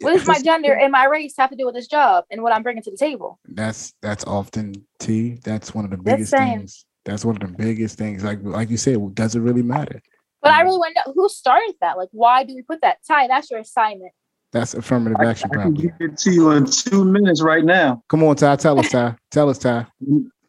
What 0.00 0.14
does 0.14 0.26
my 0.26 0.40
gender 0.40 0.74
and 0.74 0.90
my 0.90 1.04
race 1.04 1.34
have 1.38 1.50
to 1.50 1.56
do 1.56 1.66
with 1.66 1.74
this 1.74 1.86
job 1.86 2.24
and 2.30 2.42
what 2.42 2.54
I'm 2.54 2.62
bringing 2.62 2.82
to 2.82 2.90
the 2.90 2.96
table? 2.96 3.38
That's 3.46 3.92
that's 4.02 4.24
often 4.24 4.74
T. 4.98 5.38
That's 5.44 5.74
one 5.74 5.84
of 5.84 5.90
the 5.90 5.98
biggest 5.98 6.32
things. 6.32 6.84
That's 7.04 7.24
one 7.24 7.36
of 7.36 7.40
the 7.48 7.56
biggest 7.56 7.98
things. 7.98 8.24
Like 8.24 8.38
like 8.42 8.70
you 8.70 8.76
said, 8.76 9.14
does 9.14 9.34
it 9.36 9.40
really 9.40 9.62
matter. 9.62 10.00
But 10.42 10.52
I 10.52 10.60
really 10.60 10.78
want 10.78 10.94
to 10.94 11.02
know 11.06 11.14
who 11.14 11.28
started 11.30 11.74
that. 11.80 11.96
Like, 11.96 12.10
why 12.12 12.44
do 12.44 12.54
we 12.54 12.60
put 12.60 12.82
that? 12.82 12.98
Ty, 13.08 13.28
that's 13.28 13.50
your 13.50 13.60
assignment. 13.60 14.12
That's 14.52 14.74
affirmative 14.74 15.18
action. 15.26 15.50
I, 15.56 15.60
I 15.60 15.62
can 15.64 15.74
give 15.74 15.92
it 16.00 16.18
to 16.18 16.30
you 16.30 16.50
in 16.50 16.66
two 16.66 17.04
minutes 17.04 17.42
right 17.42 17.64
now. 17.64 18.02
Come 18.08 18.22
on, 18.22 18.36
Ty. 18.36 18.56
Tell 18.56 18.78
us, 18.78 18.90
Ty. 18.90 19.16
Tell 19.30 19.48
us, 19.48 19.58
Ty. 19.58 19.86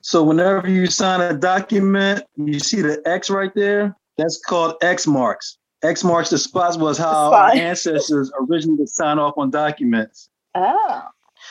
So 0.02 0.22
whenever 0.22 0.70
you 0.70 0.86
sign 0.88 1.22
a 1.22 1.34
document, 1.34 2.24
you 2.36 2.60
see 2.60 2.82
the 2.82 3.02
X 3.06 3.30
right 3.30 3.52
there. 3.56 3.96
That's 4.18 4.40
called 4.40 4.76
X 4.82 5.08
marks. 5.08 5.58
X 5.86 6.04
marks 6.04 6.30
the 6.30 6.38
spots 6.38 6.78
was 6.78 6.98
how 6.98 7.34
our 7.34 7.52
ancestors 7.54 8.32
originally 8.40 8.86
sign 8.88 9.20
off 9.20 9.38
on 9.38 9.52
documents. 9.52 10.30
Oh. 10.54 11.04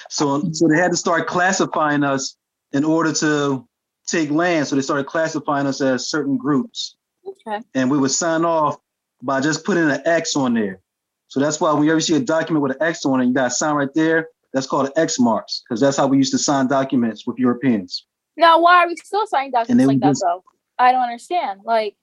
So, 0.09 0.51
so 0.53 0.69
they 0.69 0.77
had 0.77 0.91
to 0.91 0.97
start 0.97 1.27
classifying 1.27 2.03
us 2.05 2.37
in 2.73 2.85
order 2.85 3.13
to 3.15 3.67
take 4.07 4.31
land. 4.31 4.67
So 4.67 4.77
they 4.77 4.83
started 4.83 5.07
classifying 5.07 5.67
us 5.67 5.81
as 5.81 6.09
certain 6.09 6.37
groups. 6.37 6.97
Okay. 7.27 7.61
And 7.75 7.91
we 7.91 7.99
would 7.99 8.11
sign 8.11 8.45
off 8.45 8.77
by 9.23 9.41
just 9.41 9.65
putting 9.65 9.91
an 9.91 10.03
X 10.05 10.37
on 10.37 10.55
there. 10.55 10.81
So 11.29 11.41
that's 11.41 11.61
why 11.61 11.73
when 11.73 11.85
you 11.85 11.91
ever 11.91 12.01
see 12.01 12.15
a 12.17 12.21
document 12.21 12.63
with 12.63 12.73
an 12.73 12.83
X 12.83 13.05
on 13.05 13.21
it, 13.21 13.27
you 13.27 13.33
got 13.33 13.45
to 13.45 13.51
sign 13.51 13.75
right 13.75 13.93
there. 13.95 14.29
That's 14.53 14.67
called 14.67 14.87
an 14.87 14.93
X 14.97 15.19
marks 15.19 15.63
because 15.67 15.81
that's 15.81 15.97
how 15.97 16.07
we 16.07 16.17
used 16.17 16.33
to 16.33 16.39
sign 16.39 16.69
documents 16.69 17.27
with 17.27 17.39
Europeans. 17.39 18.07
Now, 18.37 18.61
why 18.61 18.85
are 18.85 18.89
we 18.89 18.97
still 18.97 19.27
signing 19.27 19.51
documents 19.51 19.87
like 19.87 20.01
that 20.01 20.17
though? 20.21 20.45
I 20.79 20.93
don't 20.93 21.03
understand. 21.03 21.61
Like, 21.65 21.97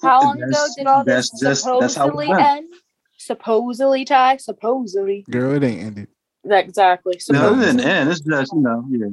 how 0.00 0.22
long 0.22 0.42
ago 0.42 0.66
did 0.76 0.86
all 0.86 1.04
this 1.04 1.30
just, 1.40 1.62
supposedly 1.62 2.30
end? 2.30 2.72
Supposedly, 3.16 4.04
Ty. 4.04 4.36
Supposedly. 4.36 5.24
Girl, 5.30 5.54
it 5.54 5.64
ain't 5.64 5.82
ended. 5.82 6.08
Exactly. 6.44 7.18
Supposedly. 7.18 7.56
No, 7.56 7.62
it 7.62 7.66
didn't 7.66 7.80
end. 7.80 8.10
It's 8.10 8.20
just 8.20 8.52
you 8.52 8.60
know, 8.60 8.84
yeah. 8.90 9.06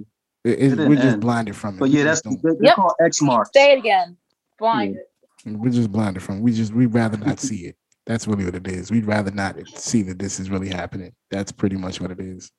It, 0.44 0.74
it, 0.74 0.80
it 0.80 0.88
we're 0.88 0.96
just 0.96 1.20
blinded 1.20 1.56
from 1.56 1.76
it. 1.76 1.80
But 1.80 1.90
yeah, 1.90 2.04
that's 2.04 2.22
they're 2.22 2.56
yep. 2.62 2.76
called 2.76 2.94
X 3.02 3.22
marks. 3.22 3.50
Say 3.54 3.74
it 3.74 3.80
again. 3.80 4.16
Blinded. 4.60 4.98
Yeah. 5.44 5.54
Mm, 5.54 5.58
we're 5.58 5.72
just 5.72 5.92
blinded 5.92 6.22
from. 6.22 6.38
It. 6.38 6.42
We 6.42 6.54
just 6.54 6.74
we'd 6.74 6.94
rather 6.94 7.18
not 7.18 7.40
see 7.40 7.66
it. 7.66 7.76
That's 8.06 8.28
really 8.28 8.46
what 8.46 8.56
it 8.56 8.68
is. 8.68 8.92
We'd 8.92 9.06
rather 9.06 9.32
not 9.32 9.56
see 9.70 10.04
that 10.04 10.20
this 10.20 10.40
is 10.40 10.52
really 10.52 10.70
happening. 10.70 11.14
That's 11.32 11.52
pretty 11.52 11.76
much 11.76 12.00
what 12.00 12.12
it 12.12 12.20
is. 12.20 12.52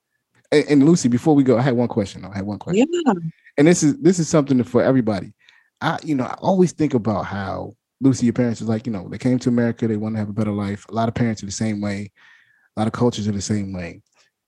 And, 0.51 0.65
and 0.69 0.87
Lucy, 0.87 1.09
before 1.09 1.37
we 1.37 1.45
go, 1.45 1.57
I 1.57 1.63
had 1.63 1.77
one 1.77 1.89
question. 1.89 2.25
I 2.25 2.35
had 2.35 2.45
one 2.45 2.59
question. 2.59 2.87
Yeah. 2.91 3.13
And 3.57 3.69
this 3.69 3.83
is 3.83 3.97
this 3.99 4.19
is 4.19 4.29
something 4.29 4.63
for 4.65 4.83
everybody. 4.83 5.33
I 5.81 5.99
you 6.03 6.17
know 6.17 6.25
I 6.25 6.35
always 6.41 6.73
think 6.73 6.95
about 6.95 7.27
how 7.27 7.77
Lucy, 8.01 8.27
your 8.27 8.33
parents 8.33 8.61
is 8.61 8.69
like 8.69 8.87
you 8.87 8.93
know 8.93 9.09
they 9.09 9.19
came 9.19 9.39
to 9.41 9.49
America, 9.49 9.89
they 9.89 9.97
want 9.97 10.15
to 10.15 10.19
have 10.19 10.29
a 10.29 10.35
better 10.35 10.53
life. 10.53 10.87
A 10.89 10.93
lot 10.93 11.09
of 11.09 11.15
parents 11.15 11.43
are 11.43 11.47
the 11.47 11.53
same 11.53 11.81
way. 11.81 12.11
A 12.77 12.81
lot 12.81 12.87
of 12.87 12.93
cultures 12.93 13.27
are 13.27 13.33
the 13.33 13.41
same 13.41 13.73
way. 13.73 14.03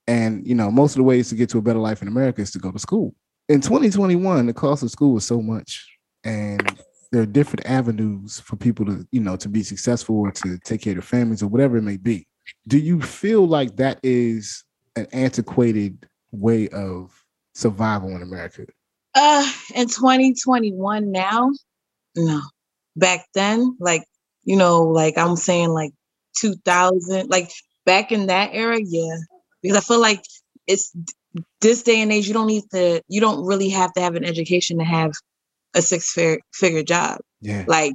And 0.07 0.47
you 0.47 0.55
know 0.55 0.71
most 0.71 0.93
of 0.93 0.97
the 0.97 1.05
ways 1.05 1.29
to 1.31 1.35
get 1.35 1.49
to 1.51 1.59
a 1.59 1.63
better 1.63 1.79
life 1.79 2.03
in 2.03 2.09
America 2.09 2.41
is 2.41 2.51
to 2.53 2.59
go 2.59 2.71
to 2.71 2.79
school. 2.79 3.15
In 3.49 3.61
2021, 3.63 4.47
the 4.47 4.53
cost 4.53 4.83
of 4.83 4.91
school 4.91 5.17
is 5.17 5.25
so 5.25 5.41
much, 5.41 5.87
and 6.25 6.79
there 7.11 7.23
are 7.23 7.27
different 7.27 7.67
avenues 7.67 8.41
for 8.41 8.57
people 8.57 8.85
to 8.87 9.07
you 9.11 9.21
know 9.21 9.37
to 9.37 9.49
be 9.49 9.63
successful 9.63 10.21
or 10.21 10.31
to 10.31 10.59
take 10.59 10.83
care 10.83 10.93
of 10.93 10.97
their 10.97 11.03
families 11.03 11.43
or 11.43 11.49
whatever 11.49 11.77
it 11.77 11.83
may 11.83 11.97
be 11.97 12.27
do 12.67 12.79
you 12.79 13.01
feel 13.01 13.47
like 13.47 13.77
that 13.77 13.99
is 14.03 14.65
an 14.97 15.07
antiquated 15.13 16.07
way 16.33 16.69
of 16.69 17.25
survival 17.55 18.11
in 18.11 18.23
america 18.23 18.67
uh 19.15 19.53
in 19.75 19.89
2021 19.89 21.11
now 21.11 21.51
no 22.17 22.41
back 22.99 23.27
then 23.35 23.77
like 23.81 24.05
you 24.45 24.57
know 24.57 24.83
like 24.83 25.17
i'm 25.17 25.37
saying 25.37 25.71
like 25.71 25.93
2000 26.37 27.29
like 27.29 27.51
back 27.85 28.13
in 28.13 28.27
that 28.27 28.51
era 28.53 28.79
yeah 28.83 29.17
because 29.63 29.77
i 29.77 29.81
feel 29.81 30.01
like 30.01 30.23
it's 30.67 30.95
this 31.61 31.83
day 31.83 32.01
and 32.01 32.13
age 32.13 32.27
you 32.27 32.35
don't 32.35 32.47
need 32.47 32.65
to 32.71 33.03
you 33.09 33.21
don't 33.21 33.45
really 33.47 33.69
have 33.69 33.93
to 33.93 34.01
have 34.01 34.15
an 34.15 34.25
education 34.25 34.79
to 34.79 34.85
have 34.85 35.13
a 35.75 35.83
six 35.83 36.13
figure 36.53 36.83
job. 36.83 37.19
Yeah. 37.41 37.65
Like 37.67 37.95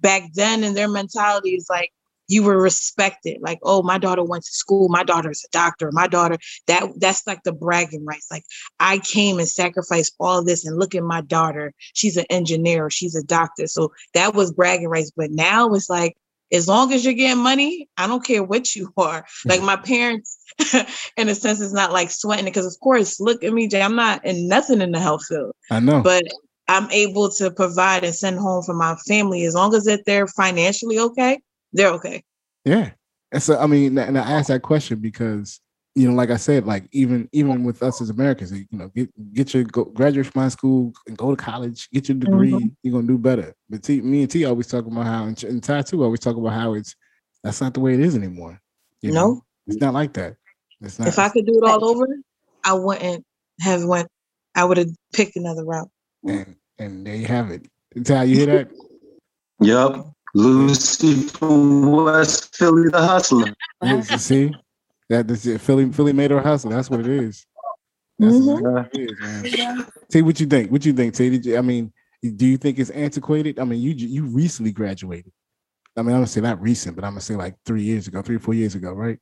back 0.00 0.22
then 0.34 0.64
in 0.64 0.74
their 0.74 0.88
mentality 0.88 1.50
is 1.50 1.66
like 1.68 1.90
you 2.28 2.42
were 2.42 2.60
respected. 2.60 3.38
Like, 3.40 3.58
oh, 3.62 3.82
my 3.82 3.98
daughter 3.98 4.22
went 4.22 4.44
to 4.44 4.52
school. 4.52 4.88
My 4.88 5.02
daughter's 5.02 5.44
a 5.44 5.50
doctor. 5.50 5.90
My 5.92 6.06
daughter, 6.06 6.36
that 6.66 6.88
that's 6.96 7.26
like 7.26 7.42
the 7.42 7.52
bragging 7.52 8.04
rights. 8.04 8.28
Like 8.30 8.44
I 8.78 8.98
came 8.98 9.38
and 9.38 9.48
sacrificed 9.48 10.14
all 10.20 10.44
this 10.44 10.64
and 10.64 10.78
look 10.78 10.94
at 10.94 11.02
my 11.02 11.22
daughter. 11.22 11.72
She's 11.94 12.16
an 12.16 12.26
engineer, 12.30 12.90
she's 12.90 13.14
a 13.14 13.24
doctor. 13.24 13.66
So 13.66 13.92
that 14.14 14.34
was 14.34 14.52
bragging 14.52 14.88
rights. 14.88 15.10
But 15.16 15.30
now 15.30 15.70
it's 15.70 15.90
like, 15.90 16.16
as 16.52 16.66
long 16.66 16.92
as 16.92 17.04
you're 17.04 17.14
getting 17.14 17.42
money, 17.42 17.88
I 17.96 18.06
don't 18.06 18.24
care 18.24 18.42
what 18.42 18.74
you 18.74 18.92
are. 18.96 19.24
Like 19.46 19.62
my 19.62 19.76
parents, 19.76 20.38
in 21.16 21.28
a 21.28 21.34
sense, 21.34 21.60
is 21.60 21.72
not 21.72 21.92
like 21.92 22.10
sweating 22.10 22.44
because 22.44 22.66
of 22.66 22.78
course, 22.80 23.20
look 23.20 23.42
at 23.42 23.52
me, 23.52 23.68
Jay. 23.68 23.82
I'm 23.82 23.96
not 23.96 24.24
in 24.24 24.48
nothing 24.48 24.80
in 24.80 24.92
the 24.92 25.00
health 25.00 25.24
field. 25.26 25.52
I 25.70 25.80
know. 25.80 26.02
But 26.02 26.24
I'm 26.68 26.90
able 26.90 27.30
to 27.30 27.50
provide 27.50 28.04
and 28.04 28.14
send 28.14 28.38
home 28.38 28.62
for 28.62 28.74
my 28.74 28.94
family 29.06 29.46
as 29.46 29.54
long 29.54 29.74
as 29.74 29.84
that 29.84 30.04
they're 30.04 30.26
financially 30.26 30.98
okay, 30.98 31.40
they're 31.72 31.92
okay. 31.94 32.22
Yeah. 32.64 32.90
And 33.32 33.42
so 33.42 33.58
I 33.58 33.66
mean, 33.66 33.98
and 33.98 34.18
I 34.18 34.32
asked 34.32 34.48
that 34.48 34.62
question 34.62 35.00
because 35.00 35.60
you 35.94 36.08
know, 36.08 36.14
like 36.14 36.30
I 36.30 36.36
said, 36.36 36.64
like 36.64 36.88
even 36.92 37.28
even 37.32 37.64
with 37.64 37.82
us 37.82 38.00
as 38.00 38.10
Americans, 38.10 38.52
you 38.52 38.66
know, 38.70 38.88
get 38.94 39.34
get 39.34 39.52
your 39.52 39.64
go, 39.64 39.84
graduate 39.84 40.26
from 40.26 40.42
high 40.42 40.48
school 40.48 40.92
and 41.08 41.18
go 41.18 41.34
to 41.34 41.36
college, 41.36 41.90
get 41.90 42.08
your 42.08 42.18
degree, 42.18 42.52
mm-hmm. 42.52 42.68
you're 42.82 42.94
gonna 42.94 43.06
do 43.06 43.18
better. 43.18 43.52
But 43.68 43.82
T, 43.82 44.00
me 44.00 44.22
and 44.22 44.30
T 44.30 44.44
always 44.44 44.68
talk 44.68 44.86
about 44.86 45.06
how, 45.06 45.24
and, 45.24 45.42
and 45.44 45.62
Ty 45.62 45.82
too 45.82 46.04
always 46.04 46.20
talk 46.20 46.36
about 46.36 46.52
how 46.52 46.74
it's 46.74 46.94
that's 47.42 47.60
not 47.60 47.74
the 47.74 47.80
way 47.80 47.94
it 47.94 48.00
is 48.00 48.14
anymore. 48.14 48.60
You 49.02 49.12
know, 49.12 49.42
it's 49.66 49.80
not 49.80 49.92
like 49.94 50.12
that. 50.14 50.36
It's 50.80 50.98
not. 50.98 51.08
If 51.08 51.18
I 51.18 51.28
could 51.30 51.46
do 51.46 51.58
it 51.62 51.68
all 51.68 51.84
over, 51.84 52.06
I 52.64 52.74
wouldn't 52.74 53.24
have 53.60 53.84
went. 53.84 54.08
I 54.54 54.64
would 54.64 54.76
have 54.76 54.90
picked 55.12 55.36
another 55.36 55.64
route. 55.64 55.90
And 56.24 56.54
and 56.78 57.06
there 57.06 57.16
you 57.16 57.26
have 57.26 57.50
it. 57.50 57.66
Ty, 58.04 58.24
you 58.24 58.36
hear 58.36 58.46
that? 58.46 58.70
Yep. 59.60 60.06
Lucy 60.34 61.14
from 61.14 61.90
West 61.90 62.54
Philly, 62.56 62.88
the 62.90 63.00
hustler. 63.00 63.54
see, 64.18 64.52
that 65.08 65.30
is 65.30 65.46
it. 65.46 65.60
Philly, 65.60 65.90
Philly 65.92 66.12
made 66.12 66.30
her 66.30 66.40
hustle. 66.40 66.70
That's 66.70 66.90
what 66.90 67.00
it 67.00 67.08
is. 67.08 67.46
That's 68.18 68.34
mm-hmm. 68.34 68.64
what 68.64 68.94
it 68.94 69.10
is, 69.10 69.20
man. 69.20 69.44
Yeah. 69.44 69.84
T, 70.10 70.22
what 70.22 70.38
you 70.40 70.46
think? 70.46 70.70
What 70.70 70.84
you 70.84 70.92
think, 70.92 71.14
T? 71.14 71.30
Did 71.30 71.46
you, 71.46 71.56
I 71.56 71.60
mean, 71.60 71.92
do 72.22 72.46
you 72.46 72.56
think 72.56 72.78
it's 72.78 72.90
antiquated? 72.90 73.58
I 73.58 73.64
mean, 73.64 73.80
you 73.80 73.92
you 73.92 74.24
recently 74.26 74.72
graduated. 74.72 75.32
I 75.96 76.02
mean, 76.02 76.10
I'm 76.10 76.18
gonna 76.18 76.26
say 76.26 76.40
not 76.40 76.60
recent, 76.60 76.96
but 76.96 77.04
I'm 77.04 77.12
gonna 77.12 77.20
say 77.20 77.36
like 77.36 77.56
three 77.64 77.82
years 77.82 78.06
ago, 78.06 78.22
three 78.22 78.36
or 78.36 78.40
four 78.40 78.54
years 78.54 78.74
ago, 78.74 78.92
right? 78.92 79.18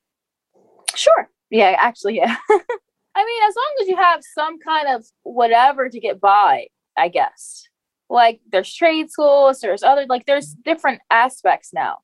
Sure. 0.95 1.29
Yeah, 1.49 1.75
actually, 1.79 2.17
yeah. 2.17 2.35
I 2.49 3.25
mean, 3.25 3.43
as 3.49 3.55
long 3.55 3.75
as 3.81 3.87
you 3.87 3.95
have 3.95 4.21
some 4.35 4.59
kind 4.59 4.95
of 4.95 5.05
whatever 5.23 5.89
to 5.89 5.99
get 5.99 6.19
by, 6.19 6.67
I 6.97 7.07
guess. 7.07 7.67
Like 8.09 8.39
there's 8.51 8.73
trade 8.73 9.11
schools, 9.11 9.59
there's 9.59 9.83
other 9.83 10.05
like 10.07 10.25
there's 10.25 10.53
different 10.53 11.01
aspects 11.09 11.73
now. 11.73 11.97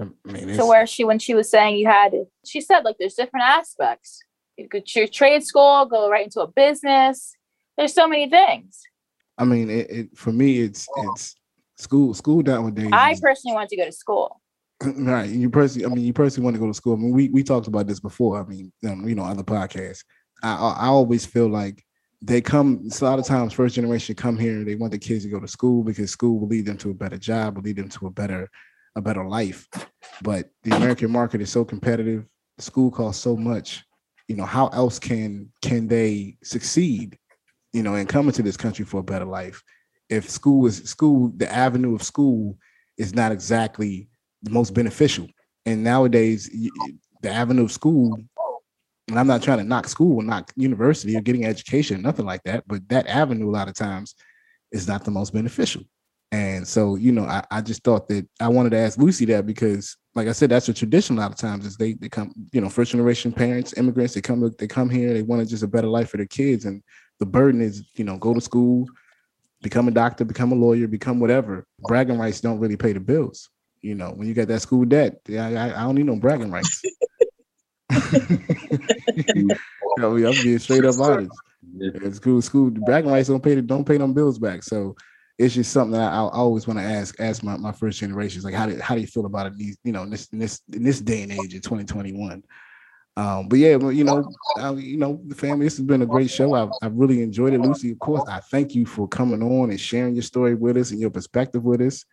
I 0.00 0.08
mean, 0.24 0.54
so 0.54 0.66
where 0.66 0.86
she 0.86 1.04
when 1.04 1.18
she 1.18 1.34
was 1.34 1.50
saying 1.50 1.76
you 1.76 1.86
had 1.86 2.14
she 2.46 2.60
said 2.60 2.84
like 2.84 2.96
there's 2.98 3.14
different 3.14 3.46
aspects. 3.46 4.20
You 4.56 4.68
could 4.68 4.92
your 4.94 5.06
trade 5.06 5.44
school, 5.44 5.86
go 5.86 6.10
right 6.10 6.24
into 6.24 6.40
a 6.40 6.46
business. 6.46 7.34
There's 7.76 7.94
so 7.94 8.08
many 8.08 8.28
things. 8.28 8.80
I 9.38 9.44
mean, 9.44 9.70
it, 9.70 9.90
it 9.90 10.16
for 10.16 10.32
me 10.32 10.60
it's 10.60 10.86
it's 10.96 11.34
school 11.76 12.14
school 12.14 12.42
nowadays. 12.42 12.90
I 12.92 13.16
personally 13.20 13.54
want 13.54 13.68
to 13.70 13.76
go 13.76 13.84
to 13.84 13.92
school. 13.92 14.40
Right. 14.84 15.30
You 15.30 15.48
personally, 15.48 15.86
I 15.86 15.94
mean, 15.94 16.04
you 16.04 16.12
personally 16.12 16.44
want 16.44 16.56
to 16.56 16.60
go 16.60 16.66
to 16.66 16.74
school. 16.74 16.94
I 16.94 16.96
mean, 16.96 17.12
we, 17.12 17.28
we 17.28 17.44
talked 17.44 17.68
about 17.68 17.86
this 17.86 18.00
before. 18.00 18.40
I 18.40 18.44
mean, 18.44 18.72
um, 18.88 19.08
you 19.08 19.14
know, 19.14 19.22
other 19.22 19.44
podcasts. 19.44 20.02
I, 20.42 20.54
I 20.54 20.86
always 20.86 21.24
feel 21.24 21.48
like 21.48 21.84
they 22.24 22.40
come 22.40 22.88
a 23.00 23.04
lot 23.04 23.18
of 23.18 23.26
times 23.26 23.52
first 23.52 23.74
generation 23.74 24.14
come 24.14 24.38
here 24.38 24.64
they 24.64 24.76
want 24.76 24.92
the 24.92 24.98
kids 24.98 25.24
to 25.24 25.30
go 25.30 25.40
to 25.40 25.48
school 25.48 25.82
because 25.82 26.10
school 26.10 26.38
will 26.38 26.48
lead 26.48 26.64
them 26.66 26.76
to 26.76 26.90
a 26.90 26.94
better 26.94 27.18
job 27.18 27.56
will 27.56 27.62
lead 27.62 27.76
them 27.76 27.88
to 27.88 28.06
a 28.06 28.10
better 28.10 28.48
a 28.96 29.00
better 29.00 29.24
life. 29.26 29.68
But 30.22 30.50
the 30.62 30.76
American 30.76 31.10
market 31.10 31.40
is 31.40 31.50
so 31.50 31.64
competitive. 31.64 32.26
School 32.58 32.90
costs 32.90 33.22
so 33.22 33.36
much. 33.36 33.82
You 34.28 34.36
know, 34.36 34.44
how 34.44 34.68
else 34.68 34.98
can 34.98 35.50
can 35.62 35.88
they 35.88 36.36
succeed? 36.42 37.18
You 37.72 37.82
know, 37.82 37.94
and 37.94 38.08
come 38.08 38.26
into 38.26 38.42
this 38.42 38.56
country 38.56 38.84
for 38.84 39.00
a 39.00 39.04
better 39.04 39.24
life. 39.24 39.62
If 40.08 40.28
school 40.28 40.66
is 40.66 40.82
school, 40.84 41.32
the 41.36 41.52
avenue 41.52 41.94
of 41.94 42.02
school 42.02 42.58
is 42.98 43.14
not 43.14 43.32
exactly 43.32 44.08
the 44.42 44.50
most 44.50 44.74
beneficial. 44.74 45.28
And 45.64 45.82
nowadays, 45.82 46.50
the 47.22 47.30
avenue 47.30 47.64
of 47.64 47.72
school, 47.72 48.18
and 49.12 49.20
I'm 49.20 49.26
not 49.26 49.42
trying 49.42 49.58
to 49.58 49.64
knock 49.64 49.88
school, 49.88 50.20
or 50.20 50.22
knock 50.22 50.50
university 50.56 51.16
or 51.16 51.20
getting 51.20 51.44
education, 51.44 52.00
nothing 52.00 52.24
like 52.24 52.42
that. 52.44 52.64
But 52.66 52.88
that 52.88 53.06
avenue, 53.06 53.50
a 53.50 53.52
lot 53.52 53.68
of 53.68 53.74
times, 53.74 54.14
is 54.72 54.88
not 54.88 55.04
the 55.04 55.10
most 55.10 55.34
beneficial. 55.34 55.82
And 56.32 56.66
so, 56.66 56.96
you 56.96 57.12
know, 57.12 57.24
I, 57.24 57.44
I 57.50 57.60
just 57.60 57.84
thought 57.84 58.08
that 58.08 58.26
I 58.40 58.48
wanted 58.48 58.70
to 58.70 58.78
ask 58.78 58.98
Lucy 58.98 59.26
that 59.26 59.46
because, 59.46 59.98
like 60.14 60.28
I 60.28 60.32
said, 60.32 60.48
that's 60.48 60.70
a 60.70 60.72
tradition 60.72 61.18
a 61.18 61.20
lot 61.20 61.30
of 61.30 61.36
times 61.36 61.66
is 61.66 61.76
they, 61.76 61.92
they 61.92 62.08
come, 62.08 62.32
you 62.54 62.62
know, 62.62 62.70
first 62.70 62.92
generation 62.92 63.32
parents, 63.32 63.76
immigrants, 63.76 64.14
they 64.14 64.22
come 64.22 64.50
they 64.58 64.66
come 64.66 64.88
here, 64.88 65.12
they 65.12 65.20
want 65.20 65.46
just 65.46 65.62
a 65.62 65.68
better 65.68 65.88
life 65.88 66.08
for 66.08 66.16
their 66.16 66.24
kids. 66.24 66.64
And 66.64 66.82
the 67.20 67.26
burden 67.26 67.60
is, 67.60 67.84
you 67.96 68.04
know, 68.04 68.16
go 68.16 68.32
to 68.32 68.40
school, 68.40 68.86
become 69.60 69.88
a 69.88 69.90
doctor, 69.90 70.24
become 70.24 70.52
a 70.52 70.54
lawyer, 70.54 70.88
become 70.88 71.20
whatever. 71.20 71.66
Bragging 71.80 72.18
rights 72.18 72.40
don't 72.40 72.60
really 72.60 72.78
pay 72.78 72.94
the 72.94 73.00
bills. 73.00 73.50
You 73.82 73.94
know, 73.94 74.12
when 74.12 74.26
you 74.26 74.32
got 74.32 74.48
that 74.48 74.62
school 74.62 74.86
debt, 74.86 75.20
I, 75.28 75.54
I, 75.54 75.80
I 75.80 75.82
don't 75.82 75.96
need 75.96 76.06
no 76.06 76.16
bragging 76.16 76.50
rights. 76.50 76.80
you 79.34 79.56
know, 79.96 80.16
I'm 80.16 80.42
being 80.42 80.58
straight 80.58 80.84
up 80.84 80.98
honest. 80.98 81.40
Yeah. 81.76 82.10
School, 82.10 82.42
school, 82.42 82.70
bragging 82.70 83.10
rights 83.10 83.28
don't 83.28 83.42
pay 83.42 83.54
the, 83.54 83.62
don't 83.62 83.84
pay 83.84 83.96
them 83.96 84.12
bills 84.12 84.38
back. 84.38 84.62
So 84.62 84.96
it's 85.38 85.54
just 85.54 85.72
something 85.72 85.92
that 85.92 86.12
I, 86.12 86.16
I 86.16 86.38
always 86.38 86.66
want 86.66 86.78
to 86.78 86.84
ask 86.84 87.18
ask 87.20 87.42
my, 87.42 87.56
my 87.56 87.72
first 87.72 87.98
generations 87.98 88.44
like 88.44 88.54
how 88.54 88.66
do 88.66 88.78
how 88.78 88.94
do 88.94 89.00
you 89.00 89.06
feel 89.06 89.26
about 89.26 89.46
it 89.46 89.56
these 89.56 89.78
you 89.84 89.92
know 89.92 90.02
in 90.02 90.10
this 90.10 90.26
in 90.32 90.38
this 90.38 90.60
in 90.72 90.82
this 90.82 91.00
day 91.00 91.22
and 91.22 91.32
age 91.32 91.54
in 91.54 91.60
2021 91.60 92.42
um 93.16 93.48
but 93.48 93.58
yeah 93.58 93.76
well, 93.76 93.92
you 93.92 94.04
know 94.04 94.24
I, 94.56 94.70
you 94.72 94.96
know 94.96 95.20
the 95.26 95.34
family 95.34 95.66
this 95.66 95.76
has 95.76 95.86
been 95.86 96.02
a 96.02 96.06
great 96.06 96.30
show. 96.30 96.54
I've, 96.54 96.70
I've 96.80 96.94
really 96.94 97.22
enjoyed 97.22 97.54
it. 97.54 97.60
Lucy 97.60 97.92
of 97.92 97.98
course 97.98 98.22
i 98.28 98.40
thank 98.40 98.74
you 98.74 98.86
for 98.86 99.08
coming 99.08 99.42
on 99.42 99.70
and 99.70 99.80
sharing 99.80 100.14
your 100.14 100.22
story 100.22 100.54
with 100.54 100.76
us 100.76 100.90
and 100.90 101.00
your 101.00 101.10
perspective 101.10 101.64
with 101.64 101.80
us. 101.80 102.04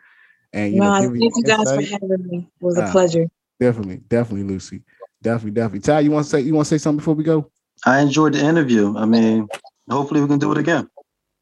And 0.51 0.73
you 0.73 0.79
no, 0.79 0.99
know 0.99 0.99
thank 0.99 1.35
you 1.35 1.43
guys 1.43 1.71
for 1.71 1.81
having 1.81 2.27
me. 2.27 2.37
It 2.59 2.63
was 2.63 2.77
a 2.77 2.85
uh, 2.85 2.91
pleasure. 2.91 3.27
definitely 3.59 3.97
definitely 4.07 4.43
lucy 4.43 4.81
definitely 5.21 5.51
definitely 5.51 5.79
ty 5.79 5.99
you 5.99 6.11
want 6.11 6.23
to 6.23 6.29
say 6.29 6.39
you 6.39 6.53
want 6.53 6.65
to 6.65 6.69
say 6.69 6.77
something 6.77 6.99
before 6.99 7.13
we 7.13 7.23
go 7.23 7.49
i 7.85 7.99
enjoyed 7.99 8.33
the 8.33 8.43
interview 8.43 8.95
i 8.97 9.05
mean 9.05 9.47
hopefully 9.89 10.21
we 10.21 10.27
can 10.27 10.39
do 10.39 10.51
it 10.51 10.57
again 10.57 10.89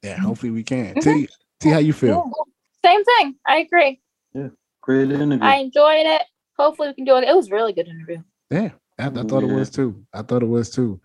yeah 0.04 0.18
hopefully 0.18 0.52
we 0.52 0.64
can 0.64 0.94
mm-hmm. 0.96 1.26
See 1.62 1.70
how 1.70 1.80
you 1.80 1.94
feel. 1.94 2.32
Same 2.86 3.04
thing. 3.04 3.36
I 3.46 3.58
agree. 3.58 4.00
Yeah, 4.34 4.50
great 4.82 5.12
interview. 5.12 5.44
I 5.44 5.58
enjoyed 5.58 6.06
it. 6.06 6.22
Hopefully, 6.58 6.90
we 6.90 6.94
can 6.94 7.06
do 7.06 7.18
it. 7.18 7.24
It 7.24 7.36
was 7.36 7.52
really 7.52 7.74
good 7.74 7.88
interview. 7.88 8.22
Yeah, 8.50 8.70
I, 9.00 9.08
I 9.08 9.10
thought 9.10 9.44
yeah. 9.44 9.50
it 9.50 9.54
was 9.54 9.70
too. 9.70 10.06
I 10.14 10.22
thought 10.22 10.44
it 10.44 10.48
was 10.48 10.70
too. 10.70 11.00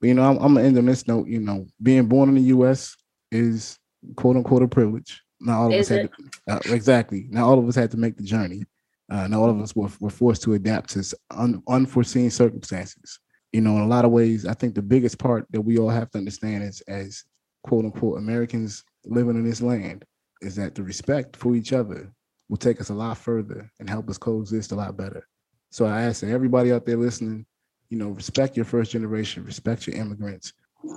But 0.00 0.08
you 0.08 0.14
know, 0.14 0.28
I'm, 0.28 0.38
I'm 0.38 0.54
gonna 0.54 0.66
end 0.66 0.78
on 0.78 0.86
this 0.86 1.06
note. 1.06 1.28
You 1.28 1.40
know, 1.40 1.66
being 1.82 2.06
born 2.06 2.28
in 2.28 2.34
the 2.34 2.42
U.S. 2.42 2.96
is 3.30 3.78
quote 4.16 4.36
unquote 4.36 4.62
a 4.62 4.68
privilege. 4.68 5.22
Not 5.40 5.58
all 5.58 5.66
of 5.68 5.74
is 5.74 5.90
us 5.90 5.96
had 5.96 6.10
to, 6.48 6.52
uh, 6.52 6.74
exactly. 6.74 7.26
Not 7.30 7.44
all 7.44 7.58
of 7.58 7.68
us 7.68 7.74
had 7.74 7.90
to 7.92 7.96
make 7.96 8.16
the 8.16 8.24
journey. 8.24 8.64
Uh, 9.10 9.28
all 9.34 9.48
of 9.48 9.60
us 9.60 9.74
were, 9.76 9.88
were 10.00 10.10
forced 10.10 10.42
to 10.42 10.54
adapt 10.54 10.90
to 10.90 11.16
un, 11.30 11.62
unforeseen 11.68 12.30
circumstances. 12.30 13.20
You 13.52 13.60
know, 13.60 13.76
in 13.76 13.82
a 13.82 13.86
lot 13.88 14.04
of 14.04 14.10
ways, 14.10 14.46
I 14.46 14.54
think 14.54 14.74
the 14.74 14.82
biggest 14.82 15.18
part 15.18 15.46
that 15.50 15.60
we 15.60 15.78
all 15.78 15.88
have 15.88 16.10
to 16.10 16.18
understand 16.18 16.64
is 16.64 16.80
as 16.82 17.24
quote 17.62 17.84
unquote 17.84 18.18
Americans 18.18 18.84
living 19.04 19.36
in 19.36 19.44
this 19.44 19.62
land 19.62 20.04
is 20.42 20.56
that 20.56 20.74
the 20.74 20.82
respect 20.82 21.36
for 21.36 21.54
each 21.54 21.72
other 21.72 22.12
will 22.48 22.56
take 22.56 22.80
us 22.80 22.90
a 22.90 22.94
lot 22.94 23.16
further 23.16 23.70
and 23.80 23.88
help 23.88 24.08
us 24.10 24.18
coexist 24.18 24.72
a 24.72 24.76
lot 24.76 24.96
better. 24.96 25.26
So 25.70 25.86
I 25.86 26.02
ask 26.02 26.22
everybody 26.22 26.72
out 26.72 26.86
there 26.86 26.96
listening, 26.96 27.46
you 27.88 27.98
know, 27.98 28.10
respect 28.10 28.56
your 28.56 28.64
first 28.64 28.92
generation, 28.92 29.44
respect 29.44 29.86
your 29.86 29.96
immigrants. 29.96 30.52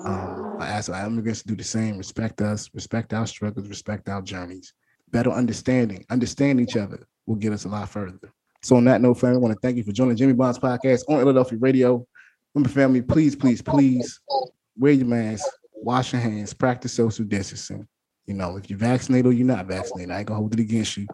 Um, 0.05 0.57
I 0.59 0.67
ask 0.67 0.91
our 0.91 1.05
immigrants 1.05 1.41
to 1.41 1.47
do 1.47 1.55
the 1.55 1.63
same, 1.63 1.97
respect 1.97 2.41
us, 2.41 2.69
respect 2.73 3.13
our 3.13 3.25
struggles, 3.25 3.67
respect 3.67 4.09
our 4.09 4.21
journeys. 4.21 4.73
Better 5.11 5.31
understanding, 5.31 6.05
understand 6.09 6.61
each 6.61 6.75
other 6.75 7.07
will 7.29 7.35
get 7.35 7.53
us 7.53 7.65
a 7.65 7.69
lot 7.69 7.87
further. 7.87 8.33
So 8.61 8.75
on 8.75 8.83
that 8.85 9.01
note, 9.01 9.13
family, 9.13 9.37
I 9.37 9.39
want 9.39 9.53
to 9.53 9.59
thank 9.61 9.77
you 9.77 9.83
for 9.83 9.91
joining 9.91 10.17
Jimmy 10.17 10.33
Bonds 10.33 10.59
podcast 10.59 11.03
on 11.07 11.19
Philadelphia 11.19 11.59
Radio. 11.59 12.05
Remember, 12.53 12.69
family, 12.69 13.01
please, 13.01 13.35
please, 13.35 13.61
please 13.61 14.19
wear 14.77 14.93
your 14.93 15.05
mask, 15.05 15.45
wash 15.75 16.11
your 16.11 16.21
hands, 16.21 16.53
practice 16.53 16.91
social 16.91 17.23
distancing. 17.23 17.87
You 18.25 18.33
know, 18.33 18.57
if 18.57 18.69
you're 18.69 18.79
vaccinated 18.79 19.27
or 19.27 19.33
you're 19.33 19.47
not 19.47 19.67
vaccinated, 19.67 20.11
I 20.11 20.19
ain't 20.19 20.27
gonna 20.27 20.39
hold 20.39 20.53
it 20.53 20.59
against 20.59 20.97
you. 20.97 21.07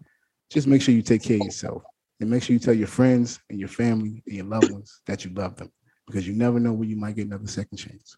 Just 0.50 0.68
make 0.68 0.82
sure 0.82 0.94
you 0.94 1.02
take 1.02 1.22
care 1.22 1.38
of 1.38 1.44
yourself 1.44 1.84
and 2.20 2.30
make 2.30 2.44
sure 2.44 2.54
you 2.54 2.60
tell 2.60 2.74
your 2.74 2.88
friends 2.88 3.40
and 3.50 3.60
your 3.60 3.70
family 3.70 4.24
and 4.26 4.36
your 4.36 4.46
loved 4.46 4.72
ones 4.72 5.02
that 5.06 5.26
you 5.26 5.32
love 5.34 5.58
them 5.58 5.72
because 6.08 6.28
you 6.28 6.34
never 6.34 6.60
know 6.60 6.74
when 6.74 6.90
you 6.90 6.96
might 6.96 7.16
get 7.16 7.28
another 7.28 7.48
second 7.48 7.78
chance. 7.78 8.16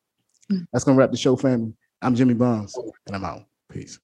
Mm. 0.51 0.67
That's 0.71 0.85
gonna 0.85 0.97
wrap 0.97 1.11
the 1.11 1.17
show, 1.17 1.35
family. 1.35 1.73
I'm 2.01 2.15
Jimmy 2.15 2.35
Bonds, 2.35 2.77
and 3.07 3.15
I'm 3.15 3.25
out. 3.25 3.43
Peace. 3.69 3.99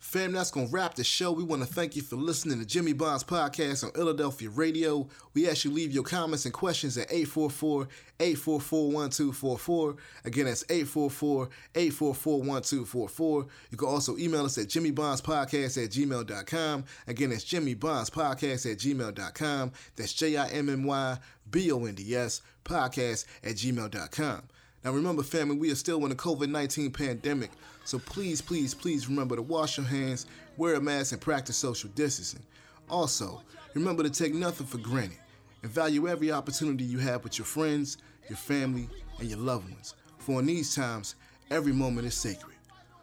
Fam, 0.00 0.32
that's 0.32 0.50
going 0.50 0.66
to 0.66 0.72
wrap 0.72 0.94
the 0.94 1.04
show. 1.04 1.30
We 1.30 1.44
want 1.44 1.62
to 1.62 1.68
thank 1.68 1.94
you 1.94 2.00
for 2.00 2.16
listening 2.16 2.58
to 2.58 2.64
Jimmy 2.64 2.94
Bonds 2.94 3.22
podcast 3.22 3.84
on 3.84 3.92
Philadelphia 3.92 4.48
Radio. 4.48 5.06
We 5.34 5.46
ask 5.48 5.64
you 5.64 5.70
leave 5.70 5.92
your 5.92 6.04
comments 6.04 6.46
and 6.46 6.54
questions 6.54 6.96
at 6.96 7.10
844-844-1244. 7.10 9.96
Again, 10.24 10.46
that's 10.46 10.64
844-844-1244. 10.64 13.48
You 13.70 13.76
can 13.76 13.88
also 13.88 14.16
email 14.16 14.46
us 14.46 14.56
at 14.56 14.68
jimmybondspodcast 14.68 15.84
at 15.84 15.90
gmail.com. 15.90 16.84
Again, 17.06 17.30
that's 17.30 17.44
jimmybondspodcast 17.44 18.72
at 18.72 18.78
gmail.com. 18.78 19.72
That's 19.96 20.14
J-I-M-M-Y-B-O-N-D-S 20.14 22.42
podcast 22.64 23.26
at 23.44 23.54
gmail.com. 23.54 24.42
Now 24.84 24.92
remember, 24.92 25.22
family, 25.22 25.56
we 25.56 25.70
are 25.70 25.76
still 25.76 26.02
in 26.04 26.08
the 26.08 26.14
COVID-19 26.14 26.92
pandemic, 26.92 27.50
so 27.84 27.98
please, 27.98 28.40
please, 28.40 28.72
please 28.72 29.08
remember 29.08 29.36
to 29.36 29.42
wash 29.42 29.76
your 29.76 29.86
hands, 29.86 30.26
wear 30.56 30.74
a 30.74 30.80
mask, 30.80 31.12
and 31.12 31.20
practice 31.20 31.56
social 31.56 31.90
distancing. 31.90 32.42
Also, 32.88 33.42
remember 33.74 34.02
to 34.02 34.10
take 34.10 34.32
nothing 34.32 34.66
for 34.66 34.78
granted 34.78 35.18
and 35.62 35.70
value 35.70 36.08
every 36.08 36.32
opportunity 36.32 36.84
you 36.84 36.98
have 36.98 37.22
with 37.22 37.38
your 37.38 37.44
friends, 37.44 37.98
your 38.28 38.38
family, 38.38 38.88
and 39.18 39.28
your 39.28 39.38
loved 39.38 39.70
ones. 39.70 39.94
For 40.18 40.40
in 40.40 40.46
these 40.46 40.74
times, 40.74 41.14
every 41.50 41.72
moment 41.72 42.06
is 42.06 42.14
sacred. 42.14 42.56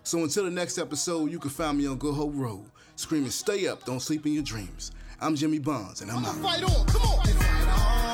So 0.04 0.24
until 0.24 0.46
the 0.46 0.52
next 0.52 0.78
episode, 0.78 1.32
you 1.32 1.38
can 1.38 1.52
find 1.52 1.78
me 1.78 1.86
on 1.86 1.98
Go 1.98 2.12
Ho 2.12 2.30
Road, 2.30 2.66
screaming, 2.96 3.30
Stay 3.30 3.68
up, 3.68 3.86
don't 3.86 4.00
sleep 4.00 4.26
in 4.26 4.34
your 4.34 4.44
dreams. 4.44 4.92
I'm 5.22 5.36
Jimmy 5.36 5.60
Bonds, 5.60 6.02
and 6.02 6.10
I'm 6.10 6.26
out. 6.26 8.07